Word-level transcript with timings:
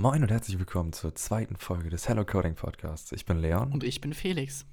Moin 0.00 0.22
und 0.22 0.30
herzlich 0.30 0.58
willkommen 0.58 0.94
zur 0.94 1.14
zweiten 1.14 1.56
Folge 1.56 1.90
des 1.90 2.08
Hello 2.08 2.24
Coding 2.24 2.54
Podcasts. 2.54 3.12
Ich 3.12 3.26
bin 3.26 3.36
Leon. 3.36 3.70
Und 3.70 3.84
ich 3.84 4.00
bin 4.00 4.14
Felix. 4.14 4.64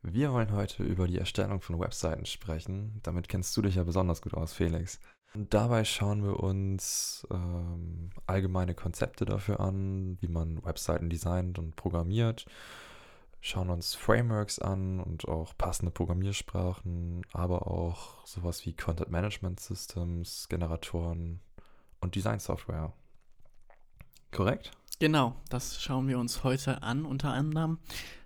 Wir 0.00 0.32
wollen 0.32 0.50
heute 0.50 0.82
über 0.82 1.06
die 1.06 1.18
Erstellung 1.18 1.60
von 1.60 1.78
Webseiten 1.78 2.24
sprechen. 2.24 3.00
Damit 3.02 3.28
kennst 3.28 3.54
du 3.54 3.60
dich 3.60 3.74
ja 3.74 3.84
besonders 3.84 4.22
gut 4.22 4.32
aus, 4.32 4.54
Felix. 4.54 4.98
Und 5.34 5.52
dabei 5.52 5.84
schauen 5.84 6.24
wir 6.24 6.40
uns 6.40 7.26
ähm, 7.30 8.08
allgemeine 8.26 8.74
Konzepte 8.74 9.26
dafür 9.26 9.60
an, 9.60 10.16
wie 10.22 10.28
man 10.28 10.64
Webseiten 10.64 11.10
designt 11.10 11.58
und 11.58 11.76
programmiert. 11.76 12.46
Schauen 13.42 13.68
uns 13.68 13.94
Frameworks 13.94 14.58
an 14.58 15.00
und 15.00 15.28
auch 15.28 15.54
passende 15.58 15.92
Programmiersprachen, 15.92 17.26
aber 17.34 17.66
auch 17.66 18.26
sowas 18.26 18.64
wie 18.64 18.72
Content 18.72 19.10
Management 19.10 19.60
Systems, 19.60 20.48
Generatoren 20.48 21.40
und 22.00 22.14
Design 22.14 22.38
Software. 22.38 22.94
Korrekt? 24.34 24.72
Genau, 24.98 25.36
das 25.48 25.80
schauen 25.80 26.08
wir 26.08 26.18
uns 26.18 26.42
heute 26.42 26.82
an, 26.82 27.04
unter 27.04 27.32
anderem. 27.32 27.78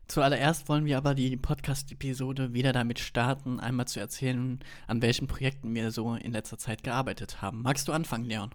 Zuallererst 0.07 0.67
wollen 0.71 0.87
wir 0.87 0.97
aber 0.97 1.15
die 1.15 1.37
Podcast-Episode 1.37 2.55
wieder 2.55 2.73
damit 2.73 2.99
starten, 2.99 3.61
einmal 3.61 3.87
zu 3.89 4.01
erzählen, 4.01 4.59
an 4.87 5.03
welchen 5.03 5.27
Projekten 5.27 5.75
wir 5.75 5.91
so 5.91 6.15
in 6.15 6.33
letzter 6.33 6.57
Zeit 6.57 6.83
gearbeitet 6.83 7.43
haben. 7.43 7.61
Magst 7.61 7.89
du 7.89 7.93
anfangen, 7.93 8.25
Leon? 8.25 8.55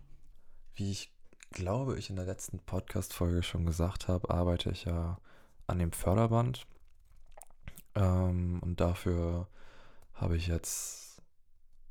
Wie 0.74 0.90
ich 0.90 1.12
glaube, 1.52 2.00
ich 2.00 2.10
in 2.10 2.16
der 2.16 2.26
letzten 2.26 2.58
Podcast-Folge 2.58 3.44
schon 3.44 3.68
gesagt 3.68 4.08
habe, 4.08 4.32
arbeite 4.32 4.72
ich 4.72 4.86
ja 4.86 5.20
an 5.68 5.78
dem 5.78 5.92
Förderband. 5.92 6.66
Ähm, 7.94 8.62
und 8.64 8.80
dafür 8.80 9.48
habe 10.16 10.38
ich 10.38 10.48
jetzt 10.48 11.22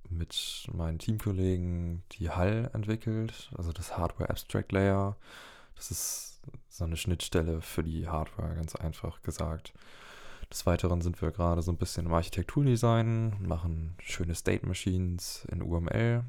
mit 0.08 0.66
meinen 0.72 0.98
Teamkollegen 0.98 2.02
die 2.12 2.30
HAL 2.30 2.70
entwickelt, 2.74 3.50
also 3.56 3.72
das 3.72 3.96
Hardware 3.96 4.28
Abstract 4.28 4.72
Layer. 4.72 5.16
Das 5.74 5.90
ist 5.90 6.40
so 6.68 6.84
eine 6.84 6.96
Schnittstelle 6.96 7.60
für 7.60 7.82
die 7.82 8.08
Hardware, 8.08 8.54
ganz 8.54 8.74
einfach 8.74 9.22
gesagt. 9.22 9.72
Des 10.50 10.66
Weiteren 10.66 11.00
sind 11.00 11.20
wir 11.22 11.30
gerade 11.30 11.62
so 11.62 11.72
ein 11.72 11.78
bisschen 11.78 12.06
im 12.06 12.12
Architekturdesign, 12.12 13.46
machen 13.46 13.96
schöne 14.00 14.34
State 14.34 14.66
Machines 14.66 15.46
in 15.50 15.62
UML 15.62 16.24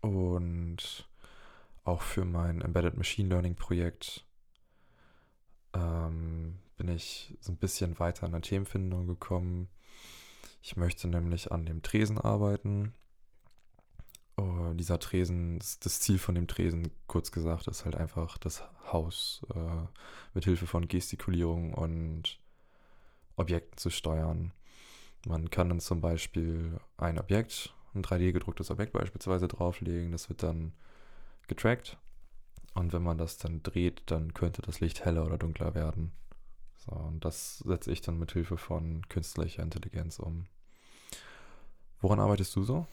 und 0.00 1.08
auch 1.84 2.02
für 2.02 2.24
mein 2.24 2.62
Embedded 2.62 2.96
Machine 2.96 3.28
Learning 3.28 3.54
Projekt 3.54 4.24
ähm, 5.74 6.58
bin 6.76 6.88
ich 6.88 7.36
so 7.40 7.52
ein 7.52 7.58
bisschen 7.58 7.98
weiter 7.98 8.26
in 8.26 8.32
der 8.32 8.40
Themenfindung 8.40 9.06
gekommen. 9.06 9.68
Ich 10.62 10.76
möchte 10.76 11.08
nämlich 11.08 11.52
an 11.52 11.66
dem 11.66 11.82
Tresen 11.82 12.18
arbeiten 12.18 12.94
Oh, 14.74 14.76
dieser 14.76 14.98
Tresen, 14.98 15.58
das 15.58 16.00
Ziel 16.00 16.18
von 16.18 16.34
dem 16.34 16.48
Tresen, 16.48 16.90
kurz 17.06 17.30
gesagt, 17.30 17.68
ist 17.68 17.84
halt 17.84 17.94
einfach 17.94 18.38
das 18.38 18.64
Haus 18.92 19.42
äh, 19.54 19.86
mit 20.34 20.44
Hilfe 20.44 20.66
von 20.66 20.88
Gestikulierung 20.88 21.74
und 21.74 22.40
Objekten 23.36 23.78
zu 23.78 23.90
steuern. 23.90 24.52
Man 25.26 25.48
kann 25.50 25.68
dann 25.68 25.80
zum 25.80 26.00
Beispiel 26.00 26.78
ein 26.96 27.20
Objekt, 27.20 27.72
ein 27.94 28.02
3D-gedrucktes 28.02 28.70
Objekt 28.70 28.92
beispielsweise 28.92 29.46
drauflegen, 29.46 30.10
das 30.10 30.28
wird 30.28 30.42
dann 30.42 30.72
getrackt. 31.46 31.96
Und 32.74 32.92
wenn 32.92 33.02
man 33.02 33.18
das 33.18 33.38
dann 33.38 33.62
dreht, 33.62 34.02
dann 34.06 34.34
könnte 34.34 34.60
das 34.60 34.80
Licht 34.80 35.04
heller 35.04 35.24
oder 35.24 35.38
dunkler 35.38 35.76
werden. 35.76 36.10
So, 36.78 36.90
und 36.90 37.24
das 37.24 37.58
setze 37.58 37.92
ich 37.92 38.00
dann 38.00 38.18
mit 38.18 38.32
Hilfe 38.32 38.56
von 38.56 39.08
künstlicher 39.08 39.62
Intelligenz 39.62 40.18
um. 40.18 40.46
Woran 42.00 42.18
arbeitest 42.18 42.56
du 42.56 42.64
so? 42.64 42.86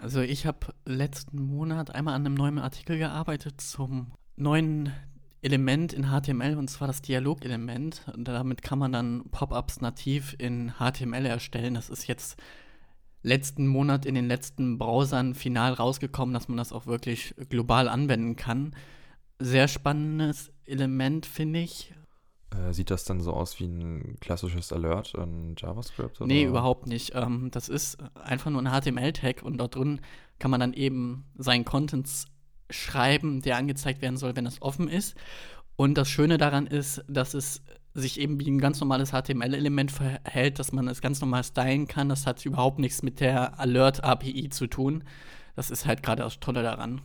Also 0.00 0.20
ich 0.20 0.46
habe 0.46 0.74
letzten 0.84 1.42
Monat 1.42 1.94
einmal 1.94 2.14
an 2.14 2.24
einem 2.24 2.34
neuen 2.34 2.58
Artikel 2.58 2.98
gearbeitet 2.98 3.60
zum 3.60 4.12
neuen 4.36 4.92
Element 5.42 5.92
in 5.92 6.06
HTML 6.06 6.56
und 6.56 6.68
zwar 6.68 6.86
das 6.86 7.02
Dialogelement. 7.02 8.02
Damit 8.16 8.62
kann 8.62 8.78
man 8.78 8.92
dann 8.92 9.24
Pop-ups 9.30 9.80
nativ 9.80 10.36
in 10.38 10.72
HTML 10.78 11.26
erstellen. 11.26 11.74
Das 11.74 11.90
ist 11.90 12.06
jetzt 12.06 12.40
letzten 13.22 13.66
Monat 13.66 14.06
in 14.06 14.14
den 14.14 14.28
letzten 14.28 14.78
Browsern 14.78 15.34
final 15.34 15.72
rausgekommen, 15.72 16.32
dass 16.32 16.48
man 16.48 16.58
das 16.58 16.72
auch 16.72 16.86
wirklich 16.86 17.34
global 17.48 17.88
anwenden 17.88 18.36
kann. 18.36 18.74
Sehr 19.40 19.66
spannendes 19.66 20.52
Element, 20.64 21.26
finde 21.26 21.60
ich. 21.60 21.92
Äh, 22.50 22.72
sieht 22.72 22.90
das 22.90 23.04
dann 23.04 23.20
so 23.20 23.32
aus 23.32 23.60
wie 23.60 23.66
ein 23.66 24.16
klassisches 24.20 24.72
Alert 24.72 25.14
in 25.14 25.54
JavaScript? 25.56 26.20
Oder? 26.20 26.28
Nee, 26.28 26.44
überhaupt 26.44 26.86
nicht. 26.86 27.12
Ähm, 27.14 27.50
das 27.50 27.68
ist 27.68 27.98
einfach 28.14 28.50
nur 28.50 28.62
ein 28.62 28.80
HTML-Tag 28.80 29.42
und 29.42 29.58
dort 29.58 29.74
drin 29.74 30.00
kann 30.38 30.50
man 30.50 30.60
dann 30.60 30.72
eben 30.72 31.26
seinen 31.36 31.64
Contents 31.64 32.26
schreiben, 32.70 33.42
der 33.42 33.56
angezeigt 33.56 34.02
werden 34.02 34.16
soll, 34.16 34.36
wenn 34.36 34.44
das 34.44 34.62
offen 34.62 34.88
ist. 34.88 35.14
Und 35.76 35.94
das 35.96 36.08
Schöne 36.08 36.38
daran 36.38 36.66
ist, 36.66 37.04
dass 37.06 37.34
es 37.34 37.62
sich 37.94 38.20
eben 38.20 38.40
wie 38.40 38.50
ein 38.50 38.58
ganz 38.58 38.80
normales 38.80 39.10
HTML-Element 39.10 39.90
verhält, 39.90 40.58
dass 40.58 40.72
man 40.72 40.88
es 40.88 41.00
ganz 41.00 41.20
normal 41.20 41.44
stylen 41.44 41.86
kann. 41.86 42.08
Das 42.08 42.26
hat 42.26 42.44
überhaupt 42.44 42.78
nichts 42.78 43.02
mit 43.02 43.20
der 43.20 43.58
Alert-API 43.58 44.48
zu 44.50 44.66
tun. 44.66 45.04
Das 45.56 45.70
ist 45.70 45.86
halt 45.86 46.02
gerade 46.02 46.22
das 46.22 46.40
Tolle 46.40 46.62
daran. 46.62 47.00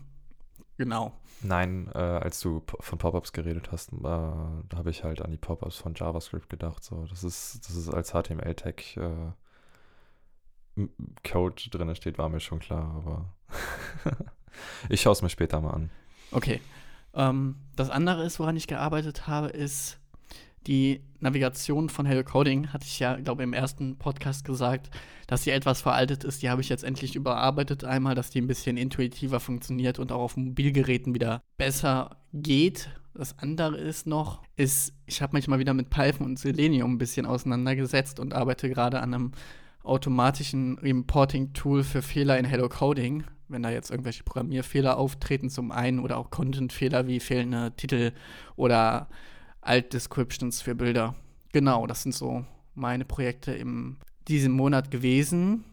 Genau. 0.78 1.14
Nein, 1.44 1.90
äh, 1.94 1.98
als 1.98 2.40
du 2.40 2.64
von 2.80 2.98
Pop-ups 2.98 3.34
geredet 3.34 3.72
hast, 3.72 3.92
äh, 3.92 3.98
habe 4.06 4.90
ich 4.90 5.04
halt 5.04 5.22
an 5.22 5.32
die 5.32 5.38
Pop-ups 5.38 5.78
von 5.78 5.94
JavaScript 5.96 6.50
gedacht. 6.50 6.84
So, 6.84 7.06
das 7.06 7.24
ist, 7.24 7.68
das 7.68 7.76
ist 7.76 7.90
als 7.90 8.12
HTML-Tag 8.12 8.98
äh, 8.98 9.34
Code 11.24 11.70
drin 11.70 11.96
steht, 11.96 12.18
war 12.18 12.30
mir 12.30 12.40
schon 12.40 12.60
klar, 12.60 12.96
aber 12.96 13.34
ich 14.90 15.02
schaue 15.02 15.14
es 15.14 15.22
mir 15.22 15.30
später 15.30 15.62
mal 15.62 15.72
an. 15.72 15.92
Okay. 16.32 16.62
Ähm, 17.14 17.58
das 17.76 17.90
andere 17.90 18.24
ist, 18.24 18.40
woran 18.40 18.56
ich 18.56 18.68
gearbeitet 18.68 19.28
habe, 19.28 19.50
ist 19.50 20.00
die 20.68 21.02
Navigation 21.20 21.90
von 21.90 22.06
Hello 22.06 22.24
Coding, 22.24 22.74
hatte 22.74 22.86
ich 22.86 23.00
ja, 23.00 23.16
glaube 23.16 23.42
ich, 23.42 23.48
im 23.48 23.54
ersten 23.54 23.98
Podcast 23.98 24.46
gesagt, 24.46 24.90
dass 25.28 25.44
sie 25.44 25.52
etwas 25.52 25.82
veraltet 25.82 26.24
ist. 26.24 26.42
Die 26.42 26.50
habe 26.50 26.62
ich 26.62 26.70
jetzt 26.70 26.84
endlich 26.84 27.16
überarbeitet 27.16 27.84
einmal, 27.84 28.16
dass 28.16 28.30
die 28.30 28.42
ein 28.42 28.48
bisschen 28.48 28.78
intuitiver 28.78 29.40
funktioniert 29.40 30.00
und 30.00 30.12
auch 30.12 30.22
auf 30.22 30.38
Mobilgeräten 30.38 31.14
wieder 31.14 31.42
besser 31.58 32.18
geht. 32.34 32.90
Das 33.14 33.38
andere 33.40 33.78
ist 33.78 34.08
noch, 34.08 34.42
ist, 34.56 34.94
ich 35.06 35.22
habe 35.22 35.36
mich 35.38 35.48
mal 35.48 35.60
wieder 35.60 35.74
mit 35.74 35.90
Python 35.90 36.26
und 36.26 36.40
Selenium 36.40 36.94
ein 36.94 36.98
bisschen 36.98 37.26
auseinandergesetzt 37.26 38.20
und 38.20 38.34
arbeite 38.34 38.70
gerade 38.70 39.02
an 39.02 39.14
einem 39.14 39.32
automatischen 39.84 40.80
Reporting-Tool 40.80 41.84
für 41.84 42.02
Fehler 42.02 42.38
in 42.40 42.46
Hello 42.46 42.70
Coding. 42.70 43.24
Wenn 43.50 43.64
da 43.64 43.70
jetzt 43.70 43.92
irgendwelche 43.92 44.24
Programmierfehler 44.24 44.98
auftreten, 44.98 45.50
zum 45.50 45.72
einen 45.72 46.00
oder 46.00 46.18
auch 46.18 46.32
Content-Fehler 46.32 47.08
wie 47.08 47.20
fehlende 47.20 47.74
Titel 47.76 48.14
oder 48.56 49.10
Alt-Descriptions 49.66 50.62
für 50.62 50.76
Bilder. 50.76 51.16
Genau, 51.52 51.88
das 51.88 52.04
sind 52.04 52.14
so 52.14 52.46
meine 52.76 53.06
Projekte 53.06 53.52
in 53.52 53.98
diesem 54.28 54.54
Monat 54.54 54.92
gewesen. 54.92 55.64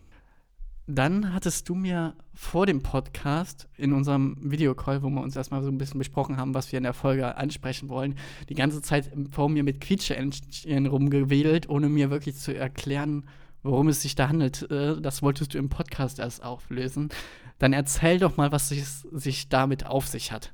Dann 0.87 1.33
hattest 1.33 1.69
du 1.69 1.75
mir 1.75 2.15
vor 2.35 2.67
dem 2.67 2.83
Podcast 2.83 3.69
in 3.77 3.93
unserem 3.93 4.37
Videocall, 4.41 5.03
wo 5.03 5.09
wir 5.09 5.21
uns 5.21 5.37
erstmal 5.37 5.63
so 5.63 5.69
ein 5.69 5.79
bisschen 5.79 5.99
besprochen 5.99 6.37
haben, 6.37 6.53
was 6.53 6.73
wir 6.73 6.79
in 6.79 6.83
der 6.83 6.95
Folge 6.95 7.37
ansprechen 7.37 7.89
wollen, 7.89 8.17
die 8.49 8.55
ganze 8.55 8.83
Zeit 8.83 9.11
vor 9.31 9.49
mir 9.49 9.63
mit 9.63 9.81
Quietsche-Entchen 9.81 10.87
rumgewedelt, 10.87 11.69
ohne 11.69 11.89
mir 11.89 12.11
wirklich 12.11 12.37
zu 12.37 12.57
erklären, 12.57 13.25
worum 13.63 13.89
es 13.89 14.03
sich 14.03 14.17
da 14.17 14.29
handelt. 14.29 14.69
Äh, 14.71 15.01
das 15.01 15.23
wolltest 15.23 15.55
du 15.55 15.59
im 15.59 15.69
Podcast 15.69 16.19
erst 16.19 16.43
auflösen. 16.43 17.11
Dann 17.59 17.73
erzähl 17.73 18.19
doch 18.19 18.37
mal, 18.37 18.51
was 18.51 18.73
es 18.73 19.03
sich 19.03 19.49
damit 19.49 19.87
auf 19.87 20.09
sich 20.09 20.33
hat. 20.33 20.53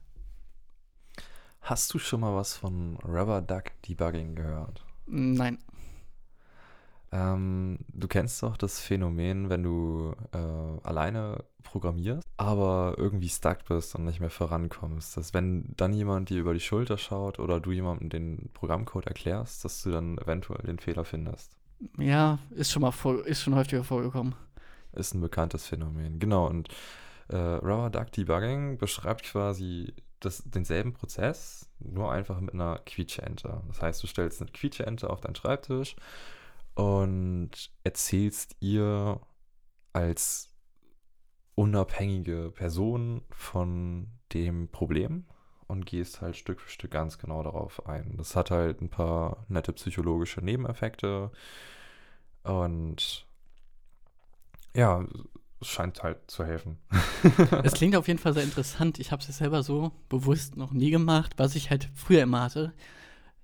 Hast 1.66 1.92
du 1.92 1.98
schon 1.98 2.20
mal 2.20 2.32
was 2.32 2.56
von 2.56 2.96
Rubber 3.04 3.42
Duck 3.42 3.72
Debugging 3.82 4.36
gehört? 4.36 4.84
Nein. 5.08 5.58
Ähm, 7.10 7.80
du 7.88 8.06
kennst 8.06 8.40
doch 8.44 8.56
das 8.56 8.78
Phänomen, 8.78 9.50
wenn 9.50 9.64
du 9.64 10.14
äh, 10.30 10.86
alleine 10.86 11.42
programmierst, 11.64 12.24
aber 12.36 12.94
irgendwie 12.96 13.28
stuck 13.28 13.64
bist 13.64 13.96
und 13.96 14.04
nicht 14.04 14.20
mehr 14.20 14.30
vorankommst. 14.30 15.16
Dass 15.16 15.34
wenn 15.34 15.64
dann 15.76 15.92
jemand 15.92 16.30
dir 16.30 16.38
über 16.38 16.54
die 16.54 16.60
Schulter 16.60 16.98
schaut 16.98 17.40
oder 17.40 17.58
du 17.58 17.72
jemandem 17.72 18.10
den 18.10 18.48
Programmcode 18.54 19.08
erklärst, 19.08 19.64
dass 19.64 19.82
du 19.82 19.90
dann 19.90 20.18
eventuell 20.18 20.64
den 20.64 20.78
Fehler 20.78 21.04
findest. 21.04 21.56
Ja, 21.98 22.38
ist 22.50 22.70
schon 22.70 22.82
mal 22.82 22.92
vor, 22.92 23.26
ist 23.26 23.42
schon 23.42 23.56
häufiger 23.56 23.82
vorgekommen. 23.82 24.36
Ist 24.92 25.14
ein 25.14 25.20
bekanntes 25.20 25.66
Phänomen, 25.66 26.20
genau. 26.20 26.46
Und 26.46 26.68
äh, 27.26 27.36
Rubber 27.36 27.90
Duck 27.90 28.12
Debugging 28.12 28.78
beschreibt 28.78 29.24
quasi 29.24 29.92
das, 30.20 30.42
denselben 30.44 30.92
Prozess, 30.92 31.70
nur 31.78 32.10
einfach 32.10 32.40
mit 32.40 32.54
einer 32.54 32.78
Quietsche-Ente. 32.78 33.62
Das 33.68 33.82
heißt, 33.82 34.02
du 34.02 34.06
stellst 34.06 34.40
eine 34.40 34.50
Quietsche-Ente 34.50 35.10
auf 35.10 35.20
deinen 35.20 35.34
Schreibtisch 35.34 35.96
und 36.74 37.50
erzählst 37.84 38.56
ihr 38.60 39.20
als 39.92 40.50
unabhängige 41.54 42.50
Person 42.50 43.22
von 43.30 44.08
dem 44.32 44.68
Problem 44.68 45.26
und 45.68 45.86
gehst 45.86 46.20
halt 46.20 46.36
Stück 46.36 46.60
für 46.60 46.70
Stück 46.70 46.90
ganz 46.90 47.18
genau 47.18 47.42
darauf 47.42 47.86
ein. 47.86 48.16
Das 48.16 48.36
hat 48.36 48.50
halt 48.50 48.80
ein 48.80 48.90
paar 48.90 49.44
nette 49.48 49.72
psychologische 49.72 50.40
Nebeneffekte 50.40 51.30
und 52.42 53.26
ja, 54.74 55.04
scheint 55.62 56.02
halt 56.02 56.18
zu 56.30 56.44
helfen. 56.44 56.78
Es 57.62 57.72
klingt 57.72 57.96
auf 57.96 58.08
jeden 58.08 58.18
Fall 58.18 58.34
sehr 58.34 58.42
interessant. 58.42 58.98
Ich 58.98 59.10
habe 59.10 59.22
es 59.26 59.36
selber 59.36 59.62
so 59.62 59.92
bewusst 60.08 60.56
noch 60.56 60.72
nie 60.72 60.90
gemacht, 60.90 61.34
was 61.36 61.54
ich 61.54 61.70
halt 61.70 61.88
früher 61.94 62.22
immer 62.22 62.42
hatte. 62.42 62.72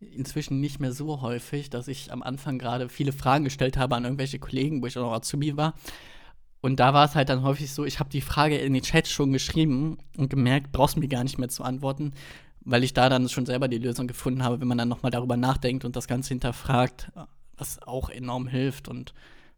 Inzwischen 0.00 0.60
nicht 0.60 0.80
mehr 0.80 0.92
so 0.92 1.20
häufig, 1.22 1.70
dass 1.70 1.88
ich 1.88 2.12
am 2.12 2.22
Anfang 2.22 2.58
gerade 2.58 2.88
viele 2.88 3.12
Fragen 3.12 3.44
gestellt 3.44 3.76
habe 3.76 3.94
an 3.96 4.04
irgendwelche 4.04 4.38
Kollegen, 4.38 4.82
wo 4.82 4.86
ich 4.86 4.98
auch 4.98 5.02
noch 5.02 5.12
Azubi 5.12 5.56
war. 5.56 5.74
Und 6.60 6.78
da 6.80 6.94
war 6.94 7.06
es 7.06 7.14
halt 7.14 7.28
dann 7.28 7.42
häufig 7.42 7.72
so, 7.72 7.84
ich 7.84 7.98
habe 7.98 8.10
die 8.10 8.20
Frage 8.20 8.56
in 8.56 8.72
den 8.72 8.82
Chat 8.82 9.08
schon 9.08 9.32
geschrieben 9.32 9.98
und 10.16 10.30
gemerkt, 10.30 10.70
brauchst 10.70 10.96
mir 10.96 11.08
gar 11.08 11.24
nicht 11.24 11.38
mehr 11.38 11.48
zu 11.48 11.64
antworten, 11.64 12.12
weil 12.60 12.84
ich 12.84 12.94
da 12.94 13.08
dann 13.08 13.28
schon 13.28 13.46
selber 13.46 13.66
die 13.66 13.78
Lösung 13.78 14.06
gefunden 14.06 14.44
habe, 14.44 14.60
wenn 14.60 14.68
man 14.68 14.78
dann 14.78 14.88
nochmal 14.88 15.10
darüber 15.10 15.36
nachdenkt 15.36 15.84
und 15.84 15.96
das 15.96 16.06
Ganze 16.06 16.28
hinterfragt, 16.28 17.10
was 17.56 17.82
auch 17.82 18.10
enorm 18.10 18.46
hilft. 18.46 18.86
Und 18.86 19.12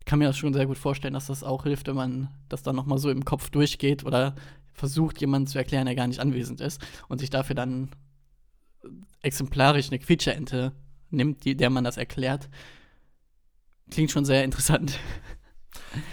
kann 0.05 0.19
mir 0.19 0.27
das 0.27 0.37
schon 0.37 0.53
sehr 0.53 0.67
gut 0.67 0.79
vorstellen, 0.79 1.15
dass 1.15 1.27
das 1.27 1.43
auch 1.43 1.65
hilft, 1.65 1.87
wenn 1.87 1.97
man 1.97 2.29
das 2.49 2.63
dann 2.63 2.77
nochmal 2.77 2.99
so 2.99 3.11
im 3.11 3.25
Kopf 3.25 3.51
durchgeht 3.51 4.05
oder 4.05 4.35
versucht, 4.73 5.21
jemanden 5.21 5.47
zu 5.47 5.59
erklären, 5.59 5.87
der 5.87 5.95
gar 5.95 6.07
nicht 6.07 6.21
anwesend 6.21 6.61
ist 6.61 6.81
und 7.09 7.19
sich 7.19 7.31
dafür 7.31 7.55
dann 7.55 7.91
exemplarisch 9.23 9.89
eine 9.89 9.99
Quietscherente 9.99 10.73
nimmt, 11.11 11.45
die, 11.45 11.57
der 11.57 11.71
man 11.71 11.85
das 11.85 11.97
erklärt. 11.97 12.49
Klingt 13.91 14.11
schon 14.11 14.25
sehr 14.25 14.45
interessant. 14.45 14.99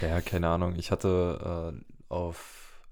Ja, 0.00 0.20
keine 0.20 0.48
Ahnung. 0.48 0.76
Ich 0.76 0.90
hatte 0.90 1.74
äh, 1.74 1.94
auf 2.08 2.82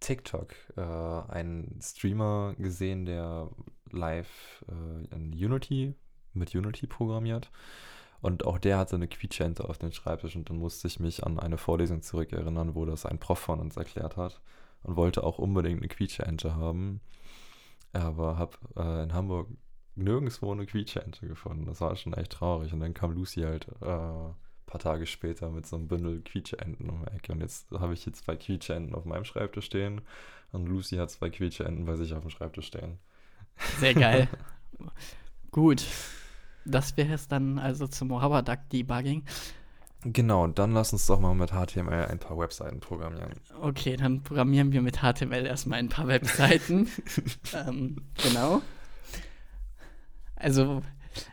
TikTok 0.00 0.54
äh, 0.76 0.80
einen 0.80 1.78
Streamer 1.82 2.54
gesehen, 2.58 3.04
der 3.04 3.48
live 3.90 4.64
äh, 4.68 5.14
in 5.14 5.32
Unity, 5.32 5.94
mit 6.32 6.54
Unity 6.54 6.86
programmiert. 6.86 7.50
Und 8.20 8.44
auch 8.44 8.58
der 8.58 8.78
hatte 8.78 8.96
eine 8.96 9.08
Quietschente 9.08 9.68
auf 9.68 9.78
dem 9.78 9.92
Schreibtisch 9.92 10.36
und 10.36 10.50
dann 10.50 10.58
musste 10.58 10.88
ich 10.88 11.00
mich 11.00 11.24
an 11.24 11.38
eine 11.38 11.56
Vorlesung 11.56 12.02
zurückerinnern, 12.02 12.74
wo 12.74 12.84
das 12.84 13.06
ein 13.06 13.18
Prof 13.18 13.38
von 13.38 13.60
uns 13.60 13.76
erklärt 13.76 14.16
hat 14.16 14.40
und 14.82 14.96
wollte 14.96 15.24
auch 15.24 15.38
unbedingt 15.38 15.78
eine 15.78 15.88
Quietschente 15.88 16.54
haben. 16.54 17.00
Aber 17.92 18.36
habe 18.38 18.56
äh, 18.76 19.02
in 19.02 19.14
Hamburg 19.14 19.48
nirgendwo 19.96 20.52
eine 20.52 20.66
Quietschente 20.66 21.26
gefunden. 21.26 21.66
Das 21.66 21.80
war 21.80 21.96
schon 21.96 22.12
echt 22.12 22.32
traurig. 22.32 22.72
Und 22.72 22.80
dann 22.80 22.94
kam 22.94 23.12
Lucy 23.12 23.40
halt 23.40 23.66
äh, 23.80 24.32
paar 24.70 24.80
Tage 24.80 25.06
später 25.06 25.50
mit 25.50 25.66
so 25.66 25.76
einem 25.76 25.88
Bündel 25.88 26.22
Quietscheenten 26.22 26.88
um 26.88 27.04
die 27.04 27.12
Ecke. 27.12 27.32
Und 27.32 27.40
jetzt 27.40 27.70
habe 27.72 27.92
ich 27.92 28.06
jetzt 28.06 28.24
zwei 28.24 28.36
Quietscheenten 28.36 28.94
auf 28.94 29.04
meinem 29.04 29.24
Schreibtisch 29.24 29.66
stehen 29.66 30.00
und 30.52 30.66
Lucy 30.66 30.96
hat 30.96 31.10
zwei 31.10 31.28
Quietscheenten 31.28 31.84
bei 31.84 31.96
sich 31.96 32.14
auf 32.14 32.22
dem 32.22 32.30
Schreibtisch 32.30 32.68
stehen. 32.68 32.98
Sehr 33.78 33.94
geil. 33.94 34.28
Gut. 35.50 35.84
Das 36.64 36.96
wäre 36.96 37.14
es 37.14 37.28
dann 37.28 37.58
also 37.58 37.86
zum 37.86 38.12
Rubber-Duck-Debugging. 38.12 39.24
Genau, 40.04 40.46
dann 40.46 40.72
lass 40.72 40.92
uns 40.92 41.06
doch 41.06 41.20
mal 41.20 41.34
mit 41.34 41.50
HTML 41.50 42.06
ein 42.06 42.18
paar 42.18 42.38
Webseiten 42.38 42.80
programmieren. 42.80 43.32
Okay, 43.60 43.96
dann 43.96 44.22
programmieren 44.22 44.72
wir 44.72 44.80
mit 44.80 44.98
HTML 44.98 45.44
erstmal 45.44 45.78
ein 45.78 45.90
paar 45.90 46.08
Webseiten. 46.08 46.88
ähm, 47.54 47.96
genau. 48.22 48.62
Also 50.36 50.82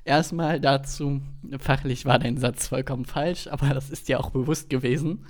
Erstmal 0.04 0.60
dazu, 0.60 1.22
fachlich 1.60 2.06
war 2.06 2.20
dein 2.20 2.38
Satz 2.38 2.68
vollkommen 2.68 3.06
falsch, 3.06 3.48
aber 3.48 3.74
das 3.74 3.90
ist 3.90 4.10
ja 4.10 4.20
auch 4.20 4.32
bewusst 4.32 4.70
gewesen. 4.70 5.26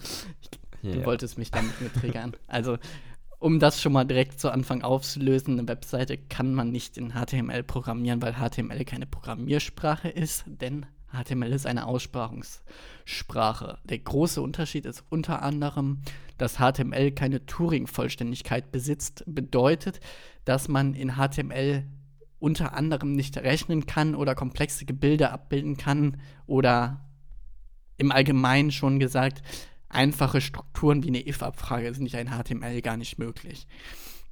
Du 0.81 0.89
yeah. 0.89 1.05
wolltest 1.05 1.37
mich 1.37 1.51
damit 1.51 1.79
mit 1.81 1.93
triggern. 1.95 2.35
Also, 2.47 2.77
um 3.39 3.59
das 3.59 3.81
schon 3.81 3.93
mal 3.93 4.05
direkt 4.05 4.39
zu 4.39 4.51
Anfang 4.51 4.81
aufzulösen, 4.81 5.59
eine 5.59 5.67
Webseite 5.67 6.17
kann 6.17 6.53
man 6.53 6.71
nicht 6.71 6.97
in 6.97 7.13
HTML 7.13 7.63
programmieren, 7.63 8.21
weil 8.21 8.33
HTML 8.33 8.83
keine 8.83 9.05
Programmiersprache 9.05 10.09
ist, 10.09 10.45
denn 10.47 10.85
HTML 11.11 11.53
ist 11.53 11.65
eine 11.65 11.85
Aussprachungssprache. 11.85 13.79
Der 13.85 13.99
große 13.99 14.41
Unterschied 14.41 14.85
ist 14.85 15.03
unter 15.09 15.41
anderem, 15.41 16.01
dass 16.37 16.57
HTML 16.57 17.11
keine 17.11 17.45
Turing-Vollständigkeit 17.45 18.71
besitzt, 18.71 19.23
bedeutet, 19.25 19.99
dass 20.43 20.67
man 20.67 20.93
in 20.93 21.13
HTML 21.15 21.83
unter 22.39 22.73
anderem 22.73 23.13
nicht 23.13 23.37
rechnen 23.37 23.85
kann 23.85 24.15
oder 24.15 24.35
komplexe 24.35 24.85
Gebilde 24.85 25.31
abbilden 25.31 25.77
kann 25.77 26.17
oder 26.45 27.05
im 27.97 28.11
Allgemeinen 28.11 28.71
schon 28.71 28.99
gesagt, 28.99 29.41
einfache 29.89 30.41
Strukturen 30.41 31.03
wie 31.03 31.09
eine 31.09 31.27
if-Abfrage 31.27 31.93
sind 31.93 32.03
nicht 32.03 32.15
in 32.15 32.29
HTML 32.29 32.81
gar 32.81 32.97
nicht 32.97 33.17
möglich. 33.17 33.67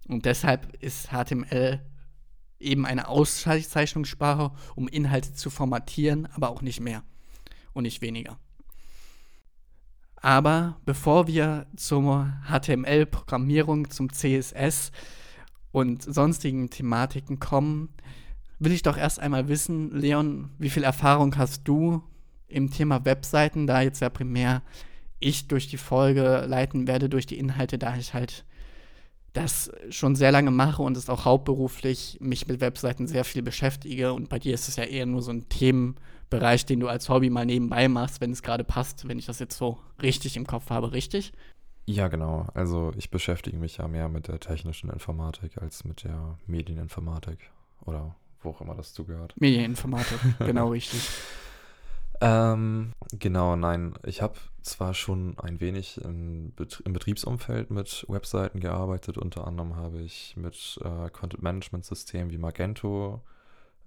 Und 0.07 0.25
deshalb 0.25 0.75
ist 0.81 1.09
HTML 1.09 1.81
eben 2.59 2.85
eine 2.85 3.07
Auszeichnungssprache, 3.07 4.51
um 4.75 4.87
Inhalte 4.87 5.33
zu 5.33 5.49
formatieren, 5.49 6.27
aber 6.27 6.49
auch 6.49 6.61
nicht 6.61 6.79
mehr 6.79 7.03
und 7.73 7.83
nicht 7.83 8.01
weniger. 8.01 8.37
Aber 10.15 10.77
bevor 10.85 11.27
wir 11.27 11.67
zur 11.75 12.33
HTML-Programmierung, 12.49 13.91
zum 13.91 14.11
CSS 14.11 14.91
und 15.71 16.01
sonstigen 16.01 16.69
Thematiken 16.69 17.39
kommen, 17.39 17.89
will 18.57 18.71
ich 18.71 18.81
doch 18.81 18.97
erst 18.97 19.19
einmal 19.19 19.47
wissen, 19.49 19.91
Leon, 19.91 20.49
wie 20.57 20.69
viel 20.69 20.83
Erfahrung 20.83 21.37
hast 21.37 21.67
du 21.67 22.01
im 22.47 22.71
Thema 22.71 23.05
Webseiten, 23.05 23.67
da 23.67 23.81
jetzt 23.81 24.01
ja 24.01 24.09
primär 24.09 24.63
ich 25.19 25.47
durch 25.47 25.67
die 25.67 25.77
Folge 25.77 26.45
leiten 26.47 26.87
werde, 26.87 27.09
durch 27.09 27.25
die 27.25 27.39
Inhalte, 27.39 27.77
da 27.77 27.95
ich 27.95 28.13
halt 28.13 28.45
das 29.33 29.71
schon 29.89 30.15
sehr 30.15 30.31
lange 30.31 30.51
mache 30.51 30.81
und 30.81 30.95
es 30.95 31.09
auch 31.09 31.25
hauptberuflich 31.25 32.17
mich 32.21 32.47
mit 32.47 32.61
Webseiten 32.61 33.07
sehr 33.07 33.25
viel 33.25 33.41
beschäftige. 33.41 34.13
Und 34.13 34.29
bei 34.29 34.39
dir 34.39 34.53
ist 34.53 34.69
es 34.69 34.77
ja 34.77 34.85
eher 34.85 35.05
nur 35.05 35.21
so 35.21 35.31
ein 35.31 35.49
Themenbereich, 35.49 36.65
den 36.65 36.79
du 36.79 36.87
als 36.87 37.09
Hobby 37.09 37.29
mal 37.29 37.45
nebenbei 37.45 37.87
machst, 37.89 38.21
wenn 38.21 38.31
es 38.31 38.41
gerade 38.41 38.63
passt, 38.63 39.07
wenn 39.07 39.19
ich 39.19 39.25
das 39.25 39.39
jetzt 39.39 39.57
so 39.57 39.77
richtig 40.01 40.37
im 40.37 40.47
Kopf 40.47 40.69
habe, 40.69 40.93
richtig? 40.93 41.33
Ja, 41.85 42.07
genau. 42.07 42.47
Also 42.53 42.93
ich 42.97 43.11
beschäftige 43.11 43.57
mich 43.57 43.77
ja 43.77 43.87
mehr 43.87 44.09
mit 44.09 44.27
der 44.27 44.39
technischen 44.39 44.89
Informatik 44.89 45.61
als 45.61 45.83
mit 45.83 46.03
der 46.03 46.37
Medieninformatik 46.47 47.37
oder 47.85 48.15
wo 48.41 48.51
auch 48.51 48.61
immer 48.61 48.75
das 48.75 48.93
zugehört. 48.93 49.33
Medieninformatik, 49.37 50.19
genau 50.39 50.69
richtig. 50.69 51.01
Ähm, 52.21 52.93
genau, 53.11 53.55
nein. 53.55 53.95
Ich 54.03 54.21
habe 54.21 54.35
zwar 54.61 54.93
schon 54.93 55.37
ein 55.39 55.59
wenig 55.59 55.99
im, 56.01 56.51
Bet 56.55 56.81
im, 56.85 56.93
Betriebsumfeld 56.93 57.71
mit 57.71 58.05
Webseiten 58.07 58.59
gearbeitet. 58.59 59.17
Unter 59.17 59.47
anderem 59.47 59.75
habe 59.75 60.01
ich 60.01 60.35
mit 60.37 60.79
äh, 60.83 61.09
Content-Management-Systemen 61.09 62.31
wie 62.31 62.37
Magento 62.37 63.21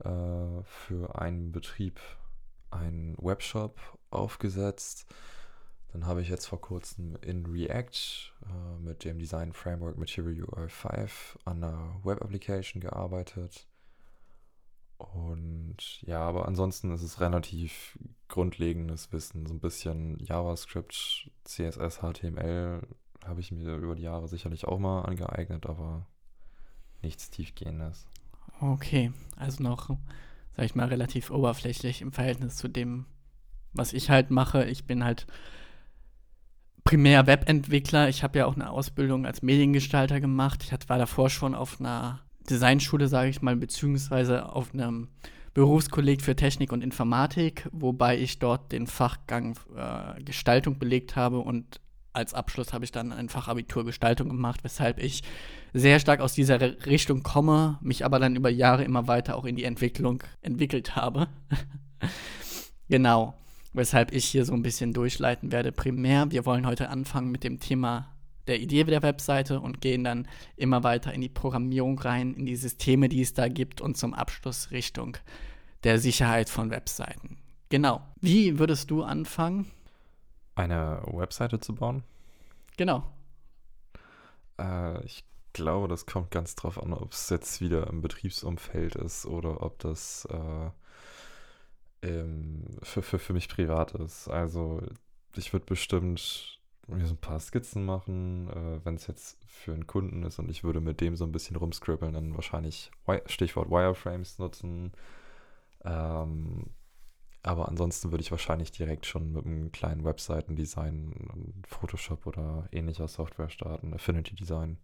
äh, 0.05 0.63
für 0.63 1.19
einen 1.19 1.53
Betrieb 1.53 2.01
einen 2.71 3.17
Webshop 3.19 3.79
aufgesetzt. 4.11 5.07
Dann 5.93 6.07
habe 6.07 6.21
ich 6.21 6.29
jetzt 6.29 6.47
vor 6.47 6.61
kurzem 6.61 7.17
in 7.23 7.47
React 7.47 8.33
äh, 8.45 8.79
mit 8.81 9.05
dem 9.05 9.19
Design 9.19 9.53
Framework 9.53 9.97
Material 9.97 10.45
UI 10.45 10.69
5 10.69 11.39
an 11.47 11.65
einer 11.65 12.01
Web 12.05 12.23
Application 12.23 12.81
gearbeitet. 12.81 13.67
Und 14.99 16.03
ja, 16.03 16.21
aber 16.21 16.47
ansonsten 16.47 16.93
ist 16.93 17.03
es 17.03 17.21
relativ 17.21 17.97
grundlegendes 18.29 19.13
Wissen. 19.13 19.47
So 19.47 19.55
ein 19.55 19.61
bisschen 19.61 20.19
JavaScript, 20.21 21.31
CSS, 21.45 22.01
HTML 22.01 22.83
habe 23.27 23.41
ich 23.41 23.51
mir 23.53 23.77
über 23.77 23.95
die 23.95 24.03
Jahre 24.03 24.29
sicherlich 24.29 24.67
auch 24.67 24.79
mal 24.79 25.03
angeeignet, 25.03 25.67
aber 25.67 26.07
nichts 27.03 27.31
tiefgehendes. 27.31 28.07
Okay, 28.61 29.13
also 29.37 29.63
noch, 29.63 29.89
sag 30.57 30.65
ich 30.65 30.75
mal, 30.75 30.89
relativ 30.89 31.31
oberflächlich 31.31 32.03
im 32.03 32.13
Verhältnis 32.13 32.57
zu 32.57 32.69
dem, 32.69 33.07
was 33.73 33.93
ich 33.93 34.11
halt 34.11 34.31
mache. 34.31 34.65
Ich 34.65 34.87
bin 34.87 35.05
halt 35.05 35.27
primär 36.85 37.27
Webentwickler. 37.27 38.09
Ich 38.09 38.23
habe 38.23 38.39
ja 38.39 38.47
auch 38.47 38.55
eine 38.55 38.71
Ausbildung 38.71 39.27
als 39.27 39.43
Mediengestalter 39.43 40.21
gemacht. 40.21 40.65
Ich 40.65 40.89
war 40.89 40.99
davor 40.99 41.31
schon 41.31 41.55
auf 41.55 41.81
einer 41.81 42.21
Designschule, 42.49 43.09
sage 43.09 43.31
ich 43.31 43.43
mal, 43.43 43.57
beziehungsweise 43.57 44.51
auf 44.51 44.73
einem 44.73 45.09
Berufskolleg 45.59 46.23
für 46.23 46.37
Technik 46.37 46.71
und 46.71 46.85
Informatik, 46.85 47.69
wobei 47.73 48.17
ich 48.17 48.39
dort 48.39 48.71
den 48.71 48.87
Fachgang 48.87 49.59
äh, 49.75 50.23
Gestaltung 50.23 50.79
belegt 50.79 51.17
habe 51.17 51.41
und 51.41 51.81
als 52.13 52.33
Abschluss 52.33 52.73
habe 52.73 52.85
ich 52.85 52.93
dann 52.93 53.13
ein 53.13 53.29
Fachabitur 53.29 53.85
Gestaltung 53.85 54.29
gemacht, 54.29 54.63
weshalb 54.63 55.03
ich 55.03 55.25
sehr 55.75 55.99
stark 55.99 56.21
aus 56.21 56.33
dieser 56.33 56.61
Richtung 56.87 57.25
komme, 57.25 57.77
mich 57.81 58.05
aber 58.05 58.21
dann 58.21 58.37
über 58.37 58.51
Jahre 58.51 58.85
immer 58.85 59.09
weiter 59.09 59.35
auch 59.35 59.45
in 59.45 59.57
die 59.57 59.65
Entwicklung 59.65 60.23
entwickelt 60.43 60.95
habe. 60.95 61.27
genau 62.89 63.35
weshalb 63.73 64.13
ich 64.13 64.27
hier 64.27 64.45
so 64.45 64.55
ein 64.55 64.63
bisschen 64.63 64.93
durchleiten 64.93 65.51
werde. 65.51 65.73
Primär, 65.73 66.31
wir 66.31 66.47
wollen 66.47 66.67
heute 66.67 66.89
anfangen 66.89 67.33
mit 67.33 67.43
dem 67.43 67.59
Thema 67.59 68.15
der 68.49 68.61
Idee 68.61 68.85
der 68.85 69.03
Webseite 69.03 69.61
und 69.61 69.81
gehen 69.81 70.05
dann 70.05 70.27
immer 70.57 70.83
weiter 70.83 71.13
in 71.13 71.21
die 71.21 71.29
Programmierung 71.29 71.99
rein, 71.99 72.35
in 72.35 72.47
die 72.47 72.57
Systeme, 72.57 73.09
die 73.09 73.21
es 73.21 73.35
da 73.35 73.49
gibt 73.49 73.81
und 73.81 73.97
zum 73.97 74.15
Abschluss 74.15 74.71
Richtung 74.71 75.17
der 75.85 75.99
Sicherheit 75.99 76.49
von 76.49 76.71
Webseiten. 76.71 77.39
Genau. 77.69 78.03
Wie 78.21 78.59
würdest 78.59 78.91
du 78.91 79.03
anfangen? 79.03 79.71
Eine 80.55 81.03
Webseite 81.07 81.61
zu 81.61 81.75
bauen? 81.75 82.03
Genau. 82.77 83.05
Äh, 84.59 85.05
ich 85.05 85.25
glaube, 85.53 85.89
das 85.89 86.07
kommt 86.07 86.31
ganz 86.31 86.55
drauf 86.55 86.83
an, 86.83 86.93
ob 86.93 87.13
es 87.13 87.31
jetzt 87.31 87.61
wieder 87.61 87.87
im 87.89 88.01
Betriebsumfeld 88.01 88.97
ist 88.97 89.27
oder 89.27 89.63
ob 89.63 89.79
das 89.79 90.27
äh, 90.31 90.71
ähm, 92.03 92.65
für, 92.83 93.03
für, 93.03 93.19
für 93.19 93.33
mich 93.33 93.49
privat 93.49 93.93
ist. 93.93 94.29
Also 94.29 94.83
ich 95.37 95.53
würde 95.53 95.67
bestimmt 95.67 96.59
mir 96.87 97.07
so 97.07 97.15
ein 97.15 97.19
paar 97.19 97.41
Skizzen 97.41 97.85
machen. 97.85 98.49
Äh, 98.49 98.85
Wenn 98.85 98.95
es 98.95 99.07
jetzt 99.07 99.39
für 99.47 99.75
einen 99.75 99.87
Kunden 99.87 100.23
ist 100.25 100.39
und 100.39 100.51
ich 100.51 100.65
würde 100.65 100.81
mit 100.81 101.01
dem 101.01 101.17
so 101.17 101.25
ein 101.25 101.33
bisschen 101.33 101.57
rumscribbeln, 101.57 102.15
dann 102.15 102.35
wahrscheinlich 102.35 102.91
Stichwort 103.27 103.71
Wireframes 103.71 104.39
nutzen. 104.39 104.93
Ähm, 105.89 106.67
aber 107.43 107.69
ansonsten 107.69 108.11
würde 108.11 108.23
ich 108.23 108.31
wahrscheinlich 108.31 108.73
direkt 108.73 109.07
schon 109.07 109.33
mit 109.33 109.47
einem 109.47 109.73
kleinen 109.73 110.05
Webseitendesign, 110.05 111.63
Photoshop 111.67 112.27
oder 112.27 112.69
ähnlicher 112.73 113.09
Software 113.09 113.49
starten, 113.49 113.95
Affinity 113.95 114.35
Design. 114.35 114.79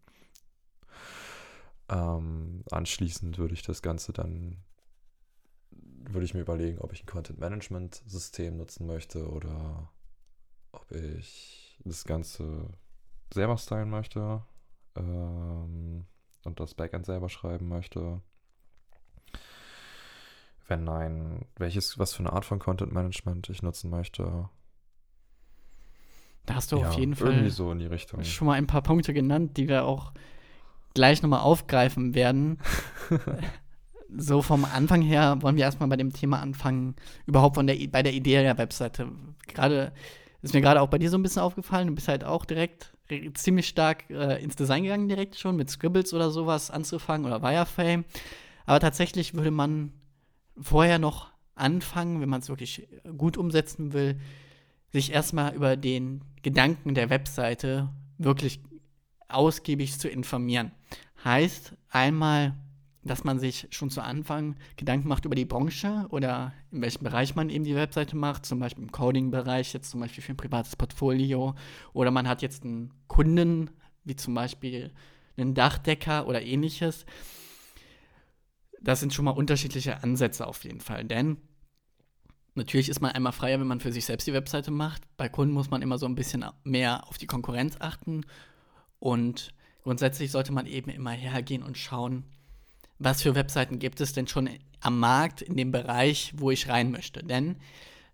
Ähm, 1.90 2.64
anschließend 2.70 3.36
würde 3.36 3.52
ich 3.52 3.62
das 3.62 3.82
Ganze 3.82 4.12
dann, 4.12 4.64
würde 5.70 6.24
ich 6.24 6.32
mir 6.32 6.40
überlegen, 6.40 6.78
ob 6.78 6.92
ich 6.92 7.02
ein 7.02 7.06
Content 7.06 7.38
Management 7.38 8.02
System 8.06 8.56
nutzen 8.56 8.86
möchte 8.86 9.28
oder 9.28 9.92
ob 10.72 10.90
ich 10.90 11.78
das 11.84 12.04
Ganze 12.04 12.70
selber 13.32 13.58
stylen 13.58 13.90
möchte 13.90 14.42
ähm, 14.96 16.06
und 16.44 16.60
das 16.60 16.74
Backend 16.74 17.04
selber 17.04 17.28
schreiben 17.28 17.68
möchte. 17.68 18.22
Wenn 20.66 20.84
nein, 20.84 21.44
welches, 21.56 21.98
was 21.98 22.14
für 22.14 22.20
eine 22.20 22.32
Art 22.32 22.44
von 22.44 22.58
Content 22.58 22.92
Management 22.92 23.48
ich 23.50 23.62
nutzen 23.62 23.90
möchte. 23.90 24.48
Da 26.46 26.54
hast 26.54 26.72
du 26.72 26.78
ja, 26.78 26.88
auf 26.88 26.98
jeden 26.98 27.12
irgendwie 27.12 27.42
Fall 27.42 27.50
so 27.50 27.72
in 27.72 27.78
die 27.78 27.86
Richtung. 27.86 28.22
schon 28.24 28.46
mal 28.46 28.54
ein 28.54 28.66
paar 28.66 28.82
Punkte 28.82 29.14
genannt, 29.14 29.56
die 29.56 29.68
wir 29.68 29.84
auch 29.84 30.12
gleich 30.94 31.22
nochmal 31.22 31.40
aufgreifen 31.40 32.14
werden. 32.14 32.58
so 34.16 34.42
vom 34.42 34.64
Anfang 34.64 35.02
her 35.02 35.38
wollen 35.40 35.56
wir 35.56 35.64
erstmal 35.64 35.88
bei 35.88 35.96
dem 35.96 36.12
Thema 36.12 36.40
anfangen, 36.40 36.94
überhaupt 37.26 37.56
von 37.56 37.66
der, 37.66 37.76
bei 37.88 38.02
der 38.02 38.12
Idee 38.12 38.42
der 38.42 38.58
Webseite. 38.58 39.10
Gerade 39.48 39.92
ist 40.42 40.54
mir 40.54 40.60
gerade 40.60 40.80
auch 40.82 40.88
bei 40.88 40.98
dir 40.98 41.10
so 41.10 41.16
ein 41.16 41.22
bisschen 41.22 41.42
aufgefallen, 41.42 41.88
du 41.88 41.94
bist 41.94 42.08
halt 42.08 42.22
auch 42.24 42.44
direkt 42.44 42.94
re- 43.10 43.32
ziemlich 43.32 43.66
stark 43.66 44.08
äh, 44.10 44.42
ins 44.42 44.56
Design 44.56 44.82
gegangen, 44.82 45.08
direkt 45.08 45.36
schon 45.36 45.56
mit 45.56 45.70
Scribbles 45.70 46.12
oder 46.12 46.30
sowas 46.30 46.70
anzufangen 46.70 47.26
oder 47.26 47.42
Wireframe. 47.42 48.04
Aber 48.66 48.80
tatsächlich 48.80 49.34
würde 49.34 49.50
man 49.50 49.92
vorher 50.60 50.98
noch 50.98 51.30
anfangen, 51.54 52.20
wenn 52.20 52.28
man 52.28 52.40
es 52.40 52.48
wirklich 52.48 52.88
gut 53.16 53.36
umsetzen 53.36 53.92
will, 53.92 54.20
sich 54.92 55.12
erstmal 55.12 55.54
über 55.54 55.76
den 55.76 56.22
Gedanken 56.42 56.94
der 56.94 57.10
Webseite 57.10 57.88
wirklich 58.18 58.60
ausgiebig 59.28 59.98
zu 59.98 60.08
informieren. 60.08 60.72
Heißt 61.24 61.74
einmal, 61.90 62.54
dass 63.02 63.24
man 63.24 63.38
sich 63.38 63.68
schon 63.70 63.90
zu 63.90 64.02
Anfang 64.02 64.56
Gedanken 64.76 65.08
macht 65.08 65.24
über 65.24 65.34
die 65.34 65.44
Branche 65.44 66.06
oder 66.10 66.52
in 66.70 66.80
welchem 66.80 67.04
Bereich 67.04 67.34
man 67.34 67.50
eben 67.50 67.64
die 67.64 67.74
Webseite 67.74 68.16
macht, 68.16 68.46
zum 68.46 68.58
Beispiel 68.60 68.84
im 68.84 68.92
Coding-Bereich, 68.92 69.74
jetzt 69.74 69.90
zum 69.90 70.00
Beispiel 70.00 70.22
für 70.22 70.32
ein 70.32 70.38
privates 70.38 70.76
Portfolio 70.76 71.54
oder 71.92 72.10
man 72.10 72.28
hat 72.28 72.42
jetzt 72.42 72.64
einen 72.64 72.92
Kunden, 73.06 73.70
wie 74.04 74.16
zum 74.16 74.34
Beispiel 74.34 74.90
einen 75.36 75.54
Dachdecker 75.54 76.26
oder 76.26 76.42
ähnliches. 76.42 77.04
Das 78.84 79.00
sind 79.00 79.12
schon 79.12 79.24
mal 79.24 79.32
unterschiedliche 79.32 80.02
Ansätze 80.02 80.46
auf 80.46 80.64
jeden 80.64 80.80
Fall, 80.80 81.04
denn 81.04 81.38
Natürlich 82.56 82.88
ist 82.88 83.00
man 83.00 83.10
einmal 83.10 83.32
freier, 83.32 83.58
wenn 83.58 83.66
man 83.66 83.80
für 83.80 83.90
sich 83.90 84.04
selbst 84.04 84.28
die 84.28 84.32
Webseite 84.32 84.70
macht. 84.70 85.02
Bei 85.16 85.28
Kunden 85.28 85.52
muss 85.52 85.70
man 85.70 85.82
immer 85.82 85.98
so 85.98 86.06
ein 86.06 86.14
bisschen 86.14 86.44
mehr 86.62 87.08
auf 87.08 87.18
die 87.18 87.26
Konkurrenz 87.26 87.76
achten. 87.80 88.24
Und 89.00 89.52
grundsätzlich 89.82 90.30
sollte 90.30 90.52
man 90.52 90.66
eben 90.66 90.88
immer 90.90 91.10
hergehen 91.10 91.64
und 91.64 91.76
schauen, 91.76 92.22
was 93.00 93.22
für 93.22 93.34
Webseiten 93.34 93.80
gibt 93.80 94.00
es 94.00 94.12
denn 94.12 94.28
schon 94.28 94.48
am 94.80 95.00
Markt 95.00 95.42
in 95.42 95.56
dem 95.56 95.72
Bereich, 95.72 96.32
wo 96.36 96.52
ich 96.52 96.68
rein 96.68 96.92
möchte. 96.92 97.24
Denn 97.24 97.56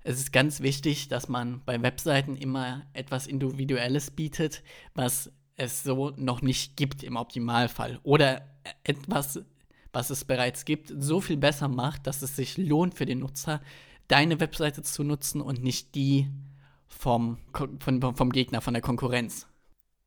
es 0.04 0.18
ist 0.18 0.32
ganz 0.32 0.60
wichtig, 0.60 1.08
dass 1.08 1.28
man 1.28 1.62
bei 1.66 1.82
Webseiten 1.82 2.34
immer 2.36 2.86
etwas 2.94 3.26
Individuelles 3.26 4.10
bietet, 4.10 4.62
was 4.94 5.30
es 5.56 5.82
so 5.82 6.14
noch 6.16 6.40
nicht 6.40 6.78
gibt 6.78 7.02
im 7.02 7.16
Optimalfall. 7.16 8.00
Oder 8.04 8.48
etwas, 8.84 9.40
was 9.92 10.11
es 10.11 10.25
bereits 10.25 10.64
gibt, 10.64 10.92
so 10.97 11.20
viel 11.20 11.37
besser 11.37 11.68
macht, 11.68 12.06
dass 12.06 12.23
es 12.23 12.37
sich 12.37 12.56
lohnt 12.56 12.94
für 12.94 13.06
den 13.06 13.20
Nutzer, 13.20 13.61
deine 14.09 14.40
Webseite 14.40 14.82
zu 14.82 15.04
nutzen 15.04 15.40
und 15.40 15.62
nicht 15.62 15.94
die 15.94 16.28
vom, 16.87 17.38
von, 17.78 18.00
vom 18.00 18.30
Gegner, 18.30 18.61
von 18.61 18.75
der 18.75 18.82
Konkurrenz. 18.82 19.47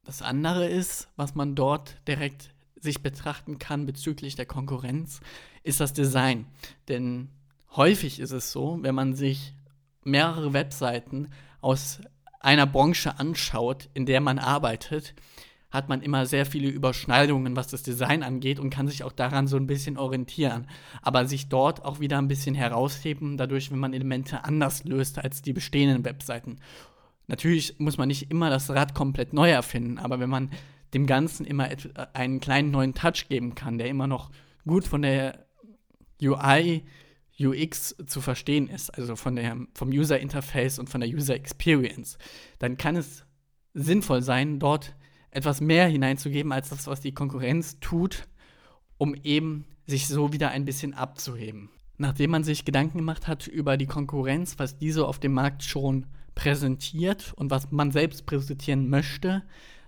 Das 0.03 0.21
andere 0.21 0.67
ist, 0.67 1.07
was 1.15 1.35
man 1.35 1.55
dort 1.55 1.97
direkt 2.07 2.53
sich 2.75 3.01
betrachten 3.01 3.59
kann 3.59 3.85
bezüglich 3.85 4.35
der 4.35 4.45
Konkurrenz, 4.45 5.21
ist 5.63 5.79
das 5.79 5.93
Design. 5.93 6.47
Denn 6.89 7.29
häufig 7.75 8.19
ist 8.19 8.31
es 8.31 8.51
so, 8.51 8.77
wenn 8.81 8.95
man 8.95 9.13
sich 9.13 9.53
mehrere 10.03 10.51
Webseiten 10.51 11.29
aus 11.61 12.01
einer 12.41 12.67
Branche 12.67 13.17
anschaut, 13.19 13.89
in 13.93 14.05
der 14.05 14.19
man 14.19 14.37
arbeitet, 14.37 15.15
hat 15.73 15.89
man 15.89 16.01
immer 16.01 16.27
sehr 16.27 16.45
viele 16.45 16.69
Überschneidungen, 16.69 17.55
was 17.55 17.67
das 17.67 17.81
Design 17.81 18.21
angeht 18.21 18.59
und 18.59 18.69
kann 18.69 18.87
sich 18.87 19.03
auch 19.03 19.11
daran 19.11 19.47
so 19.47 19.57
ein 19.57 19.65
bisschen 19.65 19.97
orientieren. 19.97 20.67
Aber 21.01 21.25
sich 21.25 21.49
dort 21.49 21.83
auch 21.83 21.99
wieder 21.99 22.19
ein 22.19 22.27
bisschen 22.27 22.53
herausheben, 22.53 23.37
dadurch, 23.37 23.71
wenn 23.71 23.79
man 23.79 23.93
Elemente 23.93 24.43
anders 24.43 24.83
löst 24.83 25.17
als 25.17 25.41
die 25.41 25.51
bestehenden 25.51 26.05
Webseiten. 26.05 26.57
Natürlich 27.27 27.79
muss 27.79 27.97
man 27.97 28.07
nicht 28.07 28.29
immer 28.29 28.51
das 28.51 28.69
Rad 28.69 28.93
komplett 28.93 29.33
neu 29.33 29.49
erfinden, 29.49 29.97
aber 29.97 30.19
wenn 30.19 30.29
man 30.29 30.51
dem 30.93 31.07
Ganzen 31.07 31.43
immer 31.45 31.71
et- 31.71 31.89
einen 32.13 32.39
kleinen 32.39 32.69
neuen 32.69 32.93
Touch 32.93 33.27
geben 33.27 33.55
kann, 33.55 33.79
der 33.79 33.87
immer 33.87 34.05
noch 34.05 34.29
gut 34.67 34.85
von 34.85 35.01
der 35.01 35.47
UI, 36.21 36.83
UX 37.39 37.95
zu 38.05 38.21
verstehen 38.21 38.67
ist, 38.67 38.91
also 38.91 39.15
von 39.15 39.35
der, 39.35 39.57
vom 39.73 39.89
User 39.89 40.19
Interface 40.19 40.77
und 40.77 40.87
von 40.89 41.01
der 41.01 41.09
User 41.09 41.33
Experience, 41.33 42.19
dann 42.59 42.77
kann 42.77 42.95
es 42.95 43.25
sinnvoll 43.73 44.21
sein, 44.21 44.59
dort 44.59 44.95
etwas 45.33 45.61
mehr 45.61 45.87
hineinzugeben 45.87 46.51
als 46.51 46.69
das, 46.69 46.87
was 46.87 47.01
die 47.01 47.13
Konkurrenz 47.13 47.79
tut, 47.79 48.27
um 48.97 49.15
eben 49.15 49.65
sich 49.85 50.07
so 50.07 50.31
wieder 50.31 50.49
ein 50.49 50.65
bisschen 50.65 50.93
abzuheben. 50.93 51.69
Nachdem 51.97 52.31
man 52.31 52.43
sich 52.43 52.65
Gedanken 52.65 52.99
gemacht 52.99 53.27
hat 53.27 53.47
über 53.47 53.77
die 53.77 53.85
Konkurrenz, 53.85 54.55
was 54.57 54.77
diese 54.77 55.07
auf 55.07 55.19
dem 55.19 55.33
Markt 55.33 55.63
schon 55.63 56.05
präsentiert 56.35 57.33
und 57.35 57.51
was 57.51 57.71
man 57.71 57.91
selbst 57.91 58.25
präsentieren 58.25 58.89
möchte, 58.89 59.43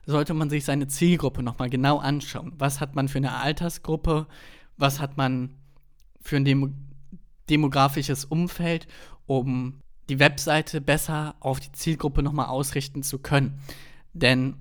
sollte 0.06 0.34
man 0.34 0.50
sich 0.50 0.66
seine 0.66 0.88
Zielgruppe 0.88 1.42
nochmal 1.42 1.70
genau 1.70 1.98
anschauen. 1.98 2.54
Was 2.58 2.80
hat 2.80 2.96
man 2.96 3.08
für 3.08 3.18
eine 3.18 3.34
Altersgruppe? 3.34 4.28
Was 4.78 5.00
hat 5.00 5.18
man 5.18 5.56
für 6.22 6.38
ein 6.38 6.46
Demo 6.46 6.70
demografisches 7.50 8.26
Umfeld, 8.26 8.88
um 9.28 9.80
die 10.10 10.20
Webseite 10.20 10.82
besser 10.82 11.36
auf 11.40 11.60
die 11.60 11.72
Zielgruppe 11.72 12.24
nochmal 12.24 12.48
ausrichten 12.48 13.04
zu 13.04 13.20
können? 13.20 13.60
Denn 14.14 14.56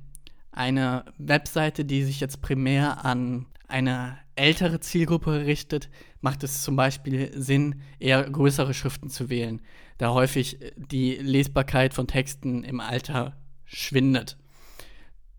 eine 0.54 1.04
Webseite, 1.18 1.84
die 1.84 2.04
sich 2.04 2.20
jetzt 2.20 2.40
primär 2.40 3.04
an 3.04 3.46
eine 3.66 4.18
ältere 4.36 4.80
Zielgruppe 4.80 5.46
richtet, 5.46 5.90
macht 6.20 6.44
es 6.44 6.62
zum 6.62 6.76
Beispiel 6.76 7.32
Sinn, 7.34 7.80
eher 7.98 8.28
größere 8.28 8.74
Schriften 8.74 9.10
zu 9.10 9.30
wählen, 9.30 9.60
da 9.98 10.12
häufig 10.12 10.58
die 10.76 11.16
Lesbarkeit 11.16 11.94
von 11.94 12.06
Texten 12.06 12.64
im 12.64 12.80
Alter 12.80 13.36
schwindet. 13.64 14.36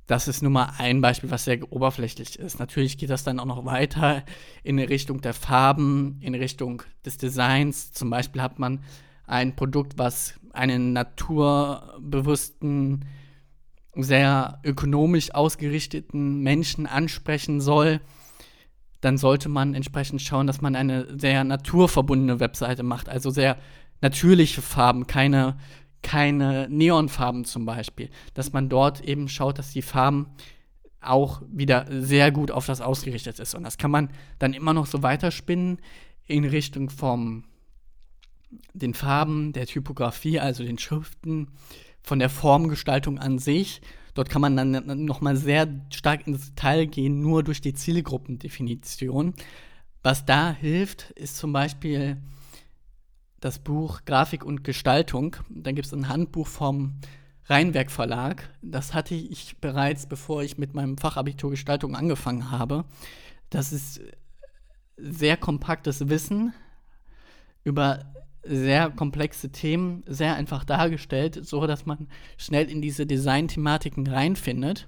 Das 0.08 0.28
ist 0.28 0.44
nur 0.44 0.52
mal 0.52 0.74
ein 0.78 1.02
Beispiel, 1.02 1.32
was 1.32 1.46
sehr 1.46 1.72
oberflächlich 1.72 2.38
ist. 2.38 2.60
Natürlich 2.60 2.98
geht 2.98 3.10
das 3.10 3.24
dann 3.24 3.40
auch 3.40 3.46
noch 3.46 3.66
weiter 3.66 4.24
in 4.64 4.78
Richtung 4.78 5.22
der 5.22 5.34
Farben, 5.34 6.20
in 6.22 6.36
Richtung 6.36 6.84
des 7.04 7.18
Designs. 7.18 7.92
Zum 7.92 8.12
Beispiel 8.12 8.44
hat 8.44 8.60
man 8.60 8.84
ein 9.26 9.56
Produkt, 9.56 9.98
was 9.98 10.36
einen 10.54 10.94
naturbewussten, 10.94 13.06
sehr 14.04 14.60
ökonomisch 14.64 15.34
ausgerichteten 15.34 16.42
Menschen 16.42 16.88
ansprechen 16.88 17.62
soll. 17.62 18.02
Dann 19.02 19.18
sollte 19.18 19.50
man 19.50 19.74
entsprechend 19.74 20.22
schauen, 20.22 20.48
dass 20.48 20.62
man 20.62 20.76
eine 20.76 21.20
sehr 21.20 21.44
naturverbundene 21.44 22.40
Webseite 22.40 22.84
macht, 22.84 23.10
also 23.10 23.30
sehr 23.30 23.58
natürliche 24.02 24.62
Farben, 24.62 25.08
keine 25.08 25.58
keine 26.06 26.68
Neonfarben 26.70 27.46
zum 27.46 27.66
Beispiel, 27.66 28.12
dass 28.36 28.54
man 28.54 28.70
dort 28.70 29.02
eben 29.02 29.28
schaut, 29.28 29.58
dass 29.58 29.74
die 29.74 29.82
Farben 29.82 30.28
auch 31.02 31.42
wieder 31.52 31.88
sehr 31.90 32.32
gut 32.32 32.52
auf 32.52 32.68
das 32.68 32.80
ausgerichtet 32.80 33.40
ist. 33.40 33.56
Und 33.56 33.64
das 33.64 33.80
kann 33.80 33.90
man 33.90 34.12
dann 34.38 34.54
immer 34.54 34.74
noch 34.74 34.86
so 34.86 35.02
weiterspinnen 35.02 35.80
in 36.28 36.46
Richtung 36.46 36.92
vom 36.92 37.46
den 38.74 38.94
Farben, 38.94 39.52
der 39.52 39.66
Typografie, 39.66 40.40
also 40.40 40.64
den 40.64 40.78
Schriften, 40.78 41.48
von 42.06 42.20
der 42.20 42.30
Formgestaltung 42.30 43.20
an 43.20 43.40
sich. 43.40 43.82
Dort 44.14 44.30
kann 44.30 44.42
man 44.42 44.56
dann 44.56 45.06
nochmal 45.06 45.36
sehr 45.36 45.68
stark 45.92 46.26
ins 46.28 46.50
Detail 46.54 46.86
gehen, 46.86 47.22
nur 47.22 47.44
durch 47.44 47.62
die 47.62 47.74
Zielgruppendefinition. 47.74 49.34
Was 50.04 50.26
da 50.26 50.52
hilft, 50.52 51.12
ist 51.12 51.38
zum 51.38 51.52
Beispiel 51.52 52.18
das 53.42 53.60
Buch 53.60 54.02
Grafik 54.06 54.46
und 54.46 54.64
Gestaltung. 54.64 55.36
Dann 55.50 55.76
gibt 55.76 55.88
es 55.88 55.94
ein 55.94 56.08
Handbuch 56.08 56.48
vom 56.48 56.96
Rheinwerk 57.46 57.92
Verlag. 57.92 58.50
Das 58.62 58.94
hatte 58.94 59.16
ich 59.16 59.58
bereits, 59.58 60.06
bevor 60.06 60.44
ich 60.44 60.58
mit 60.58 60.74
meinem 60.74 60.98
Fachabitur 60.98 61.52
Gestaltung 61.52 61.96
angefangen 61.96 62.52
habe. 62.52 62.86
Das 63.50 63.74
ist 63.74 64.02
sehr 64.98 65.38
kompaktes 65.38 66.08
Wissen 66.08 66.54
über 67.64 68.06
sehr 68.46 68.90
komplexe 68.90 69.52
Themen 69.52 70.04
sehr 70.08 70.36
einfach 70.36 70.64
dargestellt, 70.64 71.40
so 71.44 71.66
dass 71.68 71.86
man 71.86 72.08
schnell 72.38 72.70
in 72.70 72.82
diese 72.82 73.06
Design-Thematiken 73.06 74.08
reinfindet 74.08 74.88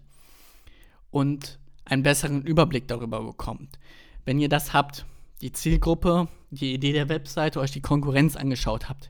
und 1.11 1.59
einen 1.85 2.03
besseren 2.03 2.43
Überblick 2.43 2.87
darüber 2.87 3.23
bekommt. 3.23 3.79
Wenn 4.25 4.39
ihr 4.39 4.49
das 4.49 4.73
habt, 4.73 5.05
die 5.41 5.51
Zielgruppe, 5.51 6.27
die 6.51 6.73
Idee 6.73 6.93
der 6.93 7.09
Webseite, 7.09 7.59
euch 7.59 7.71
die 7.71 7.81
Konkurrenz 7.81 8.35
angeschaut 8.35 8.89
habt, 8.89 9.09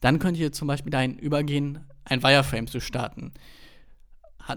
dann 0.00 0.18
könnt 0.18 0.36
ihr 0.36 0.52
zum 0.52 0.68
Beispiel 0.68 0.90
dahin 0.90 1.18
übergehen, 1.18 1.80
ein 2.04 2.22
Wireframe 2.22 2.66
zu 2.66 2.80
starten. 2.80 3.32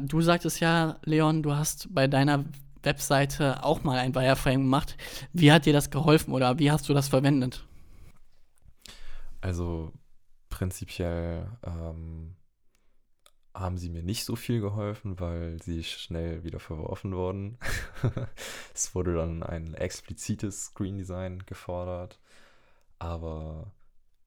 Du 0.02 0.22
sagtest 0.22 0.60
ja, 0.60 1.00
Leon, 1.04 1.44
du 1.44 1.54
hast 1.54 1.94
bei 1.94 2.08
deiner 2.08 2.46
Webseite 2.84 3.64
auch 3.64 3.84
mal 3.84 3.98
ein 3.98 4.16
Wireframe 4.16 4.62
gemacht. 4.62 4.98
Wie 5.34 5.52
hat 5.52 5.66
dir 5.66 5.74
das 5.74 5.90
geholfen 5.90 6.34
oder 6.34 6.60
wie 6.60 6.72
hast 6.72 6.88
du 6.90 6.94
das 6.94 7.10
verwendet? 7.10 7.66
Also 9.42 9.92
prinzipiell 10.50 11.50
ähm, 11.64 12.36
haben 13.54 13.78
sie 13.78 13.90
mir 13.90 14.04
nicht 14.04 14.24
so 14.24 14.36
viel 14.36 14.62
geholfen, 14.62 15.20
weil 15.20 15.62
sie 15.62 15.84
schnell 15.84 16.44
wieder 16.44 16.60
verworfen 16.60 17.16
wurden. 17.16 17.58
es 18.74 18.96
wurde 18.96 19.16
dann 19.16 19.44
ein 19.44 19.74
explizites 19.74 20.66
Screen 20.66 20.98
Design 20.98 21.44
gefordert, 21.46 22.20
aber 23.00 23.72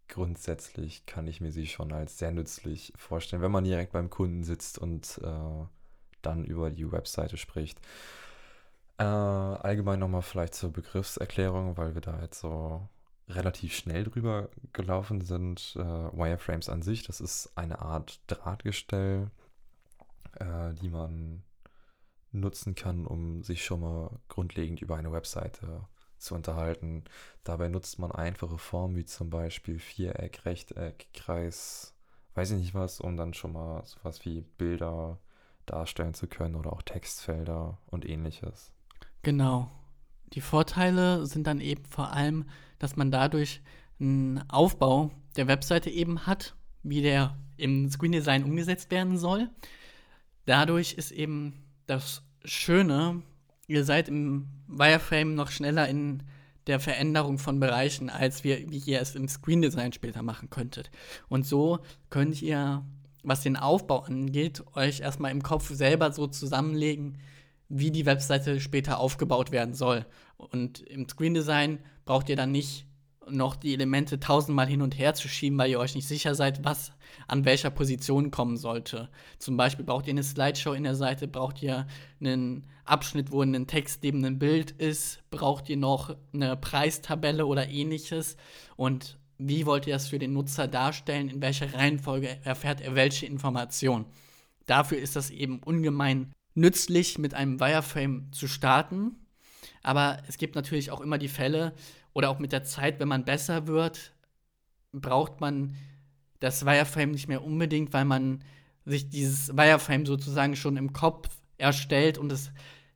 grundsätzlich 0.09 1.07
kann 1.07 1.27
ich 1.27 1.41
mir 1.41 1.53
sie 1.53 1.67
schon 1.67 1.93
als 1.93 2.19
sehr 2.19 2.33
nützlich 2.33 2.93
vorstellen, 2.97 3.43
wenn 3.43 3.53
man 3.53 3.65
direkt 3.65 3.93
beim 3.93 4.11
Kunden 4.11 4.45
sitzt 4.45 4.79
und 4.79 5.21
äh, 5.23 5.67
dann 6.23 6.45
über 6.45 6.71
die 6.71 6.91
Webseite 6.91 7.37
spricht. 7.37 7.81
Äh, 8.99 9.05
allgemein 9.05 9.99
nochmal 9.99 10.23
vielleicht 10.23 10.55
zur 10.55 10.73
Begriffserklärung, 10.73 11.77
weil 11.77 11.95
wir 11.95 12.01
da 12.01 12.21
jetzt 12.21 12.41
so 12.41 12.89
relativ 13.29 13.75
schnell 13.75 14.05
drüber 14.05 14.51
gelaufen 14.73 15.21
sind. 15.21 15.75
Äh, 15.77 15.83
Wireframes 15.83 16.69
an 16.69 16.83
sich, 16.83 17.05
das 17.05 17.21
ist 17.21 17.53
eine 17.57 17.81
Art 17.81 18.21
Drahtgestell, 18.27 19.31
äh, 20.39 20.75
die 20.75 20.89
man 20.89 21.43
nutzen 22.33 22.75
kann, 22.75 23.07
um 23.07 23.43
sich 23.43 23.65
schon 23.65 23.81
mal 23.81 24.19
grundlegend 24.29 24.83
über 24.83 24.97
eine 24.97 25.13
Webseite 25.13 25.87
zu 26.19 26.35
unterhalten. 26.35 27.05
Dabei 27.45 27.69
nutzt 27.69 27.99
man 27.99 28.11
einfache 28.11 28.59
Formen 28.59 28.97
wie 28.97 29.05
zum 29.05 29.31
Beispiel 29.31 29.79
Viereck, 29.79 30.45
Rechteck, 30.45 31.09
Kreis, 31.15 31.95
weiß 32.35 32.51
ich 32.53 32.59
nicht 32.59 32.75
was, 32.75 33.01
um 33.01 33.17
dann 33.17 33.35
schon 33.35 33.53
mal 33.53 33.85
sowas 33.85 34.25
wie 34.25 34.41
Bilder 34.41 35.19
darstellen 35.67 36.15
zu 36.15 36.27
können 36.27 36.57
oder 36.57 36.73
auch 36.73 36.83
Textfelder 36.83 37.79
und 37.87 38.05
ähnliches. 38.05 38.73
Genau. 39.23 39.71
Die 40.33 40.41
Vorteile 40.41 41.27
sind 41.27 41.47
dann 41.47 41.61
eben 41.61 41.85
vor 41.85 42.13
allem, 42.13 42.47
dass 42.79 42.97
man 42.97 43.11
dadurch 43.11 43.61
einen 44.01 44.43
Aufbau 44.49 45.11
der 45.37 45.47
Webseite 45.47 45.91
eben 45.91 46.27
hat, 46.27 46.55
wie 46.83 47.03
der 47.03 47.37
im 47.57 47.89
Screen 47.89 48.13
Design 48.13 48.45
umgesetzt 48.45 48.91
werden 48.91 49.17
soll. 49.17 49.49
Dadurch 50.47 50.95
ist 50.95 51.13
eben 51.13 51.65
das 51.87 52.23
Schöne, 52.45 53.23
ihr 53.67 53.85
seid 53.85 54.09
im 54.09 54.49
Wireframe 54.67 55.35
noch 55.35 55.51
schneller 55.51 55.89
in 55.89 56.23
der 56.67 56.81
Veränderung 56.81 57.39
von 57.39 57.61
Bereichen, 57.61 58.11
als 58.11 58.45
wir, 58.45 58.71
wie 58.71 58.79
ihr 58.79 59.01
es 59.01 59.15
im 59.15 59.29
Screen 59.29 59.63
Design 59.63 59.93
später 59.93 60.23
machen 60.23 60.51
könntet. 60.51 60.91
Und 61.29 61.47
so 61.47 61.81
könnt 62.11 62.41
ihr, 62.43 62.85
was 63.23 63.43
den 63.43 63.57
Aufbau 63.57 64.01
angeht, 64.01 64.63
euch 64.75 65.01
erstmal 65.01 65.31
im 65.31 65.43
Kopf 65.43 65.71
selber 65.71 66.13
so 66.13 66.27
zusammenlegen, 66.27 67.19
wie 67.69 67.91
die 67.91 68.07
Webseite 68.07 68.61
später 68.61 68.99
aufgebaut 68.99 69.53
werden 69.53 69.75
soll. 69.75 70.07
Und 70.37 70.81
im 70.81 71.09
Screen 71.09 71.35
Design 71.35 71.79
braucht 72.05 72.29
ihr 72.29 72.37
dann 72.37 72.53
nicht 72.53 72.87
noch 73.31 73.57
die 73.57 73.73
Elemente 73.73 74.21
tausendmal 74.21 74.67
hin 74.67 74.83
und 74.83 74.99
her 74.99 75.15
zu 75.15 75.29
schieben, 75.29 75.59
weil 75.59 75.71
ihr 75.71 75.79
euch 75.79 75.95
nicht 75.95 76.09
sicher 76.09 76.35
seid, 76.35 76.65
was 76.65 76.93
an 77.27 77.45
welcher 77.45 77.71
Position 77.71 78.31
kommen 78.31 78.57
sollte. 78.57 79.09
Zum 79.39 79.57
Beispiel 79.57 79.85
braucht 79.85 80.07
ihr 80.07 80.13
eine 80.13 80.23
Slideshow 80.23 80.73
in 80.73 80.85
der 80.85 80.95
Seite, 80.95 81.29
braucht 81.29 81.63
ihr 81.63 81.87
einen 82.21 82.65
Abschnitt, 82.85 83.33
wo 83.33 83.43
ein 83.43 83.67
Text 83.67 84.03
neben 84.03 84.25
einem 84.25 84.39
Bild 84.39 84.73
ist, 84.73 85.23
braucht 85.31 85.69
ihr 85.69 85.77
noch 85.77 86.15
eine 86.33 86.57
Preistabelle 86.57 87.47
oder 87.47 87.69
ähnliches 87.69 88.37
und 88.77 89.19
wie 89.39 89.67
wollt 89.67 89.87
ihr 89.87 89.95
das 89.95 90.09
für 90.09 90.19
den 90.19 90.33
Nutzer 90.33 90.69
darstellen, 90.69 91.29
in 91.29 91.43
welcher 91.43 91.73
Reihenfolge 91.75 92.39
erfährt 92.45 92.81
er 92.81 92.95
welche 92.95 93.27
Information. 93.27 94.07
Dafür 94.67 94.99
ist 94.99 95.17
das 95.17 95.31
eben 95.31 95.61
ungemein 95.63 96.33
nützlich, 96.55 97.19
mit 97.19 97.35
einem 97.35 97.61
Wireframe 97.61 98.33
zu 98.33 98.49
starten. 98.49 99.17
Aber 99.83 100.19
es 100.29 100.39
gibt 100.39 100.55
natürlich 100.55 100.91
auch 100.91 101.01
immer 101.01 101.19
die 101.19 101.29
Fälle 101.29 101.75
oder 102.13 102.31
auch 102.31 102.39
mit 102.39 102.53
der 102.53 102.65
Zeit, 102.65 103.01
wenn 103.01 103.09
man 103.09 103.25
besser 103.25 103.67
wird, 103.67 104.15
braucht 104.93 105.41
man 105.41 105.75
das 106.41 106.65
Wireframe 106.65 107.11
nicht 107.11 107.29
mehr 107.29 107.45
unbedingt, 107.45 107.93
weil 107.93 108.05
man 108.05 108.45
sich 108.85 109.09
dieses 109.09 109.57
Wireframe 109.57 110.07
sozusagen 110.07 110.57
schon 110.57 110.77
im 110.77 110.93
Kopf 110.93 111.29
erstellt 111.59 112.19
und 112.19 112.31
es 112.33 112.53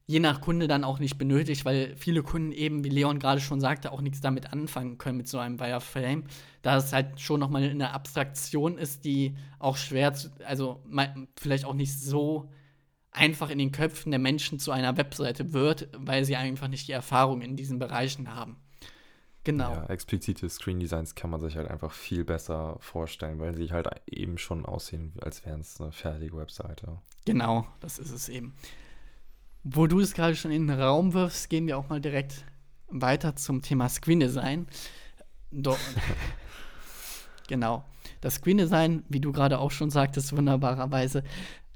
je 0.09 0.21
nach 0.21 0.41
Kunde 0.41 0.69
dann 0.69 0.85
auch 0.85 0.99
nicht 0.99 1.19
benötigt, 1.19 1.67
weil 1.67 1.95
viele 1.97 2.23
Kunden 2.23 2.51
eben, 2.51 2.83
wie 2.83 2.89
Leon 2.89 3.19
gerade 3.19 3.43
schon 3.43 3.61
sagte, 3.61 3.93
auch 3.93 4.01
nichts 4.01 4.23
damit 4.23 4.55
anfangen 4.55 4.97
können 4.97 5.19
mit 5.19 5.29
so 5.29 5.39
einem 5.39 5.61
Wireframe, 5.61 6.25
da 6.63 6.79
es 6.79 6.95
halt 6.95 7.21
schon 7.21 7.39
nochmal 7.39 7.63
eine 7.63 7.93
Abstraktion 7.93 8.79
ist, 8.79 9.05
die 9.05 9.37
auch 9.59 9.77
schwer, 9.77 10.15
zu, 10.15 10.31
also 10.47 10.83
vielleicht 11.37 11.67
auch 11.67 11.75
nicht 11.75 11.93
so 11.93 12.49
einfach 13.11 13.51
in 13.51 13.59
den 13.59 13.73
Köpfen 13.73 14.11
der 14.11 14.19
Menschen 14.19 14.59
zu 14.59 14.71
einer 14.71 14.97
Webseite 14.97 15.53
wird, 15.53 15.89
weil 15.97 16.25
sie 16.25 16.37
einfach 16.37 16.69
nicht 16.69 16.89
die 16.89 16.93
Erfahrung 16.93 17.43
in 17.43 17.57
diesen 17.57 17.79
Bereichen 17.79 18.35
haben. 18.35 18.57
Genau. 19.45 19.73
Ja, 19.73 19.87
explizite 19.87 20.49
Screen 20.51 20.79
Designs 20.79 21.15
kann 21.15 21.31
man 21.31 21.41
sich 21.41 21.57
halt 21.57 21.71
einfach 21.71 21.93
viel 21.93 22.25
besser 22.25 22.77
vorstellen, 22.81 23.39
weil 23.39 23.55
sie 23.55 23.73
halt 23.73 23.89
eben 24.07 24.37
schon 24.37 24.67
aussehen, 24.67 25.15
als 25.23 25.47
wären 25.47 25.61
es 25.61 25.81
eine 25.81 25.91
fertige 25.93 26.37
Webseite. 26.37 26.99
Genau, 27.25 27.67
das 27.81 27.99
ist 27.99 28.11
es 28.11 28.29
eben. 28.29 28.55
Wo 29.65 29.87
du 29.87 30.01
es 30.01 30.13
gerade 30.13 30.37
schon 30.37 30.51
in 30.51 30.67
den 30.67 30.79
Raum 30.79 31.15
wirfst, 31.15 31.49
gehen 31.49 31.67
wir 31.67 31.79
auch 31.79 31.89
mal 31.89 32.01
direkt 32.01 32.45
weiter 32.89 33.37
zum 33.37 33.63
Thema 33.63 33.89
Screen 33.89 34.21
Design. 34.21 34.67
Genau. 37.49 37.83
Das 38.21 38.35
Screen 38.35 38.59
Design, 38.59 39.05
wie 39.09 39.21
du 39.21 39.33
gerade 39.33 39.59
auch 39.59 39.71
schon 39.71 39.89
sagtest, 39.89 40.37
wunderbarerweise, 40.37 41.25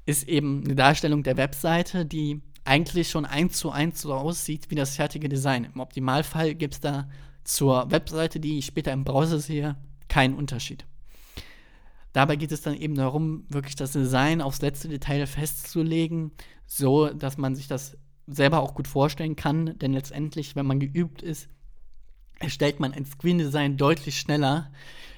ist 0.05 0.27
eben 0.27 0.63
eine 0.63 0.75
Darstellung 0.75 1.23
der 1.23 1.37
Webseite, 1.37 2.05
die 2.05 2.41
eigentlich 2.65 3.09
schon 3.09 3.25
eins 3.25 3.57
zu 3.57 3.71
eins 3.71 4.01
so 4.01 4.13
aussieht 4.13 4.69
wie 4.69 4.75
das 4.75 4.95
fertige 4.95 5.29
Design. 5.29 5.65
Im 5.73 5.79
Optimalfall 5.79 6.55
gibt 6.55 6.75
es 6.75 6.79
da 6.79 7.09
zur 7.43 7.91
Webseite, 7.91 8.39
die 8.39 8.57
ich 8.57 8.65
später 8.65 8.93
im 8.93 9.03
Browser 9.03 9.39
sehe, 9.39 9.75
keinen 10.07 10.35
Unterschied. 10.35 10.85
Dabei 12.13 12.35
geht 12.35 12.51
es 12.51 12.61
dann 12.61 12.75
eben 12.75 12.95
darum, 12.95 13.45
wirklich 13.49 13.75
das 13.75 13.91
Design 13.91 14.41
aufs 14.41 14.61
letzte 14.61 14.87
Detail 14.87 15.25
festzulegen, 15.25 16.31
so 16.65 17.07
dass 17.09 17.37
man 17.37 17.55
sich 17.55 17.67
das 17.67 17.97
selber 18.27 18.61
auch 18.61 18.75
gut 18.75 18.87
vorstellen 18.87 19.35
kann. 19.35 19.77
Denn 19.79 19.93
letztendlich, 19.93 20.55
wenn 20.55 20.67
man 20.67 20.79
geübt 20.79 21.21
ist, 21.21 21.49
erstellt 22.39 22.79
man 22.79 22.93
ein 22.93 23.05
Screen-Design 23.05 23.77
deutlich 23.77 24.19
schneller, 24.19 24.71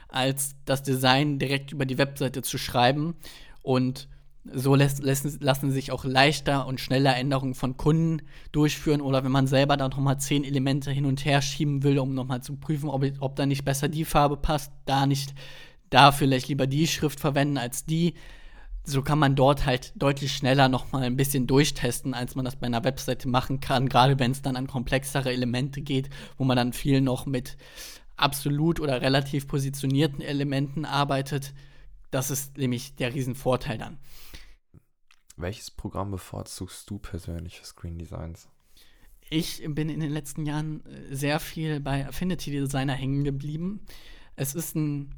als 0.07 0.55
das 0.63 0.83
Design 0.83 1.37
direkt 1.37 1.73
über 1.73 1.85
die 1.85 1.97
Webseite 1.97 2.41
zu 2.41 2.57
schreiben. 2.57 3.15
Und 3.61 4.07
so 4.53 4.75
lässt, 4.75 5.03
lassen, 5.03 5.37
lassen 5.39 5.71
sich 5.71 5.91
auch 5.91 6.05
leichter 6.05 6.67
und 6.67 6.79
schneller 6.79 7.15
Änderungen 7.15 7.55
von 7.55 7.77
Kunden 7.77 8.21
durchführen 8.51 9.01
oder 9.01 9.23
wenn 9.23 9.31
man 9.31 9.47
selber 9.47 9.75
dann 9.77 9.91
nochmal 9.91 10.19
zehn 10.19 10.43
Elemente 10.43 10.91
hin 10.91 11.05
und 11.05 11.25
her 11.25 11.41
schieben 11.41 11.83
will, 11.83 11.97
um 11.99 12.13
nochmal 12.13 12.43
zu 12.43 12.55
prüfen, 12.55 12.89
ob, 12.89 13.03
ob 13.19 13.35
da 13.35 13.45
nicht 13.45 13.65
besser 13.65 13.87
die 13.87 14.05
Farbe 14.05 14.37
passt, 14.37 14.71
da 14.85 15.07
nicht, 15.07 15.33
da 15.89 16.11
vielleicht 16.11 16.47
lieber 16.47 16.67
die 16.67 16.87
Schrift 16.87 17.19
verwenden 17.19 17.57
als 17.57 17.85
die. 17.85 18.13
So 18.83 19.01
kann 19.01 19.17
man 19.17 19.35
dort 19.35 19.65
halt 19.65 19.93
deutlich 19.95 20.33
schneller 20.33 20.69
nochmal 20.69 21.03
ein 21.03 21.17
bisschen 21.17 21.47
durchtesten, 21.47 22.13
als 22.13 22.35
man 22.35 22.45
das 22.45 22.55
bei 22.55 22.67
einer 22.67 22.83
Webseite 22.83 23.27
machen 23.27 23.59
kann, 23.59 23.89
gerade 23.89 24.19
wenn 24.19 24.29
es 24.29 24.43
dann 24.43 24.55
an 24.55 24.67
komplexere 24.67 25.33
Elemente 25.33 25.81
geht, 25.81 26.09
wo 26.37 26.43
man 26.43 26.55
dann 26.55 26.71
viel 26.71 27.01
noch 27.01 27.25
mit 27.25 27.57
absolut 28.15 28.79
oder 28.79 29.01
relativ 29.01 29.47
positionierten 29.47 30.21
Elementen 30.21 30.85
arbeitet. 30.85 31.55
Das 32.11 32.29
ist 32.29 32.57
nämlich 32.57 32.95
der 32.95 33.13
Riesenvorteil 33.13 33.79
dann. 33.79 33.97
Welches 35.37 35.69
Programm 35.69 36.11
bevorzugst 36.11 36.89
du 36.89 36.97
persönlich 36.97 37.59
für 37.59 37.65
Screen 37.65 37.97
Designs? 37.97 38.47
Ich 39.29 39.61
bin 39.67 39.89
in 39.89 39.99
den 39.99 40.11
letzten 40.11 40.45
Jahren 40.45 40.85
äh, 40.85 41.13
sehr 41.15 41.39
viel 41.39 41.79
bei 41.79 42.07
Affinity 42.07 42.51
Designer 42.51 42.93
hängen 42.93 43.23
geblieben. 43.23 43.81
Es 44.35 44.55
ist 44.55 44.75
ein 44.75 45.13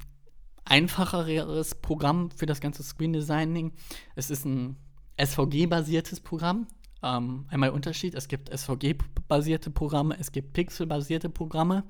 einfacheres 0.64 1.74
Programm 1.76 2.30
für 2.30 2.46
das 2.46 2.60
ganze 2.60 2.82
Screen 2.82 3.12
Designing. 3.12 3.72
Es 4.16 4.30
ist 4.30 4.44
ein 4.44 4.76
SVG-basiertes 5.18 6.20
Programm. 6.20 6.66
Ähm, 7.02 7.46
einmal 7.48 7.70
Unterschied: 7.70 8.14
Es 8.14 8.26
gibt 8.26 8.48
SVG-basierte 8.48 9.70
Programme, 9.70 10.16
es 10.18 10.32
gibt 10.32 10.52
Pixel-basierte 10.52 11.28
Programme. 11.28 11.84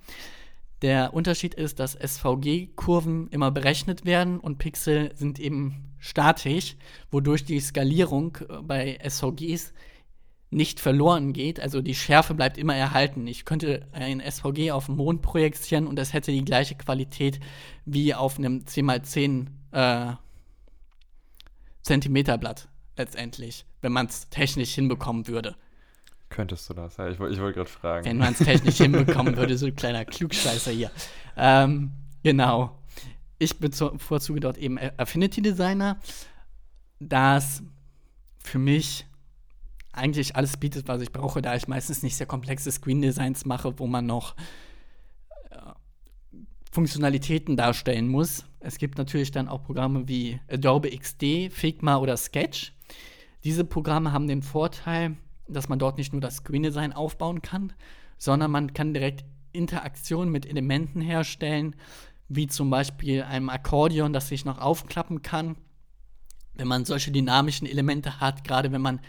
Der 0.82 1.14
Unterschied 1.14 1.54
ist, 1.54 1.80
dass 1.80 1.94
SVG-Kurven 1.94 3.28
immer 3.28 3.50
berechnet 3.50 4.04
werden 4.04 4.38
und 4.38 4.58
Pixel 4.58 5.12
sind 5.16 5.40
eben 5.40 5.87
statisch, 5.98 6.76
wodurch 7.10 7.44
die 7.44 7.60
Skalierung 7.60 8.38
äh, 8.48 8.62
bei 8.62 8.98
SVGs 9.06 9.72
nicht 10.50 10.80
verloren 10.80 11.32
geht. 11.32 11.60
Also 11.60 11.82
die 11.82 11.94
Schärfe 11.94 12.34
bleibt 12.34 12.56
immer 12.56 12.74
erhalten. 12.74 13.26
Ich 13.26 13.44
könnte 13.44 13.86
ein 13.92 14.20
SVG 14.20 14.70
auf 14.72 14.86
den 14.86 14.96
Mond 14.96 15.20
projizieren 15.22 15.86
und 15.86 15.96
das 15.96 16.12
hätte 16.12 16.32
die 16.32 16.44
gleiche 16.44 16.74
Qualität 16.74 17.38
wie 17.84 18.14
auf 18.14 18.38
einem 18.38 18.60
10x10 18.60 19.46
äh, 19.72 20.14
Zentimeterblatt 21.82 22.68
letztendlich, 22.96 23.64
wenn 23.80 23.92
man 23.92 24.06
es 24.06 24.28
technisch 24.30 24.74
hinbekommen 24.74 25.28
würde. 25.28 25.54
Könntest 26.30 26.68
du 26.68 26.74
das? 26.74 26.96
Ja, 26.96 27.08
ich, 27.08 27.14
ich 27.14 27.20
wollte 27.20 27.54
gerade 27.54 27.70
fragen. 27.70 28.04
Wenn 28.04 28.18
man 28.18 28.32
es 28.32 28.38
technisch 28.38 28.76
hinbekommen 28.78 29.36
würde, 29.36 29.56
so 29.56 29.66
ein 29.66 29.76
kleiner 29.76 30.04
Klugscheißer 30.04 30.70
hier. 30.70 30.90
Ähm, 31.36 31.92
genau. 32.22 32.77
Ich 33.38 33.58
bevorzuge 33.58 34.40
dort 34.40 34.58
eben 34.58 34.78
Affinity 34.96 35.42
Designer, 35.42 35.98
das 36.98 37.62
für 38.38 38.58
mich 38.58 39.06
eigentlich 39.92 40.36
alles 40.36 40.56
bietet, 40.56 40.88
was 40.88 41.02
ich 41.02 41.12
brauche, 41.12 41.42
da 41.42 41.54
ich 41.54 41.68
meistens 41.68 42.02
nicht 42.02 42.16
sehr 42.16 42.26
komplexe 42.26 42.70
Screen 42.70 43.02
Designs 43.02 43.44
mache, 43.44 43.78
wo 43.78 43.86
man 43.86 44.06
noch 44.06 44.34
äh, 45.50 45.56
Funktionalitäten 46.70 47.56
darstellen 47.56 48.08
muss. 48.08 48.44
Es 48.60 48.78
gibt 48.78 48.98
natürlich 48.98 49.30
dann 49.30 49.48
auch 49.48 49.62
Programme 49.62 50.08
wie 50.08 50.40
Adobe 50.50 50.90
XD, 50.96 51.52
Figma 51.52 51.96
oder 51.98 52.16
Sketch. 52.16 52.72
Diese 53.44 53.64
Programme 53.64 54.12
haben 54.12 54.28
den 54.28 54.42
Vorteil, 54.42 55.16
dass 55.46 55.68
man 55.68 55.78
dort 55.78 55.98
nicht 55.98 56.12
nur 56.12 56.20
das 56.20 56.36
Screen 56.36 56.62
Design 56.62 56.92
aufbauen 56.92 57.42
kann, 57.42 57.72
sondern 58.18 58.50
man 58.50 58.72
kann 58.72 58.94
direkt 58.94 59.24
Interaktionen 59.52 60.30
mit 60.30 60.46
Elementen 60.46 61.00
herstellen, 61.00 61.74
wie 62.28 62.46
zum 62.46 62.70
Beispiel 62.70 63.22
einem 63.22 63.48
Akkordeon, 63.48 64.12
das 64.12 64.28
sich 64.28 64.44
noch 64.44 64.58
aufklappen 64.58 65.22
kann. 65.22 65.56
Wenn 66.54 66.68
man 66.68 66.84
solche 66.84 67.10
dynamischen 67.10 67.66
Elemente 67.66 68.20
hat, 68.20 68.44
gerade 68.44 68.72
wenn 68.72 68.82
man 68.82 69.00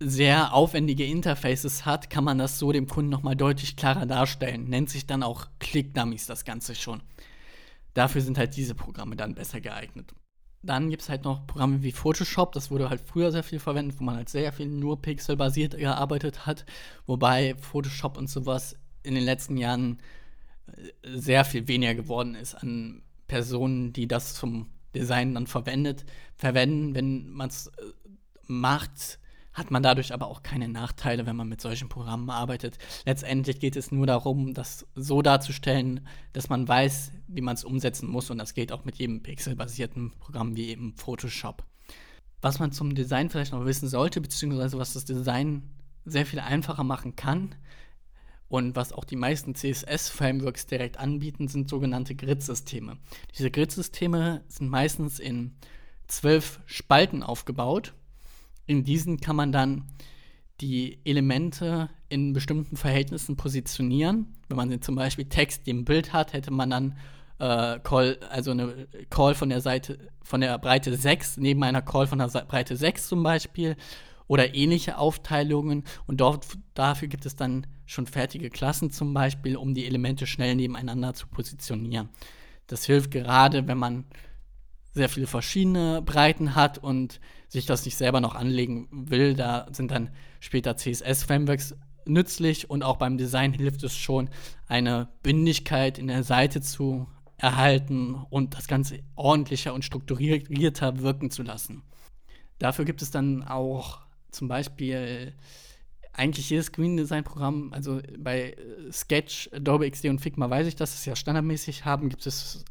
sehr 0.00 0.52
aufwendige 0.52 1.04
Interfaces 1.04 1.86
hat, 1.86 2.10
kann 2.10 2.24
man 2.24 2.38
das 2.38 2.58
so 2.58 2.72
dem 2.72 2.88
Kunden 2.88 3.10
nochmal 3.10 3.36
deutlich 3.36 3.76
klarer 3.76 4.06
darstellen. 4.06 4.68
Nennt 4.68 4.90
sich 4.90 5.06
dann 5.06 5.22
auch 5.22 5.46
Click-Dummies 5.60 6.26
das 6.26 6.44
Ganze 6.44 6.74
schon. 6.74 7.02
Dafür 7.94 8.22
sind 8.22 8.38
halt 8.38 8.56
diese 8.56 8.74
Programme 8.74 9.16
dann 9.16 9.34
besser 9.34 9.60
geeignet. 9.60 10.12
Dann 10.62 10.90
gibt 10.90 11.02
es 11.02 11.08
halt 11.08 11.24
noch 11.24 11.46
Programme 11.46 11.82
wie 11.82 11.90
Photoshop, 11.90 12.52
das 12.52 12.70
wurde 12.70 12.88
halt 12.88 13.00
früher 13.00 13.32
sehr 13.32 13.42
viel 13.42 13.58
verwendet, 13.58 13.98
wo 13.98 14.04
man 14.04 14.16
halt 14.16 14.28
sehr 14.28 14.52
viel 14.52 14.68
nur 14.68 15.02
pixelbasiert 15.02 15.76
gearbeitet 15.76 16.46
hat, 16.46 16.64
wobei 17.04 17.56
Photoshop 17.56 18.16
und 18.16 18.30
sowas 18.30 18.76
in 19.02 19.16
den 19.16 19.24
letzten 19.24 19.56
Jahren 19.56 19.98
sehr 21.04 21.44
viel 21.44 21.68
weniger 21.68 21.94
geworden 21.94 22.34
ist 22.34 22.54
an 22.54 23.02
Personen, 23.26 23.92
die 23.92 24.06
das 24.06 24.34
zum 24.34 24.70
Design 24.94 25.34
dann 25.34 25.46
verwendet, 25.46 26.04
verwenden. 26.36 26.94
Wenn 26.94 27.30
man 27.30 27.48
es 27.48 27.68
äh, 27.68 27.70
macht, 28.46 29.18
hat 29.52 29.70
man 29.70 29.82
dadurch 29.82 30.12
aber 30.14 30.28
auch 30.28 30.42
keine 30.42 30.68
Nachteile, 30.68 31.26
wenn 31.26 31.36
man 31.36 31.48
mit 31.48 31.60
solchen 31.60 31.88
Programmen 31.88 32.30
arbeitet. 32.30 32.78
Letztendlich 33.04 33.60
geht 33.60 33.76
es 33.76 33.92
nur 33.92 34.06
darum, 34.06 34.54
das 34.54 34.86
so 34.94 35.22
darzustellen, 35.22 36.06
dass 36.32 36.48
man 36.48 36.66
weiß, 36.66 37.12
wie 37.28 37.42
man 37.42 37.54
es 37.54 37.64
umsetzen 37.64 38.08
muss 38.08 38.30
und 38.30 38.38
das 38.38 38.54
geht 38.54 38.72
auch 38.72 38.84
mit 38.84 38.96
jedem 38.96 39.22
pixelbasierten 39.22 40.12
Programm 40.18 40.56
wie 40.56 40.68
eben 40.68 40.94
Photoshop. 40.94 41.64
Was 42.40 42.58
man 42.58 42.72
zum 42.72 42.94
Design 42.94 43.30
vielleicht 43.30 43.52
noch 43.52 43.64
wissen 43.64 43.88
sollte, 43.88 44.20
beziehungsweise 44.20 44.78
was 44.78 44.94
das 44.94 45.04
Design 45.04 45.70
sehr 46.04 46.26
viel 46.26 46.40
einfacher 46.40 46.82
machen 46.82 47.14
kann 47.14 47.54
und 48.52 48.76
was 48.76 48.92
auch 48.92 49.04
die 49.04 49.16
meisten 49.16 49.54
CSS-Frameworks 49.54 50.66
direkt 50.66 50.98
anbieten, 50.98 51.48
sind 51.48 51.68
sogenannte 51.68 52.14
Grid-Systeme. 52.14 52.98
Diese 53.36 53.50
Grid-Systeme 53.50 54.44
sind 54.48 54.68
meistens 54.68 55.18
in 55.18 55.56
zwölf 56.06 56.60
Spalten 56.66 57.22
aufgebaut 57.22 57.94
in 58.66 58.84
diesen 58.84 59.20
kann 59.20 59.36
man 59.36 59.52
dann 59.52 59.84
die 60.60 61.00
Elemente 61.04 61.90
in 62.08 62.32
bestimmten 62.32 62.76
Verhältnissen 62.76 63.36
positionieren. 63.36 64.34
Wenn 64.48 64.56
man 64.56 64.82
zum 64.82 64.94
Beispiel 64.94 65.24
Text 65.24 65.66
im 65.66 65.84
Bild 65.84 66.12
hat, 66.12 66.32
hätte 66.32 66.52
man 66.52 66.70
dann 66.70 66.96
äh, 67.38 67.80
Call, 67.80 68.18
also 68.30 68.52
eine 68.52 68.86
Call 69.10 69.34
von 69.34 69.48
der 69.48 69.60
Seite, 69.60 69.98
von 70.22 70.40
der 70.40 70.56
Breite 70.58 70.96
6 70.96 71.38
neben 71.38 71.62
einer 71.64 71.82
Call 71.82 72.06
von 72.06 72.18
der 72.18 72.28
Breite 72.28 72.76
6 72.76 73.08
zum 73.08 73.22
Beispiel 73.22 73.76
oder 74.26 74.54
ähnliche 74.54 74.98
Aufteilungen. 74.98 75.84
Und 76.06 76.20
dort, 76.20 76.46
dafür 76.74 77.08
gibt 77.08 77.26
es 77.26 77.36
dann 77.36 77.66
schon 77.86 78.06
fertige 78.06 78.50
Klassen 78.50 78.90
zum 78.90 79.14
Beispiel, 79.14 79.56
um 79.56 79.74
die 79.74 79.86
Elemente 79.86 80.26
schnell 80.26 80.56
nebeneinander 80.56 81.14
zu 81.14 81.26
positionieren. 81.26 82.08
Das 82.66 82.84
hilft 82.84 83.10
gerade, 83.10 83.66
wenn 83.68 83.78
man 83.78 84.04
sehr 84.94 85.08
viele 85.08 85.26
verschiedene 85.26 86.02
Breiten 86.02 86.54
hat 86.54 86.78
und 86.78 87.20
sich 87.48 87.66
das 87.66 87.84
nicht 87.84 87.96
selber 87.96 88.20
noch 88.20 88.34
anlegen 88.34 88.88
will. 88.90 89.34
Da 89.34 89.66
sind 89.72 89.90
dann 89.90 90.10
später 90.40 90.76
CSS-Frameworks 90.76 91.74
nützlich 92.06 92.68
und 92.68 92.82
auch 92.82 92.96
beim 92.96 93.16
Design 93.16 93.52
hilft 93.52 93.82
es 93.84 93.96
schon, 93.96 94.28
eine 94.68 95.08
Bündigkeit 95.22 95.98
in 95.98 96.08
der 96.08 96.24
Seite 96.24 96.60
zu 96.60 97.06
erhalten 97.36 98.14
und 98.30 98.54
das 98.54 98.68
Ganze 98.68 99.00
ordentlicher 99.14 99.74
und 99.74 99.84
strukturierter 99.84 101.00
wirken 101.00 101.30
zu 101.30 101.42
lassen. 101.42 101.82
Dafür 102.58 102.84
gibt 102.84 103.02
es 103.02 103.10
dann 103.10 103.42
auch 103.42 104.00
zum 104.32 104.48
Beispiel 104.48 105.34
eigentlich 106.12 106.50
jedes 106.50 106.66
Screen 106.66 106.96
Design 106.96 107.24
Programm, 107.24 107.72
also 107.72 108.00
bei 108.18 108.54
Sketch, 108.90 109.48
Adobe 109.52 109.90
XD 109.90 110.06
und 110.06 110.20
Figma 110.20 110.50
weiß 110.50 110.66
ich, 110.66 110.76
dass 110.76 110.94
es 110.94 111.06
ja 111.06 111.16
standardmäßig 111.16 111.84
haben, 111.84 112.08
gibt 112.10 112.26
es 112.26 112.64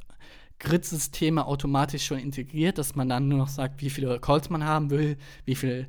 Grid-Systeme 0.59 1.45
automatisch 1.45 2.05
schon 2.05 2.19
integriert, 2.19 2.77
dass 2.77 2.95
man 2.95 3.09
dann 3.09 3.27
nur 3.27 3.39
noch 3.39 3.47
sagt, 3.47 3.81
wie 3.81 3.89
viele 3.89 4.19
Calls 4.19 4.49
man 4.51 4.63
haben 4.63 4.91
will, 4.91 5.17
wie 5.45 5.55
viel 5.55 5.87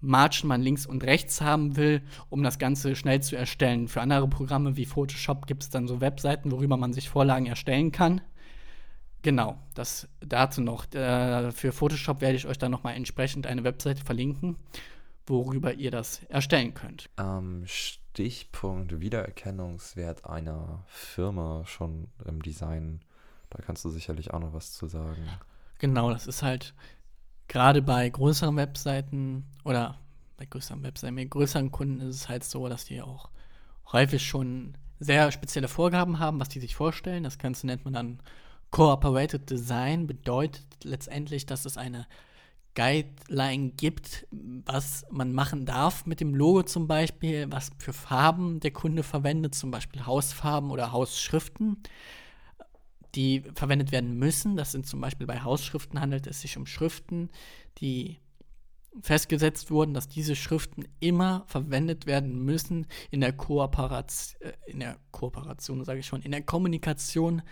Margin 0.00 0.48
man 0.48 0.62
links 0.62 0.86
und 0.86 1.04
rechts 1.04 1.40
haben 1.40 1.76
will, 1.76 2.02
um 2.28 2.42
das 2.42 2.58
Ganze 2.58 2.94
schnell 2.96 3.20
zu 3.20 3.36
erstellen. 3.36 3.88
Für 3.88 4.00
andere 4.00 4.28
Programme 4.28 4.76
wie 4.76 4.84
Photoshop 4.84 5.46
gibt 5.46 5.62
es 5.62 5.70
dann 5.70 5.88
so 5.88 6.00
Webseiten, 6.00 6.50
worüber 6.52 6.76
man 6.76 6.92
sich 6.92 7.08
Vorlagen 7.08 7.46
erstellen 7.46 7.92
kann. 7.92 8.20
Genau, 9.22 9.56
das 9.74 10.08
dazu 10.20 10.60
noch. 10.60 10.92
Äh, 10.92 11.52
für 11.52 11.72
Photoshop 11.72 12.20
werde 12.20 12.36
ich 12.36 12.46
euch 12.46 12.58
dann 12.58 12.72
nochmal 12.72 12.94
entsprechend 12.94 13.46
eine 13.46 13.62
Webseite 13.62 14.04
verlinken, 14.04 14.56
worüber 15.26 15.74
ihr 15.74 15.90
das 15.90 16.22
erstellen 16.24 16.74
könnt. 16.74 17.08
Am 17.16 17.62
Stichpunkt 17.66 19.00
Wiedererkennungswert 19.00 20.26
einer 20.26 20.84
Firma 20.86 21.64
schon 21.66 22.08
im 22.24 22.42
Design 22.42 23.00
da 23.52 23.62
kannst 23.62 23.84
du 23.84 23.90
sicherlich 23.90 24.32
auch 24.32 24.40
noch 24.40 24.54
was 24.54 24.72
zu 24.72 24.86
sagen. 24.86 25.28
Genau, 25.78 26.10
das 26.10 26.26
ist 26.26 26.42
halt 26.42 26.74
gerade 27.48 27.82
bei 27.82 28.08
größeren 28.08 28.56
Webseiten 28.56 29.44
oder 29.62 29.98
bei 30.38 30.46
größeren 30.46 30.82
Webseiten, 30.82 31.14
mit 31.14 31.30
größeren 31.30 31.70
Kunden 31.70 32.00
ist 32.00 32.16
es 32.16 32.28
halt 32.28 32.44
so, 32.44 32.68
dass 32.68 32.86
die 32.86 33.02
auch 33.02 33.28
häufig 33.92 34.26
schon 34.26 34.78
sehr 35.00 35.30
spezielle 35.32 35.68
Vorgaben 35.68 36.18
haben, 36.18 36.40
was 36.40 36.48
die 36.48 36.60
sich 36.60 36.74
vorstellen. 36.74 37.24
Das 37.24 37.38
Ganze 37.38 37.66
nennt 37.66 37.84
man 37.84 37.92
dann 37.92 38.20
Cooperated 38.70 39.50
Design, 39.50 40.06
bedeutet 40.06 40.64
letztendlich, 40.82 41.44
dass 41.44 41.66
es 41.66 41.76
eine 41.76 42.06
Guideline 42.74 43.70
gibt, 43.72 44.26
was 44.30 45.04
man 45.10 45.32
machen 45.32 45.66
darf 45.66 46.06
mit 46.06 46.20
dem 46.20 46.34
Logo 46.34 46.62
zum 46.62 46.86
Beispiel, 46.86 47.46
was 47.50 47.70
für 47.78 47.92
Farben 47.92 48.60
der 48.60 48.70
Kunde 48.70 49.02
verwendet, 49.02 49.54
zum 49.54 49.70
Beispiel 49.70 50.06
Hausfarben 50.06 50.70
oder 50.70 50.92
Hausschriften 50.92 51.82
die 53.14 53.42
verwendet 53.54 53.92
werden 53.92 54.18
müssen. 54.18 54.56
Das 54.56 54.72
sind 54.72 54.86
zum 54.86 55.00
Beispiel 55.00 55.26
bei 55.26 55.42
Hausschriften 55.42 56.00
handelt 56.00 56.26
es 56.26 56.40
sich 56.40 56.56
um 56.56 56.66
Schriften, 56.66 57.30
die 57.78 58.18
festgesetzt 59.00 59.70
wurden, 59.70 59.94
dass 59.94 60.08
diese 60.08 60.36
Schriften 60.36 60.86
immer 61.00 61.44
verwendet 61.46 62.06
werden 62.06 62.44
müssen 62.44 62.86
in 63.10 63.20
der 63.20 63.32
Kooperation, 63.32 64.40
äh, 64.42 64.52
in 64.66 64.80
der 64.80 64.98
Kooperation, 65.10 65.84
sage 65.84 66.00
ich 66.00 66.06
schon, 66.06 66.22
in 66.22 66.30
der 66.32 66.42
Kommunikation 66.42 67.42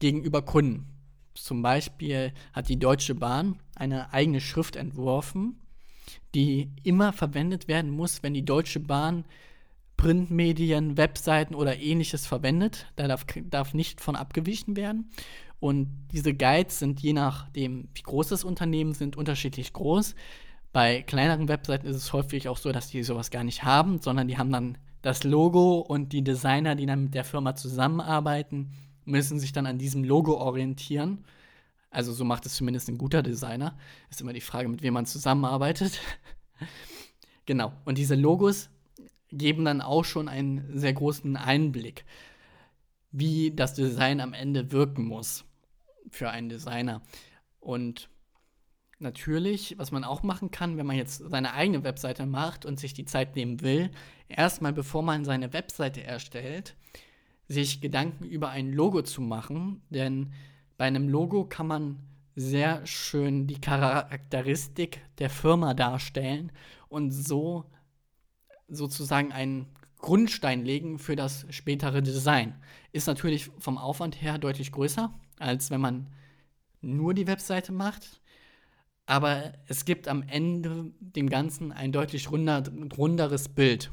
gegenüber 0.00 0.42
Kunden. 0.42 0.99
Zum 1.34 1.62
Beispiel 1.62 2.32
hat 2.52 2.68
die 2.68 2.78
Deutsche 2.78 3.14
Bahn 3.14 3.58
eine 3.76 4.12
eigene 4.12 4.40
Schrift 4.40 4.76
entworfen, 4.76 5.58
die 6.34 6.70
immer 6.82 7.12
verwendet 7.12 7.68
werden 7.68 7.90
muss, 7.90 8.22
wenn 8.22 8.34
die 8.34 8.44
Deutsche 8.44 8.80
Bahn 8.80 9.24
Printmedien, 9.96 10.96
Webseiten 10.96 11.54
oder 11.54 11.78
ähnliches 11.78 12.26
verwendet. 12.26 12.86
Da 12.96 13.06
darf, 13.06 13.26
darf 13.50 13.74
nicht 13.74 14.00
von 14.00 14.16
abgewichen 14.16 14.74
werden. 14.74 15.10
Und 15.60 15.88
diese 16.10 16.32
Guides 16.32 16.78
sind 16.78 17.00
je 17.00 17.12
nachdem, 17.12 17.88
wie 17.92 18.02
groß 18.02 18.28
das 18.28 18.44
Unternehmen 18.44 18.94
sind, 18.94 19.16
unterschiedlich 19.16 19.74
groß. 19.74 20.14
Bei 20.72 21.02
kleineren 21.02 21.48
Webseiten 21.48 21.86
ist 21.86 21.96
es 21.96 22.14
häufig 22.14 22.48
auch 22.48 22.56
so, 22.56 22.72
dass 22.72 22.88
die 22.88 23.02
sowas 23.02 23.30
gar 23.30 23.44
nicht 23.44 23.62
haben, 23.62 24.00
sondern 24.00 24.26
die 24.26 24.38
haben 24.38 24.50
dann 24.50 24.78
das 25.02 25.22
Logo 25.22 25.80
und 25.80 26.14
die 26.14 26.22
Designer, 26.22 26.76
die 26.76 26.86
dann 26.86 27.04
mit 27.04 27.14
der 27.14 27.24
Firma 27.24 27.54
zusammenarbeiten, 27.54 28.72
müssen 29.10 29.38
sich 29.38 29.52
dann 29.52 29.66
an 29.66 29.78
diesem 29.78 30.04
Logo 30.04 30.34
orientieren. 30.36 31.24
Also 31.90 32.12
so 32.12 32.24
macht 32.24 32.46
es 32.46 32.54
zumindest 32.54 32.88
ein 32.88 32.98
guter 32.98 33.22
Designer. 33.22 33.76
Ist 34.10 34.20
immer 34.20 34.32
die 34.32 34.40
Frage, 34.40 34.68
mit 34.68 34.82
wem 34.82 34.94
man 34.94 35.06
zusammenarbeitet. 35.06 36.00
genau. 37.46 37.72
Und 37.84 37.98
diese 37.98 38.14
Logos 38.14 38.70
geben 39.32 39.64
dann 39.64 39.80
auch 39.80 40.04
schon 40.04 40.28
einen 40.28 40.78
sehr 40.78 40.92
großen 40.92 41.36
Einblick, 41.36 42.04
wie 43.12 43.50
das 43.50 43.74
Design 43.74 44.20
am 44.20 44.32
Ende 44.32 44.72
wirken 44.72 45.04
muss 45.04 45.44
für 46.10 46.30
einen 46.30 46.48
Designer. 46.48 47.02
Und 47.58 48.08
natürlich, 49.00 49.76
was 49.78 49.90
man 49.90 50.04
auch 50.04 50.22
machen 50.22 50.50
kann, 50.50 50.76
wenn 50.76 50.86
man 50.86 50.96
jetzt 50.96 51.18
seine 51.28 51.54
eigene 51.54 51.84
Webseite 51.84 52.26
macht 52.26 52.64
und 52.64 52.78
sich 52.78 52.94
die 52.94 53.04
Zeit 53.04 53.34
nehmen 53.36 53.60
will, 53.62 53.90
erstmal 54.28 54.72
bevor 54.72 55.02
man 55.02 55.24
seine 55.24 55.52
Webseite 55.52 56.02
erstellt, 56.02 56.76
sich 57.50 57.80
Gedanken 57.80 58.24
über 58.24 58.50
ein 58.50 58.72
Logo 58.72 59.02
zu 59.02 59.20
machen, 59.20 59.82
denn 59.90 60.32
bei 60.78 60.84
einem 60.84 61.08
Logo 61.08 61.44
kann 61.44 61.66
man 61.66 61.98
sehr 62.36 62.86
schön 62.86 63.48
die 63.48 63.60
Charakteristik 63.60 65.02
der 65.18 65.30
Firma 65.30 65.74
darstellen 65.74 66.52
und 66.88 67.10
so 67.10 67.64
sozusagen 68.68 69.32
einen 69.32 69.66
Grundstein 69.98 70.64
legen 70.64 71.00
für 71.00 71.16
das 71.16 71.44
spätere 71.50 72.02
Design. 72.02 72.54
Ist 72.92 73.08
natürlich 73.08 73.50
vom 73.58 73.78
Aufwand 73.78 74.22
her 74.22 74.38
deutlich 74.38 74.70
größer, 74.70 75.12
als 75.40 75.70
wenn 75.70 75.80
man 75.80 76.06
nur 76.80 77.14
die 77.14 77.26
Webseite 77.26 77.72
macht. 77.72 78.20
Aber 79.06 79.54
es 79.66 79.84
gibt 79.84 80.06
am 80.06 80.22
Ende 80.22 80.92
dem 81.00 81.28
Ganzen 81.28 81.72
ein 81.72 81.90
deutlich 81.90 82.30
runder, 82.30 82.62
runderes 82.96 83.48
Bild. 83.48 83.90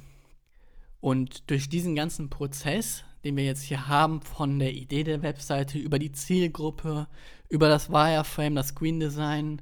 Und 1.02 1.50
durch 1.50 1.70
diesen 1.70 1.96
ganzen 1.96 2.30
Prozess, 2.30 3.04
den 3.24 3.36
wir 3.38 3.46
jetzt 3.46 3.64
hier 3.64 3.88
haben, 3.88 4.22
von 4.22 4.60
der 4.60 4.74
Idee 4.74 5.04
der 5.04 5.22
Webseite 5.22 5.78
über 5.78 6.00
die 6.00 6.12
Zielgruppe, 6.12 7.08
über 7.50 7.70
das 7.70 7.90
Wireframe, 7.90 8.56
das 8.56 8.70
Screen 8.70 9.00
Design 9.00 9.62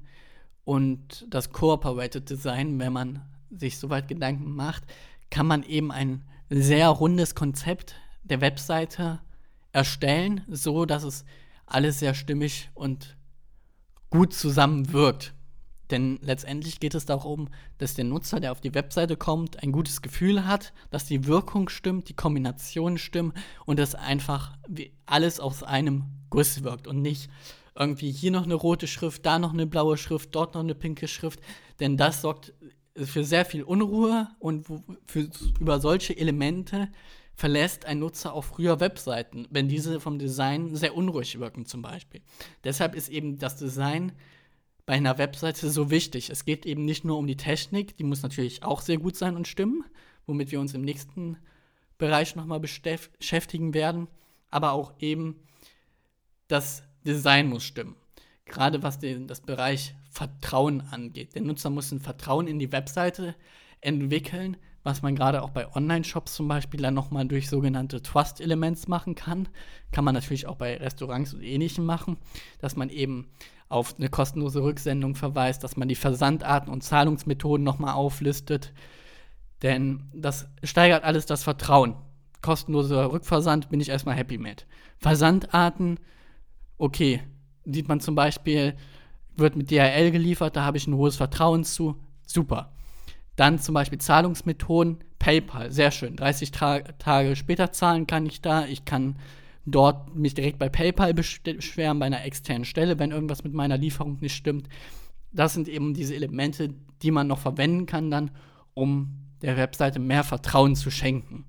und 0.63 1.25
das 1.29 1.51
Cooperated 1.51 2.29
Design, 2.29 2.79
wenn 2.79 2.93
man 2.93 3.21
sich 3.49 3.77
soweit 3.77 4.07
Gedanken 4.07 4.55
macht, 4.55 4.83
kann 5.29 5.45
man 5.45 5.63
eben 5.63 5.91
ein 5.91 6.23
sehr 6.49 6.89
rundes 6.89 7.35
Konzept 7.35 7.95
der 8.23 8.41
Webseite 8.41 9.21
erstellen, 9.71 10.41
so 10.47 10.85
dass 10.85 11.03
es 11.03 11.25
alles 11.65 11.99
sehr 11.99 12.13
stimmig 12.13 12.69
und 12.73 13.15
gut 14.09 14.33
zusammenwirkt. 14.33 15.34
Denn 15.91 16.19
letztendlich 16.21 16.79
geht 16.79 16.95
es 16.95 17.05
darum, 17.05 17.49
dass 17.77 17.93
der 17.93 18.05
Nutzer, 18.05 18.39
der 18.39 18.51
auf 18.51 18.61
die 18.61 18.73
Webseite 18.73 19.17
kommt, 19.17 19.61
ein 19.61 19.71
gutes 19.71 20.01
Gefühl 20.01 20.45
hat, 20.45 20.73
dass 20.89 21.05
die 21.05 21.27
Wirkung 21.27 21.69
stimmt, 21.69 22.09
die 22.09 22.15
Kombinationen 22.15 22.97
stimmen 22.97 23.33
und 23.65 23.77
dass 23.77 23.95
einfach 23.95 24.57
alles 25.05 25.39
aus 25.39 25.63
einem 25.63 26.05
Guss 26.29 26.63
wirkt 26.63 26.87
und 26.87 27.01
nicht 27.01 27.29
irgendwie 27.77 28.11
hier 28.11 28.31
noch 28.31 28.43
eine 28.43 28.55
rote 28.55 28.87
Schrift, 28.87 29.25
da 29.25 29.37
noch 29.37 29.53
eine 29.53 29.67
blaue 29.67 29.97
Schrift, 29.97 30.33
dort 30.33 30.55
noch 30.55 30.61
eine 30.61 30.75
pinke 30.75 31.07
Schrift. 31.07 31.39
Denn 31.79 31.97
das 31.97 32.21
sorgt 32.21 32.53
für 32.95 33.23
sehr 33.23 33.45
viel 33.45 33.63
Unruhe 33.63 34.29
und 34.39 34.65
für, 35.05 35.29
über 35.59 35.79
solche 35.81 36.17
Elemente 36.17 36.87
verlässt 37.35 37.85
ein 37.85 37.99
Nutzer 37.99 38.33
auch 38.33 38.45
früher 38.45 38.79
Webseiten, 38.79 39.45
wenn 39.49 39.67
diese 39.67 39.99
vom 39.99 40.17
Design 40.17 40.73
sehr 40.75 40.95
unruhig 40.95 41.37
wirken 41.37 41.65
zum 41.65 41.81
Beispiel. 41.81 42.21
Deshalb 42.63 42.95
ist 42.95 43.09
eben 43.09 43.37
das 43.37 43.57
Design 43.57 44.13
bei 44.85 44.93
einer 44.93 45.17
Webseite 45.17 45.69
so 45.69 45.89
wichtig. 45.89 46.29
Es 46.29 46.45
geht 46.45 46.65
eben 46.65 46.85
nicht 46.85 47.05
nur 47.05 47.17
um 47.17 47.27
die 47.27 47.37
Technik, 47.37 47.97
die 47.97 48.03
muss 48.03 48.23
natürlich 48.23 48.63
auch 48.63 48.81
sehr 48.81 48.97
gut 48.97 49.15
sein 49.15 49.35
und 49.35 49.47
stimmen, 49.47 49.83
womit 50.25 50.51
wir 50.51 50.59
uns 50.59 50.73
im 50.73 50.81
nächsten 50.81 51.37
Bereich 51.97 52.35
nochmal 52.35 52.59
beschäftigen 52.59 53.73
werden, 53.73 54.07
aber 54.51 54.73
auch 54.73 54.93
eben 54.99 55.39
das 56.47 56.83
Design 57.05 57.49
muss 57.49 57.63
stimmen. 57.63 57.95
Gerade 58.45 58.83
was 58.83 58.99
den, 58.99 59.27
das 59.27 59.41
Bereich 59.41 59.95
Vertrauen 60.11 60.81
angeht. 60.81 61.35
Der 61.35 61.41
Nutzer 61.41 61.69
muss 61.69 61.91
ein 61.91 61.99
Vertrauen 61.99 62.47
in 62.47 62.59
die 62.59 62.71
Webseite 62.71 63.35
entwickeln, 63.81 64.57
was 64.83 65.01
man 65.01 65.15
gerade 65.15 65.41
auch 65.41 65.49
bei 65.49 65.73
Online-Shops 65.75 66.35
zum 66.35 66.47
Beispiel 66.47 66.79
dann 66.79 66.93
nochmal 66.93 67.25
durch 67.25 67.49
sogenannte 67.49 68.03
Trust-Elements 68.03 68.87
machen 68.87 69.15
kann. 69.15 69.47
Kann 69.91 70.05
man 70.05 70.13
natürlich 70.13 70.45
auch 70.45 70.57
bei 70.57 70.77
Restaurants 70.77 71.33
und 71.33 71.41
Ähnlichem 71.41 71.85
machen, 71.85 72.17
dass 72.59 72.75
man 72.75 72.89
eben 72.89 73.31
auf 73.69 73.95
eine 73.97 74.09
kostenlose 74.09 74.61
Rücksendung 74.63 75.15
verweist, 75.15 75.63
dass 75.63 75.77
man 75.77 75.87
die 75.87 75.95
Versandarten 75.95 76.71
und 76.71 76.83
Zahlungsmethoden 76.83 77.63
nochmal 77.63 77.93
auflistet. 77.93 78.73
Denn 79.61 80.03
das 80.13 80.47
steigert 80.63 81.03
alles 81.03 81.25
das 81.25 81.43
Vertrauen. 81.43 81.95
Kostenloser 82.41 83.11
Rückversand 83.11 83.69
bin 83.69 83.79
ich 83.79 83.89
erstmal 83.89 84.15
happy 84.15 84.37
mit. 84.37 84.67
Versandarten, 84.99 85.99
okay, 86.77 87.21
sieht 87.65 87.87
man 87.87 87.99
zum 87.99 88.13
Beispiel, 88.13 88.75
wird 89.35 89.55
mit 89.55 89.71
DHL 89.71 90.11
geliefert, 90.11 90.55
da 90.55 90.63
habe 90.63 90.77
ich 90.77 90.87
ein 90.87 90.95
hohes 90.95 91.15
Vertrauen 91.15 91.63
zu, 91.63 91.99
super. 92.25 92.71
Dann 93.35 93.59
zum 93.59 93.73
Beispiel 93.73 93.99
Zahlungsmethoden, 93.99 94.99
PayPal, 95.19 95.71
sehr 95.71 95.91
schön. 95.91 96.15
30 96.15 96.51
Tra 96.51 96.79
Tage 96.79 97.35
später 97.35 97.71
zahlen 97.71 98.07
kann 98.07 98.25
ich 98.25 98.41
da. 98.41 98.65
Ich 98.65 98.85
kann 98.85 99.17
dort 99.65 100.15
mich 100.15 100.33
direkt 100.33 100.59
bei 100.59 100.69
PayPal 100.69 101.13
beschweren, 101.13 101.99
bei 101.99 102.05
einer 102.05 102.23
externen 102.23 102.65
Stelle, 102.65 102.99
wenn 102.99 103.11
irgendwas 103.11 103.43
mit 103.43 103.53
meiner 103.53 103.77
Lieferung 103.77 104.17
nicht 104.21 104.35
stimmt. 104.35 104.69
Das 105.31 105.53
sind 105.53 105.67
eben 105.67 105.93
diese 105.93 106.15
Elemente, 106.15 106.73
die 107.01 107.11
man 107.11 107.27
noch 107.27 107.39
verwenden 107.39 107.85
kann 107.85 108.11
dann, 108.11 108.31
um 108.73 109.25
der 109.41 109.57
Webseite 109.57 109.99
mehr 109.99 110.23
Vertrauen 110.23 110.75
zu 110.75 110.91
schenken. 110.91 111.45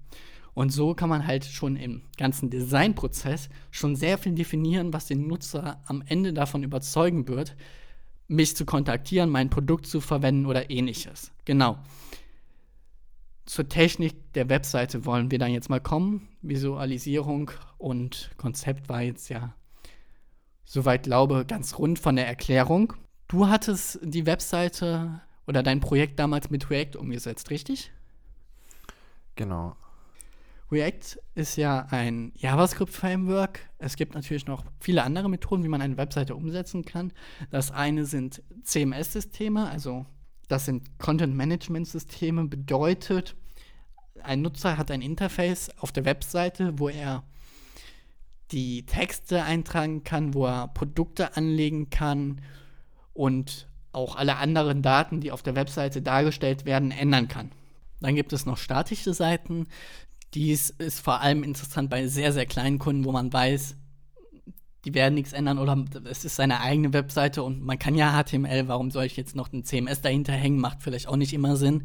Und 0.55 0.71
so 0.71 0.95
kann 0.95 1.11
man 1.11 1.27
halt 1.27 1.45
schon 1.45 1.77
im 1.77 2.03
ganzen 2.17 2.49
Designprozess 2.49 3.51
schon 3.71 3.95
sehr 3.95 4.17
viel 4.17 4.33
definieren, 4.33 4.93
was 4.93 5.07
den 5.07 5.27
Nutzer 5.27 5.83
am 5.85 6.03
Ende 6.07 6.33
davon 6.33 6.63
überzeugen 6.63 7.29
wird, 7.29 7.55
mich 8.27 8.57
zu 8.57 8.65
kontaktieren, 8.65 9.29
mein 9.29 9.51
Produkt 9.51 9.87
zu 9.87 10.01
verwenden 10.01 10.47
oder 10.47 10.71
ähnliches. 10.71 11.31
Genau. 11.45 11.77
Zur 13.47 13.69
Technik 13.69 14.33
der 14.33 14.49
Webseite 14.49 15.05
wollen 15.05 15.31
wir 15.31 15.39
dann 15.39 15.53
jetzt 15.53 15.71
mal 15.71 15.81
kommen. 15.81 16.29
Visualisierung 16.43 17.53
und 17.79 18.31
Konzept 18.37 18.89
war 18.89 19.03
jetzt 19.03 19.29
ja, 19.29 19.55
soweit 20.65 21.05
glaube, 21.05 21.45
ganz 21.47 21.79
rund 21.79 22.01
von 22.01 22.17
der 22.17 22.27
Erklärung. 22.27 22.95
Du 23.29 23.47
hattest 23.49 24.01
die 24.03 24.27
Webseite 24.27 25.21
oder 25.47 25.63
dein 25.63 25.79
Projekt 25.79 26.19
damals 26.19 26.51
mit 26.51 26.71
React 26.71 26.97
umgesetzt, 26.99 27.51
richtig? 27.51 27.93
Genau. 29.37 29.77
React 30.73 31.21
ist 31.37 31.57
ja 31.57 31.87
ein 31.91 32.33
JavaScript-Framework. 32.35 33.61
Es 33.79 33.95
gibt 33.95 34.15
natürlich 34.15 34.47
noch 34.47 34.65
viele 34.81 35.05
andere 35.05 35.29
Methoden, 35.29 35.63
wie 35.63 35.69
man 35.69 35.83
eine 35.83 35.97
Webseite 35.97 36.35
umsetzen 36.35 36.85
kann. 36.85 37.13
Das 37.51 37.71
eine 37.71 38.05
sind 38.07 38.43
CMS-Systeme, 38.65 39.69
also 39.71 40.07
das 40.49 40.65
sind 40.67 40.99
Content-Management-Systeme, 40.99 42.45
bedeutet, 42.45 43.35
ein 44.23 44.43
Nutzer 44.43 44.77
hat 44.79 44.91
ein 44.91 45.03
Interface 45.03 45.71
auf 45.79 45.93
der 45.93 46.05
Webseite, 46.05 46.79
wo 46.79 46.89
er 46.89 47.23
die 48.53 48.87
Texte 48.87 49.43
eintragen 49.43 50.05
kann, 50.05 50.35
wo 50.35 50.47
er 50.47 50.69
Produkte 50.69 51.37
anlegen 51.37 51.91
kann 51.91 52.41
und 53.13 53.69
auch 53.93 54.17
alle 54.17 54.37
anderen 54.37 54.83
Daten, 54.83 55.21
die 55.21 55.33
auf 55.33 55.43
der 55.43 55.57
Webseite 55.57 56.03
dargestellt 56.03 56.65
werden, 56.65 56.91
ändern 56.91 57.29
kann. 57.29 57.51
Dann 58.01 58.15
gibt 58.15 58.33
es 58.33 58.47
noch 58.47 58.59
statische 58.59 59.15
Seiten, 59.15 59.69
dies 60.35 60.71
ist 60.71 61.01
vor 61.01 61.21
allem 61.21 61.43
interessant 61.43 61.89
bei 61.89 62.07
sehr, 62.09 62.33
sehr 62.33 62.47
kleinen 62.47 62.79
Kunden, 62.79 63.05
wo 63.05 63.13
man 63.13 63.33
weiß, 63.33 63.77
die 64.87 64.95
werden 64.95 65.15
nichts 65.15 65.33
ändern 65.33 65.59
oder 65.59 65.85
es 66.09 66.25
ist 66.25 66.37
seine 66.37 66.61
eigene 66.61 66.93
Webseite 66.93 67.43
und 67.43 67.65
man 67.65 67.79
kann 67.79 67.97
ja 67.97 68.23
HTML, 68.23 68.69
warum 68.69 68.93
soll 68.93 69.05
ich 69.05 69.17
jetzt 69.17 69.35
noch 69.35 69.53
ein 69.53 69.65
CMS 69.65 70.01
dahinter 70.01 70.33
hängen, 70.33 70.61
macht 70.61 70.83
vielleicht 70.83 71.09
auch 71.09 71.17
nicht 71.17 71.33
immer 71.33 71.57
Sinn. 71.57 71.85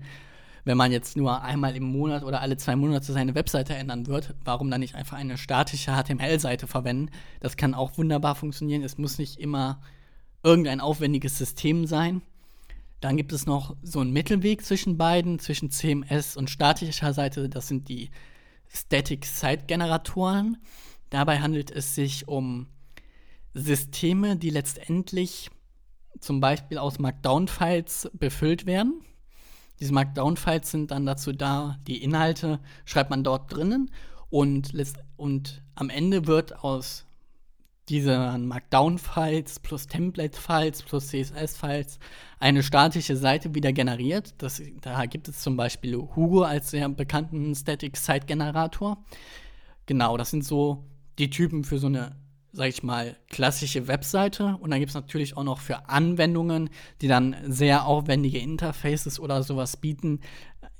Wenn 0.64 0.78
man 0.78 0.92
jetzt 0.92 1.18
nur 1.18 1.42
einmal 1.42 1.76
im 1.76 1.84
Monat 1.84 2.24
oder 2.24 2.42
alle 2.42 2.58
zwei 2.58 2.76
Monate 2.76 3.12
seine 3.12 3.34
Webseite 3.34 3.74
ändern 3.74 4.06
wird, 4.06 4.36
warum 4.46 4.70
dann 4.70 4.82
nicht 4.82 4.94
einfach 4.94 5.18
eine 5.18 5.40
statische 5.40 5.92
HTML-Seite 5.92 6.68
verwenden? 6.68 7.10
Das 7.40 7.58
kann 7.58 7.74
auch 7.74 7.98
wunderbar 7.98 8.36
funktionieren. 8.36 8.84
Es 8.84 9.00
muss 9.00 9.18
nicht 9.18 9.40
immer 9.40 9.82
irgendein 10.44 10.80
aufwendiges 10.80 11.40
System 11.40 11.88
sein. 11.88 12.22
Dann 13.00 13.18
gibt 13.18 13.34
es 13.34 13.48
noch 13.48 13.76
so 13.82 14.02
einen 14.02 14.14
Mittelweg 14.14 14.64
zwischen 14.64 15.00
beiden, 15.00 15.40
zwischen 15.40 15.72
CMS 15.72 16.38
und 16.38 16.52
statischer 16.52 17.14
Seite. 17.14 17.50
Das 17.50 17.68
sind 17.68 17.90
die 17.90 18.12
Static 18.68 19.26
Site 19.26 19.64
Generatoren. 19.66 20.58
Dabei 21.10 21.40
handelt 21.40 21.72
es 21.72 21.96
sich 21.96 22.28
um 22.28 22.68
Systeme, 23.54 24.38
die 24.38 24.50
letztendlich 24.50 25.50
zum 26.20 26.40
Beispiel 26.40 26.78
aus 26.78 27.00
Markdown-Files 27.00 28.12
befüllt 28.14 28.66
werden. 28.66 29.02
Diese 29.80 29.94
Markdown-Files 29.94 30.70
sind 30.72 30.92
dann 30.92 31.06
dazu 31.06 31.32
da, 31.32 31.80
die 31.88 32.04
Inhalte 32.04 32.60
schreibt 32.86 33.10
man 33.10 33.24
dort 33.24 33.52
drinnen 33.52 33.90
und, 34.30 34.74
und 35.18 35.64
am 35.76 35.90
Ende 35.90 36.28
wird 36.28 36.64
aus 36.64 37.06
diese 37.90 38.38
Markdown-Files 38.38 39.60
plus 39.60 39.88
Template-Files 39.88 40.84
plus 40.84 41.08
CSS-Files 41.08 42.00
eine 42.40 42.64
statische 42.64 43.18
Seite 43.18 43.54
wieder 43.54 43.74
generiert. 43.74 44.36
Das, 44.38 44.62
da 44.82 45.06
gibt 45.06 45.28
es 45.28 45.42
zum 45.42 45.58
Beispiel 45.58 45.98
Hugo 45.98 46.44
als 46.44 46.72
sehr 46.72 46.88
bekannten 46.88 47.54
Static 47.54 47.98
Site 47.98 48.28
Generator. 48.28 49.04
Genau, 49.88 50.16
das 50.16 50.30
sind 50.30 50.46
so 50.46 50.86
die 51.20 51.30
Typen 51.30 51.66
für 51.66 51.80
so 51.80 51.88
eine, 51.88 52.16
sag 52.54 52.70
ich 52.70 52.84
mal, 52.84 53.16
klassische 53.30 53.88
Webseite. 53.88 54.58
Und 54.60 54.72
dann 54.72 54.80
gibt 54.80 54.90
es 54.90 54.96
natürlich 54.96 55.38
auch 55.38 55.44
noch 55.44 55.60
für 55.60 55.90
Anwendungen, 55.90 56.70
die 57.02 57.08
dann 57.08 57.36
sehr 57.48 57.86
aufwendige 57.86 58.40
Interfaces 58.40 59.20
oder 59.20 59.44
sowas 59.44 59.78
bieten, 59.78 60.20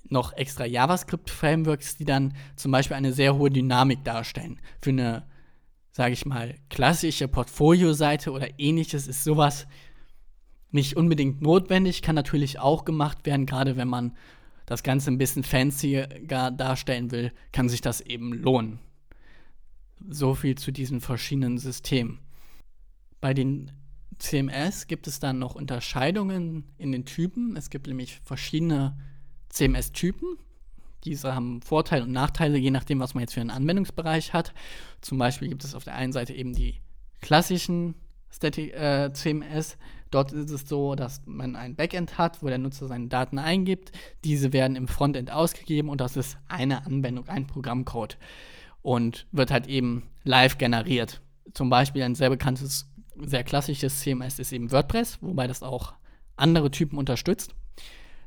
noch 0.10 0.34
extra 0.34 0.66
JavaScript-Frameworks, 0.66 1.98
die 1.98 2.06
dann 2.06 2.34
zum 2.56 2.72
Beispiel 2.72 2.98
eine 2.98 3.14
sehr 3.14 3.38
hohe 3.38 3.50
Dynamik 3.50 4.04
darstellen. 4.04 4.60
Für 4.82 4.90
eine 4.90 5.24
sage 5.92 6.14
ich 6.14 6.26
mal, 6.26 6.56
klassische 6.70 7.28
Portfolio-Seite 7.28 8.32
oder 8.32 8.48
ähnliches 8.60 9.08
ist 9.08 9.24
sowas 9.24 9.68
nicht 10.72 10.96
unbedingt 10.96 11.42
notwendig, 11.42 12.02
kann 12.02 12.16
natürlich 12.16 12.60
auch 12.60 12.86
gemacht 12.86 13.26
werden, 13.26 13.46
gerade 13.46 13.76
wenn 13.76 13.90
man 13.90 14.16
das 14.66 14.84
Ganze 14.84 15.12
ein 15.12 15.18
bisschen 15.18 15.44
fancier 15.44 16.08
darstellen 16.08 17.12
will, 17.12 17.34
kann 17.52 17.68
sich 17.68 17.82
das 17.82 18.00
eben 18.00 18.32
lohnen. 18.32 18.80
So 20.10 20.36
viel 20.36 20.58
zu 20.58 20.72
diesen 20.72 21.02
verschiedenen 21.02 21.58
Systemen. 21.58 22.20
Bei 23.20 23.34
den 23.34 23.72
CMS 24.18 24.88
gibt 24.88 25.08
es 25.08 25.20
dann 25.20 25.40
noch 25.40 25.56
Unterscheidungen 25.56 26.66
in 26.78 26.92
den 26.92 27.06
Typen. 27.06 27.56
Es 27.56 27.70
gibt 27.70 27.88
nämlich 27.88 28.20
verschiedene 28.24 28.98
CMS-Typen. 29.50 30.38
Diese 31.04 31.34
haben 31.34 31.62
Vorteile 31.62 32.04
und 32.04 32.12
Nachteile, 32.12 32.58
je 32.58 32.72
nachdem, 32.72 33.00
was 33.00 33.14
man 33.14 33.22
jetzt 33.22 33.34
für 33.34 33.42
einen 33.42 33.50
Anwendungsbereich 33.50 34.34
hat. 34.34 34.54
Zum 35.02 35.18
Beispiel 35.18 35.50
gibt 35.50 35.64
es 35.64 35.74
auf 35.74 35.84
der 35.84 35.96
einen 35.96 36.14
Seite 36.14 36.34
eben 36.34 36.54
die 36.54 36.76
klassischen 37.22 37.96
Static, 38.30 38.74
äh, 38.74 39.12
CMS. 39.14 39.78
Dort 40.12 40.34
ist 40.34 40.52
es 40.52 40.68
so, 40.68 40.96
dass 40.96 41.22
man 41.26 41.56
ein 41.56 41.76
Backend 41.76 42.18
hat, 42.18 42.44
wo 42.44 42.48
der 42.48 42.58
Nutzer 42.58 42.88
seine 42.88 43.08
Daten 43.08 43.40
eingibt. 43.40 43.92
Diese 44.24 44.54
werden 44.54 44.76
im 44.76 44.88
Frontend 44.88 45.32
ausgegeben 45.32 45.90
und 45.90 46.02
das 46.02 46.18
ist 46.18 46.38
eine 46.48 46.86
Anwendung, 46.86 47.28
ein 47.30 47.48
Programmcode. 47.48 48.18
Und 48.82 49.28
wird 49.32 49.52
halt 49.52 49.68
eben 49.68 50.10
live 50.24 50.58
generiert. 50.58 51.22
Zum 51.54 51.70
Beispiel 51.70 52.04
ein 52.04 52.16
sehr 52.16 52.30
bekanntes, 52.30 52.88
sehr 53.18 53.44
klassisches 53.44 54.00
CMS 54.00 54.40
ist 54.40 54.52
eben 54.52 54.72
WordPress, 54.72 55.20
wobei 55.22 55.48
das 55.48 55.64
auch 55.64 55.94
andere 56.36 56.72
Typen 56.72 56.98
unterstützt. 56.98 57.54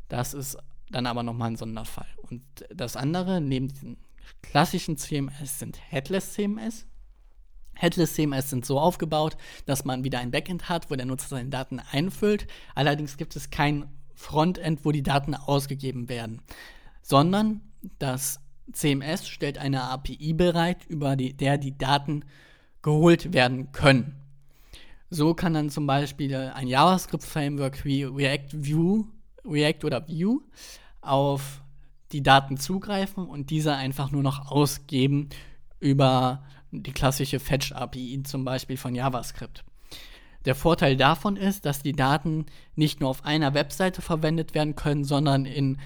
Das 0.08 0.34
ist 0.34 0.56
dann 0.90 1.06
aber 1.06 1.22
nochmal 1.22 1.50
ein 1.50 1.56
Sonderfall. 1.56 2.06
Und 2.30 2.42
das 2.72 2.96
andere, 2.96 3.40
neben 3.40 3.68
diesen 3.68 3.96
klassischen 4.42 4.96
CMS, 4.96 5.58
sind 5.58 5.78
Headless 5.90 6.34
CMS. 6.34 6.86
Headless 7.74 8.14
CMS 8.14 8.50
sind 8.50 8.64
so 8.64 8.78
aufgebaut, 8.78 9.36
dass 9.66 9.84
man 9.84 10.04
wieder 10.04 10.20
ein 10.20 10.30
Backend 10.30 10.68
hat, 10.68 10.90
wo 10.90 10.94
der 10.94 11.06
Nutzer 11.06 11.28
seine 11.28 11.50
Daten 11.50 11.80
einfüllt. 11.90 12.46
Allerdings 12.74 13.16
gibt 13.16 13.34
es 13.34 13.50
kein 13.50 13.88
Frontend, 14.14 14.84
wo 14.84 14.92
die 14.92 15.02
Daten 15.02 15.34
ausgegeben 15.34 16.08
werden, 16.08 16.40
sondern 17.02 17.60
das 17.98 18.40
CMS 18.72 19.28
stellt 19.28 19.58
eine 19.58 19.82
API 19.82 20.32
bereit, 20.32 20.84
über 20.88 21.16
die, 21.16 21.34
der 21.34 21.58
die 21.58 21.76
Daten 21.76 22.24
geholt 22.82 23.32
werden 23.32 23.72
können. 23.72 24.16
So 25.10 25.34
kann 25.34 25.54
dann 25.54 25.70
zum 25.70 25.86
Beispiel 25.86 26.34
ein 26.34 26.66
JavaScript-Framework 26.66 27.84
wie 27.84 28.04
React 28.04 28.48
View, 28.52 29.04
React 29.44 29.84
oder 29.84 30.08
Vue 30.08 30.40
auf 31.00 31.62
die 32.12 32.22
Daten 32.22 32.56
zugreifen 32.56 33.26
und 33.26 33.50
diese 33.50 33.74
einfach 33.74 34.10
nur 34.10 34.22
noch 34.22 34.50
ausgeben 34.50 35.28
über 35.80 36.44
die 36.70 36.92
klassische 36.92 37.40
Fetch-API 37.40 38.22
zum 38.24 38.44
Beispiel 38.44 38.76
von 38.76 38.94
JavaScript. 38.94 39.64
Der 40.44 40.54
Vorteil 40.54 40.96
davon 40.96 41.36
ist, 41.36 41.64
dass 41.64 41.82
die 41.82 41.92
Daten 41.92 42.46
nicht 42.74 43.00
nur 43.00 43.08
auf 43.10 43.24
einer 43.24 43.54
Webseite 43.54 44.02
verwendet 44.02 44.54
werden 44.54 44.74
können, 44.74 45.04
sondern 45.04 45.46
in 45.46 45.78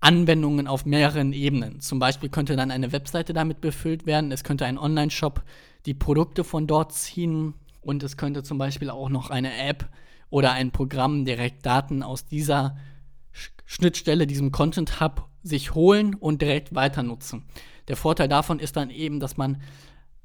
Anwendungen 0.00 0.66
auf 0.66 0.86
mehreren 0.86 1.32
Ebenen. 1.32 1.80
Zum 1.80 1.98
Beispiel 1.98 2.28
könnte 2.28 2.56
dann 2.56 2.70
eine 2.70 2.92
Webseite 2.92 3.32
damit 3.32 3.60
befüllt 3.60 4.06
werden, 4.06 4.32
es 4.32 4.44
könnte 4.44 4.66
ein 4.66 4.78
Online-Shop 4.78 5.42
die 5.86 5.94
Produkte 5.94 6.44
von 6.44 6.66
dort 6.66 6.92
ziehen 6.92 7.54
und 7.80 8.02
es 8.02 8.16
könnte 8.16 8.42
zum 8.42 8.58
Beispiel 8.58 8.90
auch 8.90 9.08
noch 9.08 9.30
eine 9.30 9.56
App 9.56 9.88
oder 10.28 10.52
ein 10.52 10.72
Programm 10.72 11.24
direkt 11.24 11.64
Daten 11.64 12.02
aus 12.02 12.26
dieser 12.26 12.76
Schnittstelle, 13.64 14.26
diesem 14.26 14.52
Content 14.52 15.00
Hub, 15.00 15.28
sich 15.42 15.74
holen 15.74 16.14
und 16.14 16.42
direkt 16.42 16.74
weiter 16.74 17.02
nutzen. 17.02 17.44
Der 17.88 17.96
Vorteil 17.96 18.28
davon 18.28 18.58
ist 18.58 18.76
dann 18.76 18.90
eben, 18.90 19.20
dass 19.20 19.36
man 19.36 19.62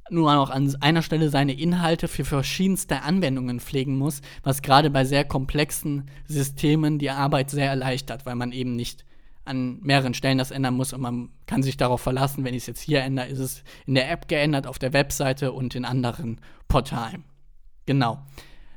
nur 0.09 0.33
noch 0.33 0.49
an 0.49 0.75
einer 0.81 1.03
Stelle 1.03 1.29
seine 1.29 1.53
Inhalte 1.53 2.07
für 2.07 2.25
verschiedenste 2.25 3.03
Anwendungen 3.03 3.59
pflegen 3.59 3.97
muss, 3.97 4.21
was 4.43 4.61
gerade 4.61 4.89
bei 4.89 5.05
sehr 5.05 5.23
komplexen 5.23 6.09
Systemen 6.27 6.99
die 6.99 7.11
Arbeit 7.11 7.49
sehr 7.49 7.69
erleichtert, 7.69 8.25
weil 8.25 8.35
man 8.35 8.51
eben 8.51 8.75
nicht 8.75 9.05
an 9.45 9.79
mehreren 9.81 10.13
Stellen 10.13 10.37
das 10.37 10.51
ändern 10.51 10.75
muss 10.75 10.93
und 10.93 11.01
man 11.01 11.29
kann 11.47 11.63
sich 11.63 11.77
darauf 11.77 12.01
verlassen, 12.01 12.43
wenn 12.43 12.53
ich 12.53 12.63
es 12.63 12.67
jetzt 12.67 12.81
hier 12.81 13.01
ändere, 13.01 13.27
ist 13.27 13.39
es 13.39 13.63
in 13.85 13.95
der 13.95 14.11
App 14.11 14.27
geändert, 14.27 14.67
auf 14.67 14.79
der 14.79 14.93
Webseite 14.93 15.51
und 15.51 15.75
in 15.75 15.85
anderen 15.85 16.39
Portalen. 16.67 17.23
Genau. 17.85 18.23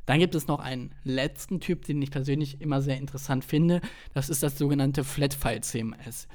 Dann 0.06 0.18
gibt 0.18 0.34
es 0.34 0.46
noch 0.46 0.60
einen 0.60 0.94
letzten 1.02 1.60
Typ, 1.60 1.84
den 1.84 2.02
ich 2.02 2.10
persönlich 2.10 2.60
immer 2.60 2.82
sehr 2.82 2.98
interessant 2.98 3.44
finde. 3.44 3.80
Das 4.12 4.28
ist 4.28 4.42
das 4.42 4.58
sogenannte 4.58 5.04
Flatfile 5.04 5.60
CMS. 5.60 6.28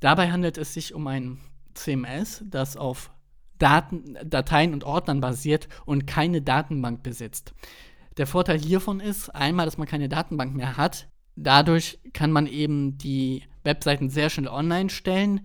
Dabei 0.00 0.30
handelt 0.30 0.58
es 0.58 0.74
sich 0.74 0.94
um 0.94 1.06
ein 1.06 1.38
CMS, 1.74 2.42
das 2.46 2.76
auf 2.76 3.10
Daten, 3.58 4.16
Dateien 4.24 4.72
und 4.72 4.84
Ordnern 4.84 5.20
basiert 5.20 5.68
und 5.84 6.06
keine 6.06 6.42
Datenbank 6.42 7.02
besitzt. 7.02 7.54
Der 8.16 8.26
Vorteil 8.26 8.58
hiervon 8.58 9.00
ist 9.00 9.30
einmal, 9.30 9.66
dass 9.66 9.78
man 9.78 9.86
keine 9.86 10.08
Datenbank 10.08 10.54
mehr 10.54 10.76
hat. 10.76 11.08
Dadurch 11.42 11.98
kann 12.12 12.32
man 12.32 12.46
eben 12.46 12.98
die 12.98 13.44
Webseiten 13.64 14.10
sehr 14.10 14.28
schnell 14.28 14.48
online 14.48 14.90
stellen. 14.90 15.40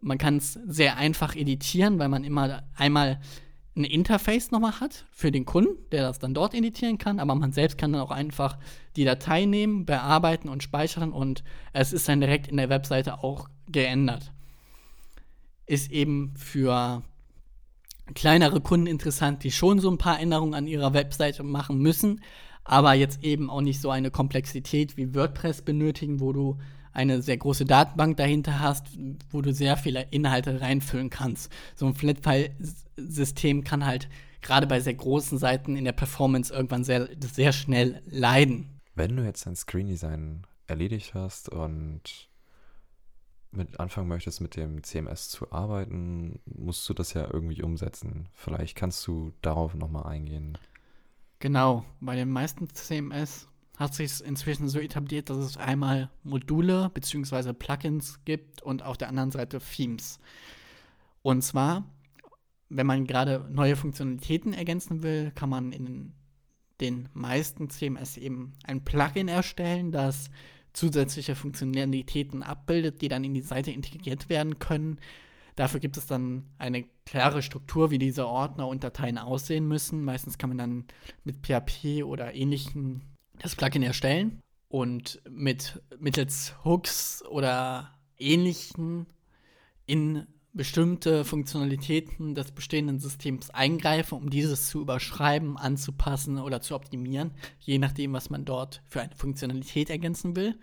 Man 0.00 0.16
kann 0.16 0.38
es 0.38 0.54
sehr 0.66 0.96
einfach 0.96 1.36
editieren, 1.36 1.98
weil 1.98 2.08
man 2.08 2.24
immer 2.24 2.62
einmal 2.76 3.20
ein 3.76 3.84
Interface 3.84 4.52
nochmal 4.52 4.80
hat 4.80 5.04
für 5.10 5.30
den 5.30 5.44
Kunden, 5.44 5.76
der 5.90 6.02
das 6.02 6.18
dann 6.18 6.32
dort 6.32 6.54
editieren 6.54 6.96
kann, 6.96 7.18
aber 7.18 7.34
man 7.34 7.52
selbst 7.52 7.76
kann 7.76 7.92
dann 7.92 8.00
auch 8.00 8.10
einfach 8.10 8.56
die 8.96 9.04
Datei 9.04 9.44
nehmen, 9.44 9.84
bearbeiten 9.84 10.48
und 10.48 10.62
speichern 10.62 11.12
und 11.12 11.44
es 11.72 11.92
ist 11.92 12.08
dann 12.08 12.20
direkt 12.20 12.46
in 12.46 12.56
der 12.56 12.70
Webseite 12.70 13.22
auch 13.22 13.48
geändert. 13.66 14.32
Ist 15.66 15.90
eben 15.90 16.32
für 16.36 17.02
kleinere 18.14 18.60
Kunden 18.60 18.86
interessant, 18.86 19.44
die 19.44 19.50
schon 19.50 19.78
so 19.78 19.90
ein 19.90 19.98
paar 19.98 20.20
Änderungen 20.20 20.54
an 20.54 20.66
ihrer 20.66 20.94
Webseite 20.94 21.42
machen 21.42 21.78
müssen, 21.78 22.20
aber 22.64 22.94
jetzt 22.94 23.22
eben 23.22 23.50
auch 23.50 23.60
nicht 23.60 23.80
so 23.80 23.90
eine 23.90 24.10
Komplexität 24.10 24.96
wie 24.96 25.14
WordPress 25.14 25.62
benötigen, 25.62 26.20
wo 26.20 26.32
du 26.32 26.58
eine 26.92 27.22
sehr 27.22 27.36
große 27.36 27.64
Datenbank 27.64 28.16
dahinter 28.16 28.60
hast, 28.60 28.86
wo 29.30 29.42
du 29.42 29.52
sehr 29.52 29.76
viele 29.76 30.06
Inhalte 30.10 30.60
reinfüllen 30.60 31.10
kannst. 31.10 31.52
So 31.74 31.86
ein 31.86 31.94
Flatfile-System 31.94 33.64
kann 33.64 33.84
halt 33.84 34.08
gerade 34.40 34.66
bei 34.66 34.80
sehr 34.80 34.94
großen 34.94 35.38
Seiten 35.38 35.76
in 35.76 35.84
der 35.84 35.92
Performance 35.92 36.52
irgendwann 36.54 36.84
sehr, 36.84 37.08
sehr 37.20 37.52
schnell 37.52 38.00
leiden. 38.06 38.80
Wenn 38.94 39.16
du 39.16 39.24
jetzt 39.24 39.46
dein 39.46 39.56
Screen 39.56 39.88
Design 39.88 40.46
erledigt 40.66 41.14
hast 41.14 41.48
und 41.48 42.28
mit 43.50 43.80
anfangen 43.80 44.08
möchtest, 44.08 44.40
mit 44.40 44.56
dem 44.56 44.82
CMS 44.82 45.28
zu 45.28 45.52
arbeiten, 45.52 46.40
musst 46.44 46.88
du 46.88 46.94
das 46.94 47.14
ja 47.14 47.28
irgendwie 47.32 47.62
umsetzen. 47.62 48.28
Vielleicht 48.34 48.76
kannst 48.76 49.06
du 49.06 49.32
darauf 49.42 49.74
nochmal 49.74 50.06
eingehen. 50.06 50.58
Genau, 51.44 51.84
bei 52.00 52.16
den 52.16 52.30
meisten 52.30 52.70
CMS 52.70 53.48
hat 53.76 53.92
sich 53.92 54.24
inzwischen 54.24 54.66
so 54.66 54.78
etabliert, 54.78 55.28
dass 55.28 55.36
es 55.36 55.58
einmal 55.58 56.08
Module 56.22 56.90
bzw. 56.94 57.52
Plugins 57.52 58.24
gibt 58.24 58.62
und 58.62 58.82
auf 58.82 58.96
der 58.96 59.10
anderen 59.10 59.30
Seite 59.30 59.58
Themes. 59.58 60.20
Und 61.20 61.42
zwar, 61.42 61.84
wenn 62.70 62.86
man 62.86 63.06
gerade 63.06 63.46
neue 63.52 63.76
Funktionalitäten 63.76 64.54
ergänzen 64.54 65.02
will, 65.02 65.32
kann 65.34 65.50
man 65.50 65.72
in 65.72 66.14
den 66.80 67.10
meisten 67.12 67.68
CMS 67.68 68.16
eben 68.16 68.54
ein 68.64 68.82
Plugin 68.82 69.28
erstellen, 69.28 69.92
das 69.92 70.30
zusätzliche 70.72 71.34
Funktionalitäten 71.34 72.42
abbildet, 72.42 73.02
die 73.02 73.08
dann 73.08 73.22
in 73.22 73.34
die 73.34 73.42
Seite 73.42 73.70
integriert 73.70 74.30
werden 74.30 74.58
können. 74.58 74.98
Dafür 75.56 75.80
gibt 75.80 75.96
es 75.96 76.06
dann 76.06 76.44
eine 76.58 76.84
klare 77.06 77.42
Struktur, 77.42 77.90
wie 77.90 77.98
diese 77.98 78.26
Ordner 78.26 78.66
und 78.66 78.82
Dateien 78.82 79.18
aussehen 79.18 79.68
müssen. 79.68 80.04
Meistens 80.04 80.38
kann 80.38 80.50
man 80.50 80.58
dann 80.58 80.84
mit 81.22 81.46
PHP 81.46 82.02
oder 82.04 82.34
ähnlichen 82.34 83.02
das 83.38 83.56
Plugin 83.56 83.82
erstellen 83.82 84.40
und 84.68 85.20
mit 85.28 85.82
mittels 85.98 86.54
Hooks 86.64 87.24
oder 87.28 87.94
ähnlichen 88.18 89.06
in 89.86 90.26
bestimmte 90.52 91.24
Funktionalitäten 91.24 92.34
des 92.34 92.52
bestehenden 92.52 93.00
Systems 93.00 93.50
eingreifen, 93.50 94.16
um 94.16 94.30
dieses 94.30 94.68
zu 94.68 94.80
überschreiben, 94.80 95.56
anzupassen 95.56 96.38
oder 96.38 96.60
zu 96.60 96.76
optimieren, 96.76 97.32
je 97.58 97.78
nachdem, 97.78 98.12
was 98.12 98.30
man 98.30 98.44
dort 98.44 98.82
für 98.86 99.00
eine 99.00 99.14
Funktionalität 99.16 99.90
ergänzen 99.90 100.36
will. 100.36 100.58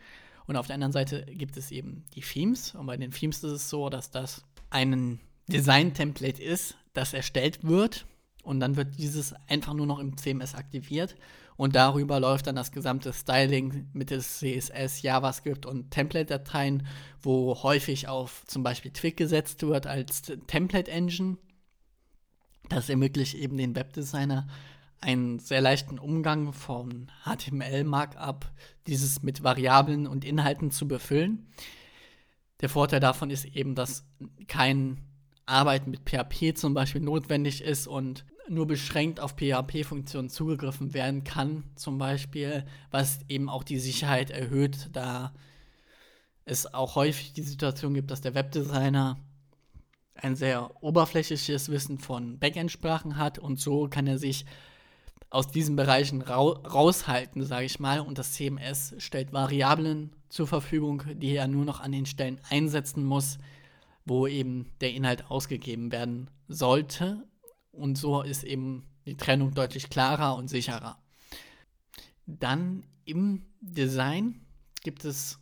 Und 0.48 0.56
auf 0.56 0.68
der 0.68 0.76
anderen 0.76 0.94
Seite 0.94 1.26
gibt 1.26 1.58
es 1.58 1.72
eben 1.72 2.06
die 2.16 2.22
Themes. 2.22 2.74
Und 2.74 2.86
bei 2.86 2.98
den 2.98 3.12
Themes 3.12 3.44
ist 3.44 3.52
es 3.52 3.70
so, 3.70 3.90
dass 3.90 4.12
das 4.12 4.44
ein 4.72 5.20
Design-Template 5.48 6.42
ist, 6.42 6.76
das 6.94 7.14
erstellt 7.14 7.64
wird. 7.64 8.06
Und 8.44 8.60
dann 8.60 8.76
wird 8.76 8.98
dieses 8.98 9.36
einfach 9.48 9.76
nur 9.76 9.86
noch 9.86 10.00
im 10.00 10.18
CMS 10.18 10.56
aktiviert 10.56 11.16
und 11.62 11.76
darüber 11.76 12.20
läuft 12.20 12.48
dann 12.48 12.56
das 12.56 12.72
gesamte 12.72 13.14
Styling 13.14 13.88
mittels 13.94 14.40
CSS, 14.40 15.04
JavaScript 15.04 15.68
und 15.68 15.91
Template-Dateien, 15.91 16.88
wo 17.22 17.62
häufig 17.62 18.08
auf 18.08 18.43
zum 18.48 18.64
Beispiel 18.64 18.91
Twig 18.91 19.16
gesetzt 19.16 19.62
wird 19.62 19.86
als 19.86 20.24
Template-Engine. 20.48 21.38
Das 22.70 22.89
ermöglicht 22.89 23.36
eben 23.36 23.58
den 23.58 23.76
Webdesigner 23.76 24.48
einen 25.02 25.38
sehr 25.38 25.62
leichten 25.62 26.00
Umgang 26.00 26.52
von 26.52 27.12
HTML-Markup, 27.26 28.50
dieses 28.88 29.22
mit 29.22 29.43
Variablen 29.43 30.08
und 30.08 30.26
Inhalten 30.26 30.72
zu 30.72 30.88
befüllen. 30.88 31.48
Der 32.62 32.70
Vorteil 32.70 32.99
davon 32.99 33.30
ist 33.30 33.45
eben, 33.45 33.76
dass 33.76 34.05
kein 34.47 35.01
Arbeiten 35.45 35.91
mit 35.91 36.07
PHP 36.07 36.55
zum 36.55 36.74
Beispiel 36.74 37.01
notwendig 37.01 37.62
ist 37.62 37.88
und 37.88 38.26
nur 38.47 38.68
beschränkt 38.68 39.20
auf 39.20 39.36
PHP-Funktionen 39.36 40.30
zugegriffen 40.30 40.93
werden 40.93 41.24
kann, 41.24 41.64
zum 41.76 41.97
Beispiel, 41.97 42.66
was 42.91 43.20
eben 43.28 43.49
auch 43.49 43.64
die 43.64 43.80
Sicherheit 43.80 44.30
erhöht, 44.30 44.89
da 44.93 45.34
es 46.45 46.74
auch 46.74 46.95
häufig 46.95 47.34
die 47.34 47.43
Situation 47.43 47.93
gibt, 47.93 48.12
dass 48.12 48.22
der 48.22 48.36
Webdesigner 48.36 49.18
ein 50.16 50.36
sehr 50.36 50.72
oberflächliches 50.84 51.70
Wissen 51.70 51.97
von 51.97 52.39
Backend-Sprachen 52.39 53.18
hat 53.18 53.39
und 53.39 53.59
so 53.59 53.88
kann 53.88 54.07
er 54.07 54.18
sich 54.18 54.45
aus 55.30 55.47
diesen 55.47 55.76
Bereichen 55.76 56.22
ra 56.22 56.41
raushalten, 56.41 57.43
sage 57.43 57.66
ich 57.66 57.80
mal. 57.80 58.01
Und 58.01 58.18
das 58.18 58.34
CMS 58.34 58.95
stellt 58.97 59.32
Variablen 59.32 60.12
zur 60.32 60.48
Verfügung, 60.48 61.04
die 61.16 61.36
er 61.36 61.48
nur 61.48 61.66
noch 61.66 61.82
an 61.82 61.92
den 61.92 62.06
Stellen 62.06 62.40
einsetzen 62.50 63.04
muss, 63.04 63.38
wo 64.06 64.28
eben 64.28 64.72
der 64.80 64.94
Inhalt 64.94 65.30
ausgegeben 65.30 65.92
werden 65.92 66.30
sollte. 66.48 67.28
Und 67.72 67.98
so 67.98 68.22
ist 68.22 68.44
eben 68.44 68.88
die 69.06 69.18
Trennung 69.18 69.54
deutlich 69.54 69.90
klarer 69.90 70.36
und 70.36 70.48
sicherer. 70.48 70.98
Dann 72.26 72.86
im 73.04 73.46
Design 73.60 74.42
gibt 74.84 75.06
es 75.06 75.40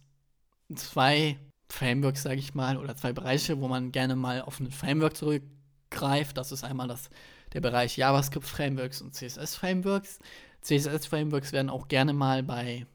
zwei 0.75 1.37
Frameworks, 1.69 2.23
sage 2.23 2.39
ich 2.39 2.55
mal, 2.55 2.77
oder 2.77 2.95
zwei 2.95 3.13
Bereiche, 3.13 3.61
wo 3.61 3.67
man 3.67 3.91
gerne 3.91 4.15
mal 4.15 4.41
auf 4.41 4.59
ein 4.59 4.71
Framework 4.71 5.15
zurückgreift. 5.15 6.35
Das 6.35 6.51
ist 6.51 6.63
einmal 6.63 6.87
das, 6.87 7.09
der 7.53 7.61
Bereich 7.61 7.95
JavaScript-Frameworks 7.95 9.01
und 9.01 9.13
CSS-Frameworks. 9.13 10.17
CSS-Frameworks 10.61 11.51
werden 11.51 11.69
auch 11.69 11.87
gerne 11.87 12.13
mal 12.13 12.41
bei 12.41 12.87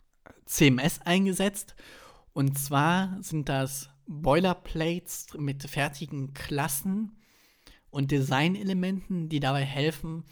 CMS 0.47 1.01
eingesetzt. 1.03 1.75
Und 2.33 2.59
zwar 2.59 3.17
sind 3.23 3.49
das 3.49 3.91
Boilerplates 4.07 5.29
mit 5.37 5.63
fertigen 5.63 6.35
Klassen 6.35 7.17
und 7.91 8.11
Designelementen, 8.11 9.29
die 9.29 9.41
dabei 9.41 9.65
helfen, 9.65 10.25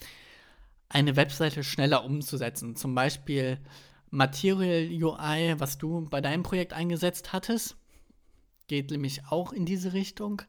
eine 0.88 1.16
Webseite 1.16 1.64
schneller 1.64 2.04
umzusetzen. 2.04 2.76
Zum 2.76 2.94
Beispiel 2.94 3.58
Material 4.10 4.88
UI, 4.90 5.54
was 5.58 5.78
du 5.78 6.06
bei 6.10 6.20
deinem 6.20 6.42
Projekt 6.42 6.74
eingesetzt 6.74 7.32
hattest, 7.32 7.76
geht 8.66 8.90
nämlich 8.90 9.22
auch 9.28 9.52
in 9.52 9.64
diese 9.64 9.94
Richtung 9.94 10.42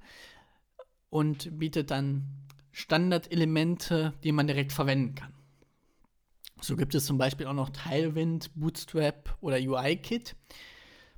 und 1.10 1.58
bietet 1.60 1.92
dann 1.92 2.28
Standardelemente, 2.72 4.14
die 4.24 4.32
man 4.32 4.48
direkt 4.48 4.74
verwenden 4.74 5.16
kann. 5.16 5.34
So 6.64 6.78
gibt 6.78 6.96
es 6.96 7.06
zum 7.06 7.18
Beispiel 7.18 7.46
auch 7.48 7.54
noch 7.54 7.72
Tailwind, 7.72 8.50
Bootstrap 8.56 9.38
oder 9.42 9.58
UI-Kit. 9.58 10.38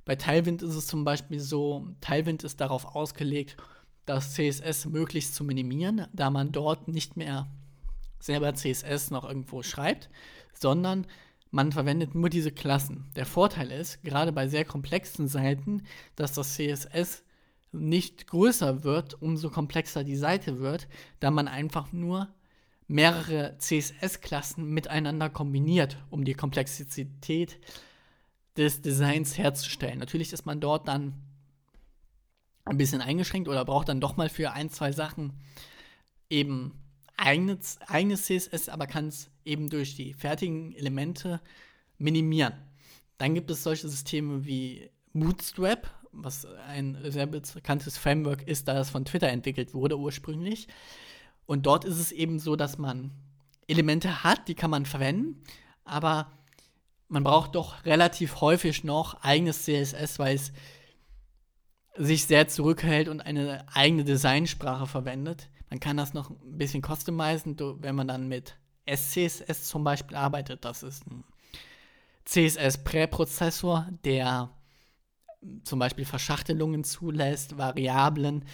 Bei 0.04 0.16
Tailwind 0.16 0.60
ist 0.60 0.74
es 0.74 0.88
zum 0.88 1.04
Beispiel 1.04 1.38
so, 1.38 1.86
Tailwind 2.00 2.42
ist 2.42 2.60
darauf 2.60 2.96
ausgelegt, 2.96 3.56
das 4.06 4.34
CSS 4.34 4.86
möglichst 4.86 5.36
zu 5.36 5.44
minimieren, 5.44 6.08
da 6.12 6.30
man 6.30 6.50
dort 6.50 6.88
nicht 6.88 7.16
mehr 7.16 7.48
selber 8.18 8.54
CSS 8.54 9.12
noch 9.12 9.24
irgendwo 9.24 9.62
schreibt, 9.62 10.10
sondern 10.52 11.06
man 11.52 11.70
verwendet 11.70 12.16
nur 12.16 12.28
diese 12.28 12.50
Klassen. 12.50 13.08
Der 13.14 13.24
Vorteil 13.24 13.70
ist, 13.70 14.02
gerade 14.02 14.32
bei 14.32 14.48
sehr 14.48 14.64
komplexen 14.64 15.28
Seiten, 15.28 15.84
dass 16.16 16.32
das 16.32 16.54
CSS 16.54 17.22
nicht 17.70 18.26
größer 18.26 18.82
wird, 18.82 19.22
umso 19.22 19.50
komplexer 19.50 20.02
die 20.02 20.16
Seite 20.16 20.58
wird, 20.58 20.88
da 21.20 21.30
man 21.30 21.46
einfach 21.46 21.92
nur 21.92 22.34
mehrere 22.88 23.56
CSS-Klassen 23.58 24.64
miteinander 24.68 25.28
kombiniert, 25.28 25.98
um 26.10 26.24
die 26.24 26.34
Komplexität 26.34 27.58
des 28.56 28.80
Designs 28.80 29.36
herzustellen. 29.36 29.98
Natürlich 29.98 30.32
ist 30.32 30.46
man 30.46 30.60
dort 30.60 30.88
dann 30.88 31.14
ein 32.64 32.78
bisschen 32.78 33.00
eingeschränkt 33.00 33.48
oder 33.48 33.64
braucht 33.64 33.88
dann 33.88 34.00
doch 34.00 34.16
mal 34.16 34.28
für 34.28 34.52
ein, 34.52 34.70
zwei 34.70 34.92
Sachen 34.92 35.32
eben 36.30 36.72
eigenes, 37.16 37.78
eigenes 37.86 38.24
CSS, 38.24 38.68
aber 38.68 38.86
kann 38.86 39.08
es 39.08 39.30
eben 39.44 39.68
durch 39.68 39.94
die 39.94 40.14
fertigen 40.14 40.74
Elemente 40.74 41.40
minimieren. 41.98 42.54
Dann 43.18 43.34
gibt 43.34 43.50
es 43.50 43.62
solche 43.62 43.88
Systeme 43.88 44.44
wie 44.44 44.90
Bootstrap, 45.12 45.90
was 46.12 46.44
ein 46.44 46.98
sehr 47.04 47.26
bekanntes 47.26 47.96
Framework 47.96 48.46
ist, 48.46 48.68
da 48.68 48.78
es 48.80 48.90
von 48.90 49.04
Twitter 49.04 49.28
entwickelt 49.28 49.74
wurde 49.74 49.98
ursprünglich. 49.98 50.68
Und 51.46 51.66
dort 51.66 51.84
ist 51.84 51.98
es 51.98 52.12
eben 52.12 52.38
so, 52.38 52.56
dass 52.56 52.78
man 52.78 53.12
Elemente 53.68 54.24
hat, 54.24 54.48
die 54.48 54.54
kann 54.54 54.70
man 54.70 54.86
verwenden, 54.86 55.42
aber 55.84 56.32
man 57.08 57.24
braucht 57.24 57.54
doch 57.54 57.84
relativ 57.84 58.40
häufig 58.40 58.84
noch 58.84 59.22
eigenes 59.22 59.62
CSS, 59.62 60.18
weil 60.18 60.34
es 60.34 60.52
sich 61.96 62.26
sehr 62.26 62.48
zurückhält 62.48 63.08
und 63.08 63.20
eine 63.20 63.64
eigene 63.74 64.04
Designsprache 64.04 64.86
verwendet. 64.86 65.48
Man 65.70 65.80
kann 65.80 65.96
das 65.96 66.14
noch 66.14 66.30
ein 66.30 66.58
bisschen 66.58 66.82
customizen, 66.82 67.56
wenn 67.82 67.94
man 67.94 68.08
dann 68.08 68.28
mit 68.28 68.56
SCSS 68.86 69.64
zum 69.64 69.84
Beispiel 69.84 70.16
arbeitet. 70.16 70.64
Das 70.64 70.82
ist 70.82 71.06
ein 71.06 71.24
CSS-Präprozessor, 72.24 73.88
der 74.04 74.50
zum 75.62 75.78
Beispiel 75.78 76.04
Verschachtelungen 76.04 76.84
zulässt, 76.84 77.56
Variablen. 77.56 78.44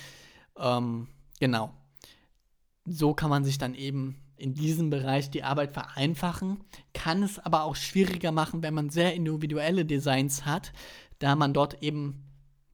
Ähm, 0.57 1.09
genau. 1.40 1.72
So 2.84 3.14
kann 3.14 3.30
man 3.30 3.44
sich 3.44 3.58
dann 3.58 3.74
eben 3.74 4.22
in 4.36 4.54
diesem 4.54 4.90
Bereich 4.90 5.30
die 5.30 5.44
Arbeit 5.44 5.72
vereinfachen, 5.72 6.64
kann 6.94 7.22
es 7.22 7.38
aber 7.38 7.62
auch 7.62 7.76
schwieriger 7.76 8.32
machen, 8.32 8.62
wenn 8.62 8.74
man 8.74 8.90
sehr 8.90 9.14
individuelle 9.14 9.84
Designs 9.84 10.44
hat, 10.44 10.72
da 11.20 11.36
man 11.36 11.54
dort 11.54 11.82
eben 11.82 12.24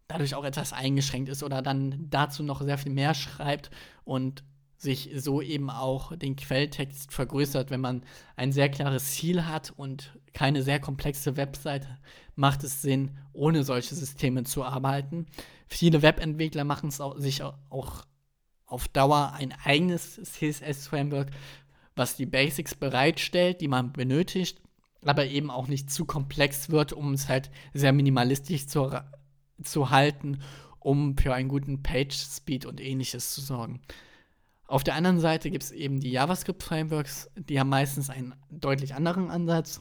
dadurch 0.06 0.34
auch 0.34 0.44
etwas 0.44 0.72
eingeschränkt 0.72 1.28
ist 1.28 1.42
oder 1.42 1.60
dann 1.60 2.06
dazu 2.08 2.42
noch 2.42 2.62
sehr 2.62 2.78
viel 2.78 2.92
mehr 2.92 3.12
schreibt 3.12 3.70
und 4.04 4.44
sich 4.78 5.10
so 5.16 5.42
eben 5.42 5.70
auch 5.70 6.16
den 6.16 6.36
Quelltext 6.36 7.12
vergrößert. 7.12 7.70
Wenn 7.70 7.80
man 7.80 8.02
ein 8.36 8.52
sehr 8.52 8.70
klares 8.70 9.12
Ziel 9.12 9.44
hat 9.44 9.72
und 9.76 10.16
keine 10.32 10.62
sehr 10.62 10.80
komplexe 10.80 11.36
Webseite, 11.36 11.98
macht 12.36 12.64
es 12.64 12.80
Sinn, 12.80 13.18
ohne 13.32 13.64
solche 13.64 13.94
Systeme 13.94 14.44
zu 14.44 14.64
arbeiten. 14.64 15.26
Viele 15.66 16.00
Webentwickler 16.00 16.64
machen 16.64 16.88
es 16.88 17.02
sich 17.16 17.42
auch 17.42 18.06
auf 18.68 18.86
Dauer 18.88 19.32
ein 19.34 19.54
eigenes 19.64 20.20
CSS-Framework, 20.22 21.30
was 21.96 22.16
die 22.16 22.26
Basics 22.26 22.74
bereitstellt, 22.74 23.60
die 23.60 23.68
man 23.68 23.92
benötigt, 23.92 24.60
aber 25.04 25.26
eben 25.26 25.50
auch 25.50 25.66
nicht 25.66 25.90
zu 25.90 26.04
komplex 26.04 26.70
wird, 26.70 26.92
um 26.92 27.12
es 27.14 27.28
halt 27.28 27.50
sehr 27.74 27.92
minimalistisch 27.92 28.66
zu, 28.66 28.90
zu 29.62 29.90
halten, 29.90 30.40
um 30.78 31.16
für 31.16 31.34
einen 31.34 31.48
guten 31.48 31.82
Page-Speed 31.82 32.66
und 32.66 32.80
ähnliches 32.80 33.34
zu 33.34 33.40
sorgen. 33.40 33.80
Auf 34.66 34.84
der 34.84 34.94
anderen 34.94 35.18
Seite 35.18 35.50
gibt 35.50 35.64
es 35.64 35.72
eben 35.72 35.98
die 35.98 36.10
JavaScript-Frameworks, 36.10 37.30
die 37.36 37.58
haben 37.58 37.70
meistens 37.70 38.10
einen 38.10 38.34
deutlich 38.50 38.94
anderen 38.94 39.30
Ansatz. 39.30 39.80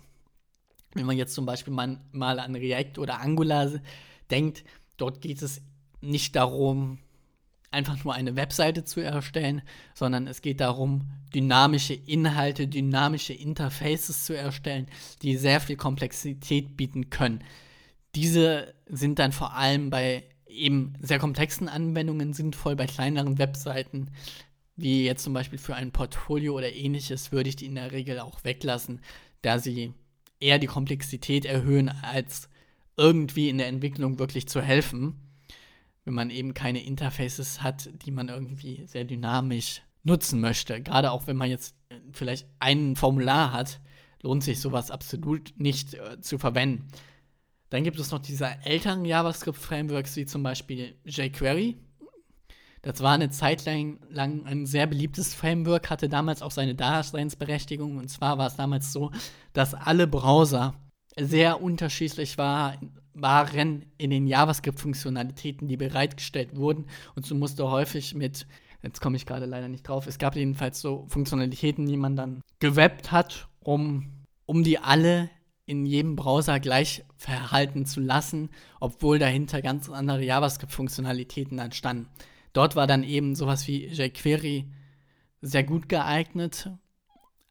Wenn 0.93 1.05
man 1.05 1.17
jetzt 1.17 1.33
zum 1.33 1.45
Beispiel 1.45 1.73
mal, 1.73 1.99
mal 2.13 2.39
an 2.39 2.55
React 2.55 2.99
oder 2.99 3.19
Angular 3.19 3.69
denkt, 4.31 4.63
dort 4.95 5.21
geht 5.21 5.41
es 5.41 5.61
nicht 5.99 6.37
darum, 6.37 6.99
einfach 7.71 8.03
nur 8.03 8.13
eine 8.13 8.35
Webseite 8.35 8.83
zu 8.83 9.01
erstellen, 9.01 9.61
sondern 9.93 10.27
es 10.27 10.41
geht 10.41 10.61
darum, 10.61 11.09
dynamische 11.33 11.93
Inhalte, 11.93 12.67
dynamische 12.67 13.33
Interfaces 13.33 14.25
zu 14.25 14.37
erstellen, 14.37 14.87
die 15.21 15.37
sehr 15.37 15.59
viel 15.59 15.75
Komplexität 15.75 16.77
bieten 16.77 17.09
können. 17.09 17.43
Diese 18.15 18.73
sind 18.87 19.19
dann 19.19 19.31
vor 19.31 19.53
allem 19.55 19.89
bei 19.89 20.23
eben 20.47 20.93
sehr 21.01 21.19
komplexen 21.19 21.67
Anwendungen 21.67 22.33
sinnvoll, 22.33 22.75
bei 22.75 22.87
kleineren 22.87 23.37
Webseiten 23.37 24.09
wie 24.77 25.03
jetzt 25.05 25.23
zum 25.23 25.33
Beispiel 25.33 25.59
für 25.59 25.75
ein 25.75 25.91
Portfolio 25.91 26.55
oder 26.55 26.71
ähnliches, 26.71 27.31
würde 27.31 27.49
ich 27.49 27.55
die 27.55 27.65
in 27.65 27.75
der 27.75 27.91
Regel 27.91 28.19
auch 28.19 28.43
weglassen, 28.43 29.01
da 29.41 29.59
sie 29.59 29.93
eher 30.39 30.59
die 30.59 30.67
Komplexität 30.67 31.45
erhöhen, 31.45 31.89
als 31.89 32.47
irgendwie 32.95 33.49
in 33.49 33.57
der 33.57 33.67
Entwicklung 33.67 34.19
wirklich 34.19 34.47
zu 34.47 34.61
helfen, 34.61 35.15
wenn 36.07 36.13
man 36.13 36.29
eben 36.29 36.53
keine 36.53 36.83
Interfaces 36.83 37.61
hat, 37.61 37.89
die 38.05 38.11
man 38.11 38.29
irgendwie 38.29 38.83
sehr 38.87 39.03
dynamisch 39.03 39.81
nutzen 40.03 40.39
möchte. 40.39 40.81
Gerade 40.81 41.11
auch 41.11 41.27
wenn 41.27 41.35
man 41.35 41.49
jetzt 41.49 41.75
äh, 41.89 41.95
vielleicht 42.13 42.47
ein 42.59 42.95
Formular 42.95 43.51
hat, 43.51 43.81
lohnt 44.23 44.41
sich 44.41 44.61
sowas 44.61 44.89
absolut 44.89 45.53
nicht 45.57 45.95
äh, 45.95 46.21
zu 46.21 46.37
verwenden. 46.37 46.87
Dann 47.69 47.83
gibt 47.83 47.99
es 47.99 48.11
noch 48.11 48.19
diese 48.19 48.47
älteren 48.63 49.03
JavaScript-Frameworks, 49.03 50.15
wie 50.15 50.25
zum 50.25 50.43
Beispiel 50.43 50.95
jQuery, 51.03 51.77
das 52.83 53.01
war 53.01 53.15
eine 53.15 53.29
Zeit 53.29 53.65
lang, 53.65 53.99
ein 54.45 54.65
sehr 54.65 54.87
beliebtes 54.87 55.33
Framework, 55.33 55.89
hatte 55.89 56.07
damals 56.07 56.41
auch 56.41 56.51
seine 56.51 56.73
Daseinsberechtigung. 56.73 57.97
Und 57.97 58.07
zwar 58.07 58.37
war 58.37 58.47
es 58.47 58.55
damals 58.55 58.93
so, 58.93 59.11
dass 59.51 59.73
alle 59.73 60.07
Browser 60.07 60.73
sehr 61.19 61.61
unterschiedlich 61.61 62.37
war, 62.37 62.79
waren 63.21 63.85
in 63.97 64.09
den 64.09 64.27
JavaScript-Funktionalitäten, 64.27 65.67
die 65.67 65.77
bereitgestellt 65.77 66.55
wurden. 66.55 66.85
Und 67.15 67.25
so 67.25 67.35
musste 67.35 67.69
häufig 67.69 68.15
mit, 68.15 68.47
jetzt 68.83 69.01
komme 69.01 69.17
ich 69.17 69.25
gerade 69.25 69.45
leider 69.45 69.67
nicht 69.67 69.87
drauf, 69.87 70.07
es 70.07 70.17
gab 70.17 70.35
jedenfalls 70.35 70.81
so 70.81 71.05
Funktionalitäten, 71.09 71.85
die 71.85 71.97
man 71.97 72.15
dann 72.15 72.41
gewebbt 72.59 73.11
hat, 73.11 73.47
um, 73.59 74.11
um 74.45 74.63
die 74.63 74.79
alle 74.79 75.29
in 75.65 75.85
jedem 75.85 76.15
Browser 76.15 76.59
gleich 76.59 77.03
verhalten 77.17 77.85
zu 77.85 77.99
lassen, 77.99 78.49
obwohl 78.79 79.19
dahinter 79.19 79.61
ganz 79.61 79.89
andere 79.89 80.23
JavaScript-Funktionalitäten 80.23 81.59
entstanden. 81.59 82.07
Dort 82.53 82.75
war 82.75 82.87
dann 82.87 83.03
eben 83.03 83.35
sowas 83.35 83.67
wie 83.67 83.87
jQuery 83.87 84.65
sehr 85.41 85.63
gut 85.63 85.89
geeignet, 85.89 86.71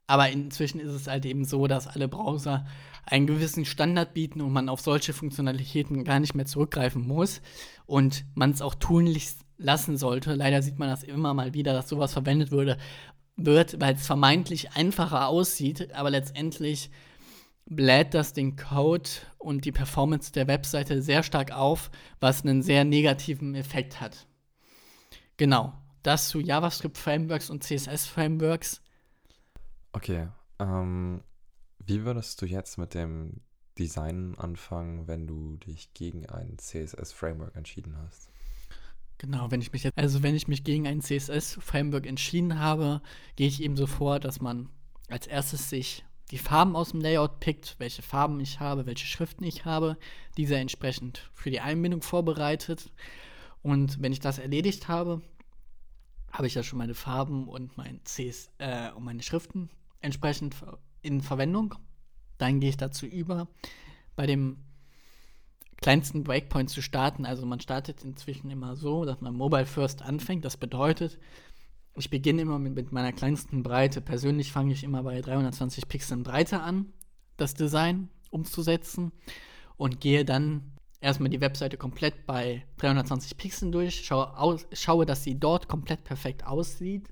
Aber 0.07 0.29
inzwischen 0.29 0.79
ist 0.79 0.93
es 0.93 1.07
halt 1.07 1.25
eben 1.25 1.43
so, 1.43 1.67
dass 1.67 1.87
alle 1.87 2.07
Browser 2.07 2.65
einen 3.09 3.25
gewissen 3.25 3.65
Standard 3.65 4.13
bieten 4.13 4.41
und 4.41 4.51
man 4.51 4.69
auf 4.69 4.81
solche 4.81 5.13
Funktionalitäten 5.13 6.03
gar 6.03 6.19
nicht 6.19 6.35
mehr 6.35 6.45
zurückgreifen 6.45 7.07
muss 7.07 7.41
und 7.85 8.25
man 8.35 8.51
es 8.51 8.61
auch 8.61 8.75
tunlichst 8.75 9.39
lassen 9.57 9.97
sollte. 9.97 10.33
Leider 10.33 10.61
sieht 10.61 10.77
man 10.77 10.89
das 10.89 11.03
immer 11.03 11.33
mal 11.33 11.53
wieder, 11.53 11.73
dass 11.73 11.89
sowas 11.89 12.13
verwendet 12.13 12.51
würde, 12.51 12.77
wird, 13.37 13.79
weil 13.79 13.95
es 13.95 14.05
vermeintlich 14.05 14.73
einfacher 14.73 15.27
aussieht, 15.27 15.93
aber 15.93 16.09
letztendlich 16.09 16.91
bläht 17.65 18.13
das 18.13 18.33
den 18.33 18.55
Code 18.55 19.09
und 19.37 19.65
die 19.65 19.71
Performance 19.71 20.31
der 20.31 20.47
Webseite 20.47 21.01
sehr 21.01 21.23
stark 21.23 21.51
auf, 21.51 21.91
was 22.19 22.43
einen 22.43 22.61
sehr 22.61 22.83
negativen 22.83 23.55
Effekt 23.55 24.01
hat. 24.01 24.27
Genau, 25.37 25.73
das 26.03 26.29
zu 26.29 26.39
JavaScript-Frameworks 26.39 27.49
und 27.49 27.63
CSS-Frameworks. 27.63 28.81
Okay, 29.93 30.27
ähm, 30.59 31.21
wie 31.87 32.03
würdest 32.03 32.41
du 32.41 32.45
jetzt 32.45 32.77
mit 32.77 32.93
dem 32.93 33.41
Design 33.79 34.35
anfangen, 34.37 35.07
wenn 35.07 35.25
du 35.25 35.57
dich 35.57 35.93
gegen 35.93 36.25
ein 36.27 36.57
CSS-Framework 36.57 37.55
entschieden 37.55 37.97
hast? 37.97 38.29
Genau, 39.19 39.49
wenn 39.49 39.61
ich 39.61 39.71
mich 39.71 39.83
jetzt, 39.83 39.97
also 39.97 40.21
wenn 40.21 40.35
ich 40.35 40.47
mich 40.47 40.63
gegen 40.63 40.87
ein 40.87 41.01
CSS-Framework 41.01 42.05
entschieden 42.05 42.59
habe, 42.59 43.01
gehe 43.35 43.47
ich 43.47 43.63
eben 43.63 43.75
so 43.75 43.87
vor, 43.87 44.19
dass 44.19 44.41
man 44.41 44.69
als 45.09 45.25
erstes 45.25 45.69
sich 45.69 46.05
die 46.29 46.37
Farben 46.37 46.75
aus 46.75 46.91
dem 46.91 47.01
Layout 47.01 47.39
pickt, 47.39 47.75
welche 47.79 48.01
Farben 48.01 48.39
ich 48.41 48.59
habe, 48.59 48.85
welche 48.85 49.07
Schriften 49.07 49.45
ich 49.45 49.65
habe, 49.65 49.97
diese 50.35 50.57
entsprechend 50.57 51.29
für 51.33 51.49
die 51.49 51.61
Einbindung 51.61 52.01
vorbereitet. 52.01 52.91
Und 53.61 54.01
wenn 54.01 54.11
ich 54.11 54.19
das 54.19 54.37
erledigt 54.37 54.87
habe, 54.87 55.21
habe 56.31 56.47
ich 56.47 56.55
ja 56.55 56.63
schon 56.63 56.79
meine 56.79 56.95
Farben 56.95 57.47
und, 57.47 57.77
mein 57.77 58.01
CS, 58.03 58.51
äh, 58.57 58.91
und 58.91 59.05
meine 59.05 59.23
Schriften 59.23 59.69
entsprechend 60.01 60.55
in 61.01 61.21
Verwendung. 61.21 61.75
Dann 62.37 62.59
gehe 62.59 62.69
ich 62.69 62.77
dazu 62.77 63.05
über, 63.05 63.47
bei 64.15 64.25
dem 64.25 64.57
kleinsten 65.77 66.23
Breakpoint 66.23 66.69
zu 66.69 66.81
starten. 66.81 67.25
Also 67.25 67.45
man 67.45 67.59
startet 67.59 68.03
inzwischen 68.03 68.49
immer 68.49 68.75
so, 68.75 69.05
dass 69.05 69.21
man 69.21 69.35
Mobile 69.35 69.65
First 69.65 70.01
anfängt. 70.01 70.45
Das 70.45 70.57
bedeutet, 70.57 71.19
ich 71.95 72.09
beginne 72.09 72.41
immer 72.43 72.59
mit, 72.59 72.75
mit 72.75 72.91
meiner 72.91 73.13
kleinsten 73.13 73.63
Breite. 73.63 74.01
Persönlich 74.01 74.51
fange 74.51 74.73
ich 74.73 74.83
immer 74.83 75.03
bei 75.03 75.21
320 75.21 75.87
Pixeln 75.87 76.23
Breite 76.23 76.61
an, 76.61 76.93
das 77.37 77.53
Design 77.53 78.09
umzusetzen 78.29 79.11
und 79.77 80.01
gehe 80.01 80.25
dann 80.25 80.73
erstmal 80.99 81.29
die 81.29 81.41
Webseite 81.41 81.77
komplett 81.77 82.25
bei 82.25 82.65
320 82.77 83.37
Pixeln 83.37 83.71
durch, 83.71 84.05
schaue, 84.05 84.37
aus, 84.37 84.67
schaue, 84.73 85.05
dass 85.05 85.23
sie 85.23 85.39
dort 85.39 85.67
komplett 85.67 86.03
perfekt 86.03 86.45
aussieht 86.45 87.09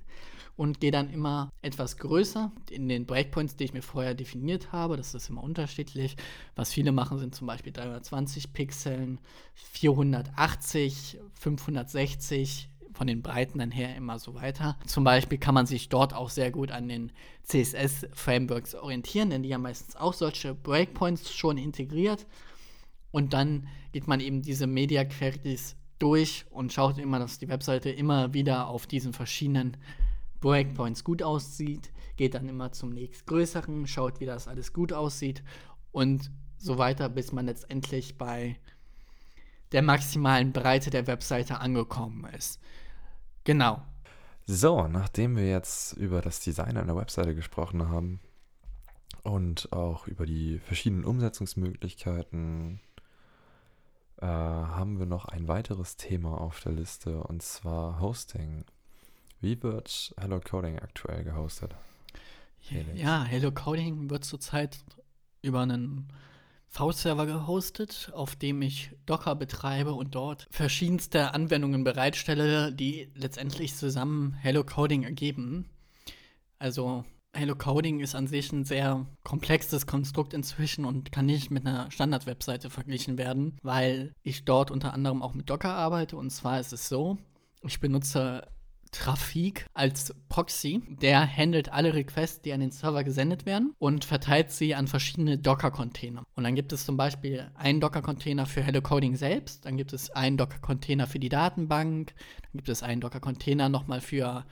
und 0.57 0.79
gehe 0.79 0.91
dann 0.91 1.09
immer 1.09 1.49
etwas 1.61 1.97
größer 1.97 2.51
in 2.69 2.87
den 2.87 3.05
Breakpoints, 3.05 3.55
die 3.55 3.65
ich 3.65 3.73
mir 3.73 3.81
vorher 3.81 4.13
definiert 4.13 4.71
habe. 4.71 4.95
Das 4.97 5.13
ist 5.13 5.29
immer 5.29 5.43
unterschiedlich. 5.43 6.15
Was 6.55 6.71
viele 6.71 6.91
machen, 6.91 7.19
sind 7.19 7.35
zum 7.35 7.47
Beispiel 7.47 7.73
320 7.73 8.53
Pixeln, 8.53 9.19
480, 9.53 11.19
560 11.33 12.69
von 12.93 13.07
den 13.07 13.21
Breiten 13.21 13.59
dann 13.59 13.71
her 13.71 13.95
immer 13.95 14.19
so 14.19 14.35
weiter. 14.35 14.77
Zum 14.85 15.03
Beispiel 15.03 15.37
kann 15.37 15.53
man 15.53 15.65
sich 15.65 15.89
dort 15.89 16.13
auch 16.13 16.29
sehr 16.29 16.51
gut 16.51 16.71
an 16.71 16.87
den 16.87 17.11
CSS-Frameworks 17.43 18.75
orientieren, 18.75 19.29
denn 19.29 19.43
die 19.43 19.53
haben 19.53 19.63
meistens 19.63 19.97
auch 19.97 20.13
solche 20.13 20.55
Breakpoints 20.55 21.33
schon 21.33 21.57
integriert. 21.57 22.25
Und 23.11 23.33
dann 23.33 23.67
geht 23.91 24.07
man 24.07 24.21
eben 24.21 24.41
diese 24.41 24.67
Media 24.67 25.03
Queries 25.03 25.75
durch 25.99 26.45
und 26.49 26.73
schaut 26.73 26.97
immer, 26.97 27.19
dass 27.19 27.39
die 27.39 27.47
Webseite 27.47 27.89
immer 27.89 28.33
wieder 28.33 28.67
auf 28.67 28.87
diesen 28.87 29.13
verschiedenen 29.13 29.77
Breakpoints 30.45 31.03
gut 31.03 31.23
aussieht, 31.23 31.91
geht 32.17 32.35
dann 32.35 32.47
immer 32.47 32.71
zum 32.71 32.91
nächstgrößeren, 32.91 33.87
schaut, 33.87 34.19
wie 34.19 34.27
das 34.27 34.47
alles 34.47 34.73
gut 34.73 34.93
aussieht 34.93 35.43
und 35.91 36.29
so 36.59 36.77
weiter, 36.77 37.09
bis 37.09 37.31
man 37.31 37.47
letztendlich 37.47 38.19
bei 38.19 38.59
der 39.71 39.81
maximalen 39.81 40.53
Breite 40.53 40.91
der 40.91 41.07
Webseite 41.07 41.59
angekommen 41.61 42.25
ist. 42.37 42.61
Genau. 43.43 43.81
So, 44.45 44.87
nachdem 44.87 45.35
wir 45.35 45.49
jetzt 45.49 45.93
über 45.93 46.21
das 46.21 46.41
Design 46.41 46.77
einer 46.77 46.95
Webseite 46.95 47.33
gesprochen 47.33 47.89
haben 47.89 48.19
und 49.23 49.73
auch 49.73 50.05
über 50.05 50.27
die 50.27 50.59
verschiedenen 50.59 51.05
Umsetzungsmöglichkeiten, 51.05 52.79
äh, 54.21 54.27
haben 54.27 54.99
wir 54.99 55.07
noch 55.07 55.25
ein 55.25 55.47
weiteres 55.47 55.97
Thema 55.97 56.39
auf 56.39 56.59
der 56.59 56.73
Liste 56.73 57.23
und 57.23 57.41
zwar 57.41 57.99
Hosting. 57.99 58.63
Wie 59.41 59.61
wird 59.61 60.13
Hello 60.17 60.39
Coding 60.39 60.79
aktuell 60.79 61.23
gehostet? 61.23 61.75
Felix? 62.59 62.99
Ja, 62.99 63.23
Hello 63.23 63.51
Coding 63.51 64.09
wird 64.09 64.25
zurzeit 64.25 64.79
über 65.41 65.61
einen 65.61 66.07
V-Server 66.69 67.25
gehostet, 67.25 68.11
auf 68.13 68.35
dem 68.35 68.61
ich 68.61 68.91
Docker 69.05 69.35
betreibe 69.35 69.93
und 69.93 70.15
dort 70.15 70.47
verschiedenste 70.51 71.33
Anwendungen 71.33 71.83
bereitstelle, 71.83 72.73
die 72.73 73.09
letztendlich 73.15 73.75
zusammen 73.75 74.33
Hello 74.33 74.63
Coding 74.63 75.03
ergeben. 75.03 75.69
Also 76.59 77.05
Hello 77.33 77.55
Coding 77.55 77.99
ist 77.99 78.15
an 78.15 78.27
sich 78.27 78.51
ein 78.51 78.63
sehr 78.63 79.05
komplexes 79.23 79.85
Konstrukt 79.85 80.33
inzwischen 80.33 80.85
und 80.85 81.11
kann 81.11 81.25
nicht 81.25 81.51
mit 81.51 81.65
einer 81.65 81.91
Standard-Webseite 81.91 82.69
verglichen 82.69 83.17
werden, 83.17 83.57
weil 83.61 84.13
ich 84.23 84.45
dort 84.45 84.71
unter 84.71 84.93
anderem 84.93 85.21
auch 85.21 85.33
mit 85.33 85.49
Docker 85.49 85.73
arbeite. 85.73 86.17
Und 86.17 86.29
zwar 86.29 86.59
ist 86.59 86.73
es 86.73 86.87
so, 86.87 87.17
ich 87.61 87.79
benutze 87.79 88.47
Trafik 88.91 89.65
als 89.73 90.13
Proxy. 90.29 90.81
Der 91.01 91.27
handelt 91.27 91.71
alle 91.71 91.93
Requests, 91.93 92.41
die 92.41 92.53
an 92.53 92.59
den 92.59 92.71
Server 92.71 93.03
gesendet 93.03 93.45
werden 93.45 93.73
und 93.77 94.05
verteilt 94.05 94.51
sie 94.51 94.75
an 94.75 94.87
verschiedene 94.87 95.37
Docker-Container. 95.37 96.23
Und 96.35 96.43
dann 96.43 96.55
gibt 96.55 96.73
es 96.73 96.85
zum 96.85 96.97
Beispiel 96.97 97.49
einen 97.55 97.81
Docker-Container 97.81 98.45
für 98.45 98.61
Hello 98.63 98.81
Coding 98.81 99.15
selbst, 99.15 99.65
dann 99.65 99.77
gibt 99.77 99.93
es 99.93 100.11
einen 100.11 100.37
Docker-Container 100.37 101.07
für 101.07 101.19
die 101.19 101.29
Datenbank, 101.29 102.13
dann 102.15 102.51
gibt 102.53 102.69
es 102.69 102.83
einen 102.83 103.01
Docker-Container 103.01 103.69
nochmal 103.69 104.01
für 104.01 104.45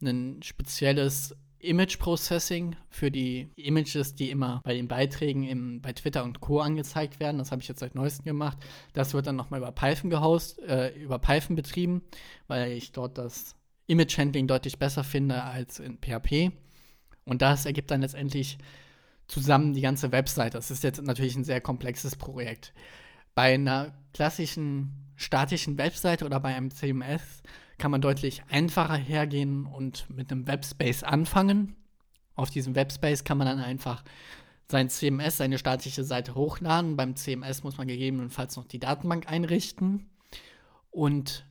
ein 0.00 0.42
spezielles 0.42 1.34
Image 1.60 1.98
Processing 1.98 2.76
für 2.88 3.10
die 3.10 3.50
Images, 3.56 4.14
die 4.14 4.30
immer 4.30 4.60
bei 4.64 4.74
den 4.74 4.86
Beiträgen 4.86 5.42
im, 5.42 5.80
bei 5.80 5.92
Twitter 5.92 6.22
und 6.22 6.40
Co. 6.40 6.60
angezeigt 6.60 7.18
werden. 7.18 7.38
Das 7.38 7.50
habe 7.50 7.62
ich 7.62 7.68
jetzt 7.68 7.80
seit 7.80 7.94
neuestem 7.94 8.24
gemacht. 8.24 8.58
Das 8.92 9.12
wird 9.12 9.26
dann 9.26 9.36
nochmal 9.36 9.60
über 9.60 9.72
Python 9.72 10.10
gehost, 10.10 10.60
äh, 10.60 10.94
über 10.96 11.18
Python 11.18 11.56
betrieben, 11.56 12.02
weil 12.46 12.72
ich 12.72 12.92
dort 12.92 13.18
das 13.18 13.56
Image-Handling 13.88 14.46
deutlich 14.46 14.78
besser 14.78 15.02
finde 15.02 15.42
als 15.42 15.80
in 15.80 15.98
PHP. 15.98 16.52
Und 17.24 17.42
das 17.42 17.66
ergibt 17.66 17.90
dann 17.90 18.02
letztendlich 18.02 18.58
zusammen 19.26 19.74
die 19.74 19.80
ganze 19.80 20.12
Website. 20.12 20.54
Das 20.54 20.70
ist 20.70 20.84
jetzt 20.84 21.02
natürlich 21.02 21.36
ein 21.36 21.44
sehr 21.44 21.60
komplexes 21.60 22.16
Projekt. 22.16 22.72
Bei 23.34 23.54
einer 23.54 23.92
klassischen 24.14 24.92
statischen 25.16 25.78
Website 25.78 26.22
oder 26.22 26.40
bei 26.40 26.54
einem 26.54 26.70
CMS 26.70 27.42
kann 27.76 27.90
man 27.90 28.00
deutlich 28.00 28.42
einfacher 28.48 28.96
hergehen 28.96 29.66
und 29.66 30.08
mit 30.10 30.30
einem 30.30 30.46
Webspace 30.46 31.02
anfangen. 31.02 31.76
Auf 32.34 32.50
diesem 32.50 32.74
Webspace 32.74 33.24
kann 33.24 33.38
man 33.38 33.46
dann 33.46 33.60
einfach 33.60 34.04
sein 34.70 34.90
CMS, 34.90 35.38
seine 35.38 35.58
statische 35.58 36.04
Seite 36.04 36.34
hochladen. 36.34 36.96
Beim 36.96 37.16
CMS 37.16 37.62
muss 37.62 37.78
man 37.78 37.88
gegebenenfalls 37.88 38.56
noch 38.56 38.66
die 38.66 38.78
Datenbank 38.78 39.28
einrichten. 39.30 40.10
Und 40.90 41.46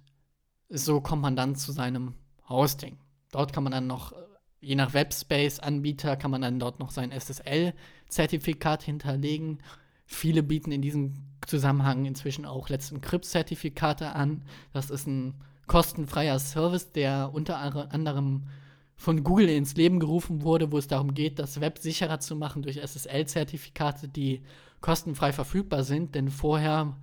so 0.69 1.01
kommt 1.01 1.21
man 1.21 1.35
dann 1.35 1.55
zu 1.55 1.71
seinem 1.71 2.13
Hosting. 2.49 2.97
Dort 3.31 3.53
kann 3.53 3.63
man 3.63 3.71
dann 3.71 3.87
noch, 3.87 4.13
je 4.61 4.75
nach 4.75 4.93
Webspace-Anbieter, 4.93 6.15
kann 6.15 6.31
man 6.31 6.41
dann 6.41 6.59
dort 6.59 6.79
noch 6.79 6.91
sein 6.91 7.11
SSL-Zertifikat 7.11 8.83
hinterlegen. 8.83 9.59
Viele 10.05 10.43
bieten 10.43 10.71
in 10.71 10.81
diesem 10.81 11.13
Zusammenhang 11.45 12.05
inzwischen 12.05 12.45
auch 12.45 12.69
Let's 12.69 12.91
Encrypt-Zertifikate 12.91 14.13
an. 14.13 14.43
Das 14.73 14.89
ist 14.89 15.07
ein 15.07 15.35
kostenfreier 15.67 16.39
Service, 16.39 16.93
der 16.93 17.31
unter 17.33 17.57
anderem 17.59 18.47
von 18.95 19.23
Google 19.23 19.49
ins 19.49 19.75
Leben 19.75 19.99
gerufen 19.99 20.41
wurde, 20.41 20.71
wo 20.71 20.77
es 20.77 20.87
darum 20.87 21.13
geht, 21.13 21.39
das 21.39 21.59
Web 21.59 21.77
sicherer 21.77 22.19
zu 22.19 22.35
machen 22.35 22.61
durch 22.63 22.77
SSL-Zertifikate, 22.77 24.07
die 24.07 24.41
kostenfrei 24.81 25.33
verfügbar 25.33 25.83
sind. 25.83 26.15
Denn 26.15 26.29
vorher 26.29 26.97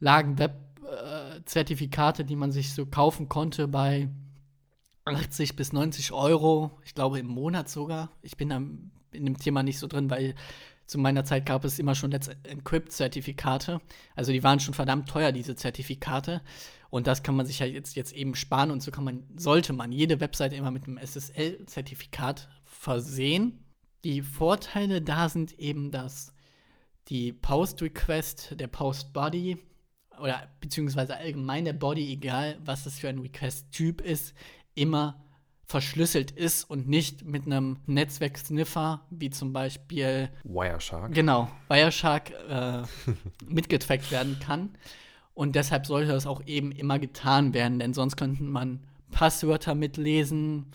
lagen 0.00 0.38
Web-Zertifikate, 0.38 2.24
die 2.24 2.36
man 2.36 2.50
sich 2.50 2.72
so 2.72 2.86
kaufen 2.86 3.28
konnte, 3.28 3.68
bei 3.68 4.08
80 5.06 5.56
bis 5.56 5.72
90 5.72 6.12
Euro, 6.12 6.72
ich 6.84 6.94
glaube 6.94 7.18
im 7.18 7.28
Monat 7.28 7.68
sogar. 7.68 8.10
Ich 8.22 8.36
bin 8.36 8.48
da 8.48 8.56
in 8.56 9.24
dem 9.24 9.38
Thema 9.38 9.62
nicht 9.62 9.78
so 9.78 9.86
drin, 9.86 10.10
weil 10.10 10.34
zu 10.86 10.98
meiner 10.98 11.24
Zeit 11.24 11.46
gab 11.46 11.64
es 11.64 11.78
immer 11.78 11.94
schon 11.94 12.10
Let's 12.10 12.28
Encrypt-Zertifikate. 12.44 13.80
Also 14.14 14.32
die 14.32 14.42
waren 14.42 14.60
schon 14.60 14.74
verdammt 14.74 15.08
teuer, 15.08 15.32
diese 15.32 15.56
Zertifikate. 15.56 16.42
Und 16.90 17.06
das 17.06 17.22
kann 17.22 17.36
man 17.36 17.46
sich 17.46 17.60
ja 17.60 17.66
jetzt, 17.66 17.96
jetzt 17.96 18.12
eben 18.12 18.34
sparen 18.34 18.70
und 18.70 18.82
so 18.82 18.90
kann 18.90 19.04
man, 19.04 19.24
sollte 19.36 19.72
man 19.72 19.92
jede 19.92 20.20
Webseite 20.20 20.56
immer 20.56 20.70
mit 20.70 20.86
einem 20.86 20.98
SSL-Zertifikat 20.98 22.48
versehen. 22.64 23.64
Die 24.04 24.22
Vorteile 24.22 25.02
da 25.02 25.28
sind 25.28 25.58
eben, 25.58 25.90
dass 25.90 26.32
die 27.08 27.32
Post-Request, 27.32 28.58
der 28.58 28.68
Post-Body 28.68 29.58
oder 30.20 30.48
beziehungsweise 30.60 31.16
allgemein 31.16 31.64
der 31.64 31.72
Body, 31.74 32.12
egal 32.12 32.58
was 32.64 32.84
das 32.84 32.98
für 32.98 33.08
ein 33.08 33.18
Request-Typ 33.18 34.00
ist, 34.00 34.34
immer 34.76 35.20
verschlüsselt 35.66 36.30
ist 36.30 36.64
und 36.64 36.88
nicht 36.88 37.24
mit 37.24 37.46
einem 37.46 37.78
Netzwerksniffer, 37.86 39.02
wie 39.10 39.30
zum 39.30 39.52
Beispiel 39.52 40.30
Wireshark. 40.44 41.12
Genau, 41.12 41.50
Wireshark 41.68 42.30
äh, 42.48 42.82
mitgetrackt 43.48 44.12
werden 44.12 44.38
kann. 44.38 44.70
Und 45.34 45.56
deshalb 45.56 45.86
sollte 45.86 46.12
das 46.12 46.26
auch 46.26 46.42
eben 46.46 46.70
immer 46.70 46.98
getan 46.98 47.52
werden, 47.52 47.80
denn 47.80 47.92
sonst 47.94 48.16
könnte 48.16 48.44
man 48.44 48.84
Passwörter 49.10 49.74
mitlesen, 49.74 50.66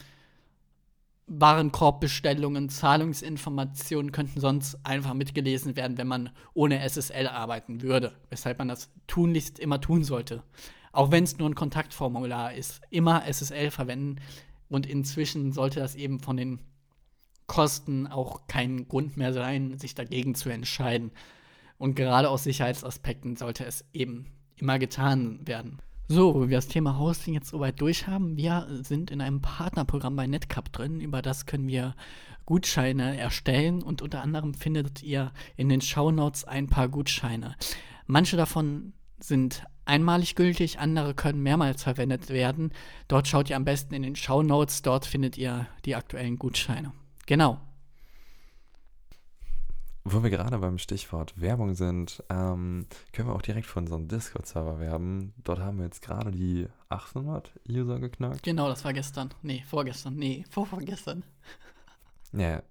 Warenkorbbestellungen, 1.27 2.67
Zahlungsinformationen 2.67 4.11
könnten 4.11 4.41
sonst 4.41 4.77
einfach 4.85 5.13
mitgelesen 5.13 5.77
werden, 5.77 5.97
wenn 5.97 6.07
man 6.07 6.29
ohne 6.53 6.87
SSL 6.87 7.27
arbeiten 7.27 7.81
würde, 7.81 8.13
weshalb 8.29 8.59
man 8.59 8.67
das 8.67 8.89
tunlichst 9.07 9.57
immer 9.57 9.79
tun 9.79 10.03
sollte. 10.03 10.43
Auch 10.91 11.11
wenn 11.11 11.23
es 11.23 11.37
nur 11.37 11.49
ein 11.49 11.55
Kontaktformular 11.55 12.53
ist, 12.53 12.81
immer 12.89 13.23
SSL 13.31 13.71
verwenden 13.71 14.17
und 14.69 14.85
inzwischen 14.85 15.51
sollte 15.51 15.79
das 15.79 15.95
eben 15.95 16.19
von 16.19 16.37
den 16.37 16.59
Kosten 17.47 18.07
auch 18.07 18.47
kein 18.47 18.87
Grund 18.87 19.17
mehr 19.17 19.33
sein, 19.33 19.77
sich 19.77 19.95
dagegen 19.95 20.35
zu 20.35 20.49
entscheiden. 20.49 21.11
Und 21.77 21.95
gerade 21.95 22.29
aus 22.29 22.43
Sicherheitsaspekten 22.43 23.35
sollte 23.35 23.65
es 23.65 23.85
eben 23.93 24.27
immer 24.55 24.79
getan 24.79 25.45
werden. 25.45 25.79
So, 26.07 26.49
wir 26.49 26.57
das 26.57 26.67
Thema 26.67 26.99
Hosting 26.99 27.33
jetzt 27.33 27.49
soweit 27.49 27.79
durch 27.79 28.07
haben, 28.07 28.37
wir 28.37 28.67
sind 28.83 29.11
in 29.11 29.21
einem 29.21 29.41
Partnerprogramm 29.41 30.15
bei 30.15 30.27
Netcup 30.27 30.71
drin. 30.71 30.99
Über 30.99 31.21
das 31.21 31.45
können 31.45 31.67
wir 31.67 31.95
Gutscheine 32.45 33.17
erstellen 33.17 33.81
und 33.81 34.01
unter 34.01 34.21
anderem 34.21 34.53
findet 34.53 35.03
ihr 35.03 35.31
in 35.55 35.69
den 35.69 35.81
Shownotes 35.81 36.43
ein 36.43 36.67
paar 36.67 36.89
Gutscheine. 36.89 37.55
Manche 38.07 38.35
davon 38.35 38.93
sind 39.19 39.63
einmalig 39.91 40.35
gültig, 40.35 40.79
andere 40.79 41.13
können 41.13 41.43
mehrmals 41.43 41.83
verwendet 41.83 42.29
werden. 42.29 42.71
Dort 43.09 43.27
schaut 43.27 43.49
ihr 43.49 43.57
am 43.57 43.65
besten 43.65 43.93
in 43.93 44.03
den 44.03 44.15
Shownotes, 44.15 44.81
dort 44.81 45.05
findet 45.05 45.37
ihr 45.37 45.67
die 45.85 45.95
aktuellen 45.95 46.39
Gutscheine. 46.39 46.93
Genau. 47.27 47.59
Wo 50.03 50.23
wir 50.23 50.31
gerade 50.31 50.57
beim 50.57 50.79
Stichwort 50.79 51.39
Werbung 51.39 51.75
sind, 51.75 52.23
ähm, 52.29 52.87
können 53.11 53.27
wir 53.27 53.35
auch 53.35 53.41
direkt 53.41 53.67
für 53.67 53.79
unseren 53.79 54.07
Discord-Server 54.07 54.79
werben. 54.79 55.33
Dort 55.43 55.59
haben 55.59 55.77
wir 55.77 55.85
jetzt 55.85 56.01
gerade 56.01 56.31
die 56.31 56.67
800 56.89 57.51
User 57.69 57.99
geknackt. 57.99 58.41
Genau, 58.41 58.67
das 58.67 58.83
war 58.83 58.93
gestern. 58.93 59.31
Nee, 59.43 59.63
vorgestern. 59.69 60.15
Nee, 60.15 60.45
vorvorgestern. 60.49 61.23
Ja, 62.31 62.63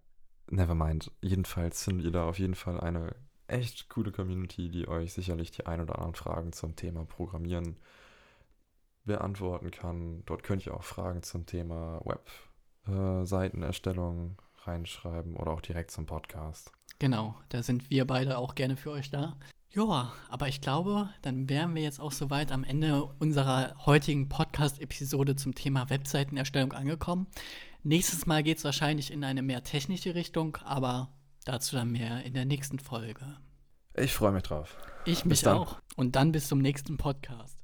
nevermind. 0.49 1.12
Jedenfalls 1.21 1.85
findet 1.85 2.07
ihr 2.07 2.12
da 2.12 2.25
auf 2.25 2.39
jeden 2.39 2.57
Fall 2.57 2.81
eine 2.81 3.14
echt 3.51 3.88
coole 3.88 4.12
Community, 4.12 4.68
die 4.70 4.88
euch 4.88 5.12
sicherlich 5.12 5.51
die 5.51 5.66
ein 5.66 5.80
oder 5.80 5.96
anderen 5.96 6.14
Fragen 6.14 6.53
zum 6.53 6.76
Thema 6.76 7.05
Programmieren 7.05 7.76
beantworten 9.05 9.70
kann. 9.70 10.22
Dort 10.26 10.42
könnt 10.42 10.66
ihr 10.66 10.74
auch 10.74 10.82
Fragen 10.84 11.22
zum 11.22 11.46
Thema 11.46 12.01
Webseitenerstellung 12.86 14.36
äh, 14.38 14.68
reinschreiben 14.70 15.36
oder 15.36 15.53
auch 15.53 15.61
direkt 15.61 15.90
zum 15.90 16.07
Podcast. 16.07 16.72
Genau, 16.98 17.34
da 17.48 17.62
sind 17.62 17.90
wir 17.90 18.07
beide 18.07 18.38
auch 18.38 18.55
gerne 18.55 18.76
für 18.76 18.90
euch 18.90 19.11
da. 19.11 19.36
Joa, 19.72 20.12
aber 20.28 20.48
ich 20.48 20.61
glaube, 20.61 21.09
dann 21.22 21.48
wären 21.48 21.76
wir 21.76 21.82
jetzt 21.82 22.01
auch 22.01 22.11
soweit 22.11 22.51
am 22.51 22.64
Ende 22.64 23.05
unserer 23.20 23.76
heutigen 23.86 24.28
Podcast-Episode 24.28 25.36
zum 25.36 25.55
Thema 25.55 25.88
Webseitenerstellung 25.88 26.72
angekommen. 26.72 27.28
Nächstes 27.84 28.26
Mal 28.26 28.42
geht 28.42 28.59
es 28.59 28.64
wahrscheinlich 28.64 29.12
in 29.12 29.24
eine 29.24 29.42
mehr 29.42 29.62
technische 29.62 30.14
Richtung, 30.14 30.57
aber 30.64 31.09
dazu 31.45 31.76
dann 31.76 31.91
mehr 31.91 32.22
in 32.24 32.34
der 32.34 32.45
nächsten 32.45 32.78
Folge. 32.78 33.38
Ich 33.95 34.14
freue 34.14 34.32
mich 34.32 34.45
drauf. 34.45 34.76
Ich 35.05 35.24
mich 35.24 35.47
auch. 35.47 35.80
Und 35.97 36.16
dann 36.16 36.32
bis 36.32 36.49
zum 36.49 36.59
nächsten 36.59 36.97
Podcast. 36.97 37.59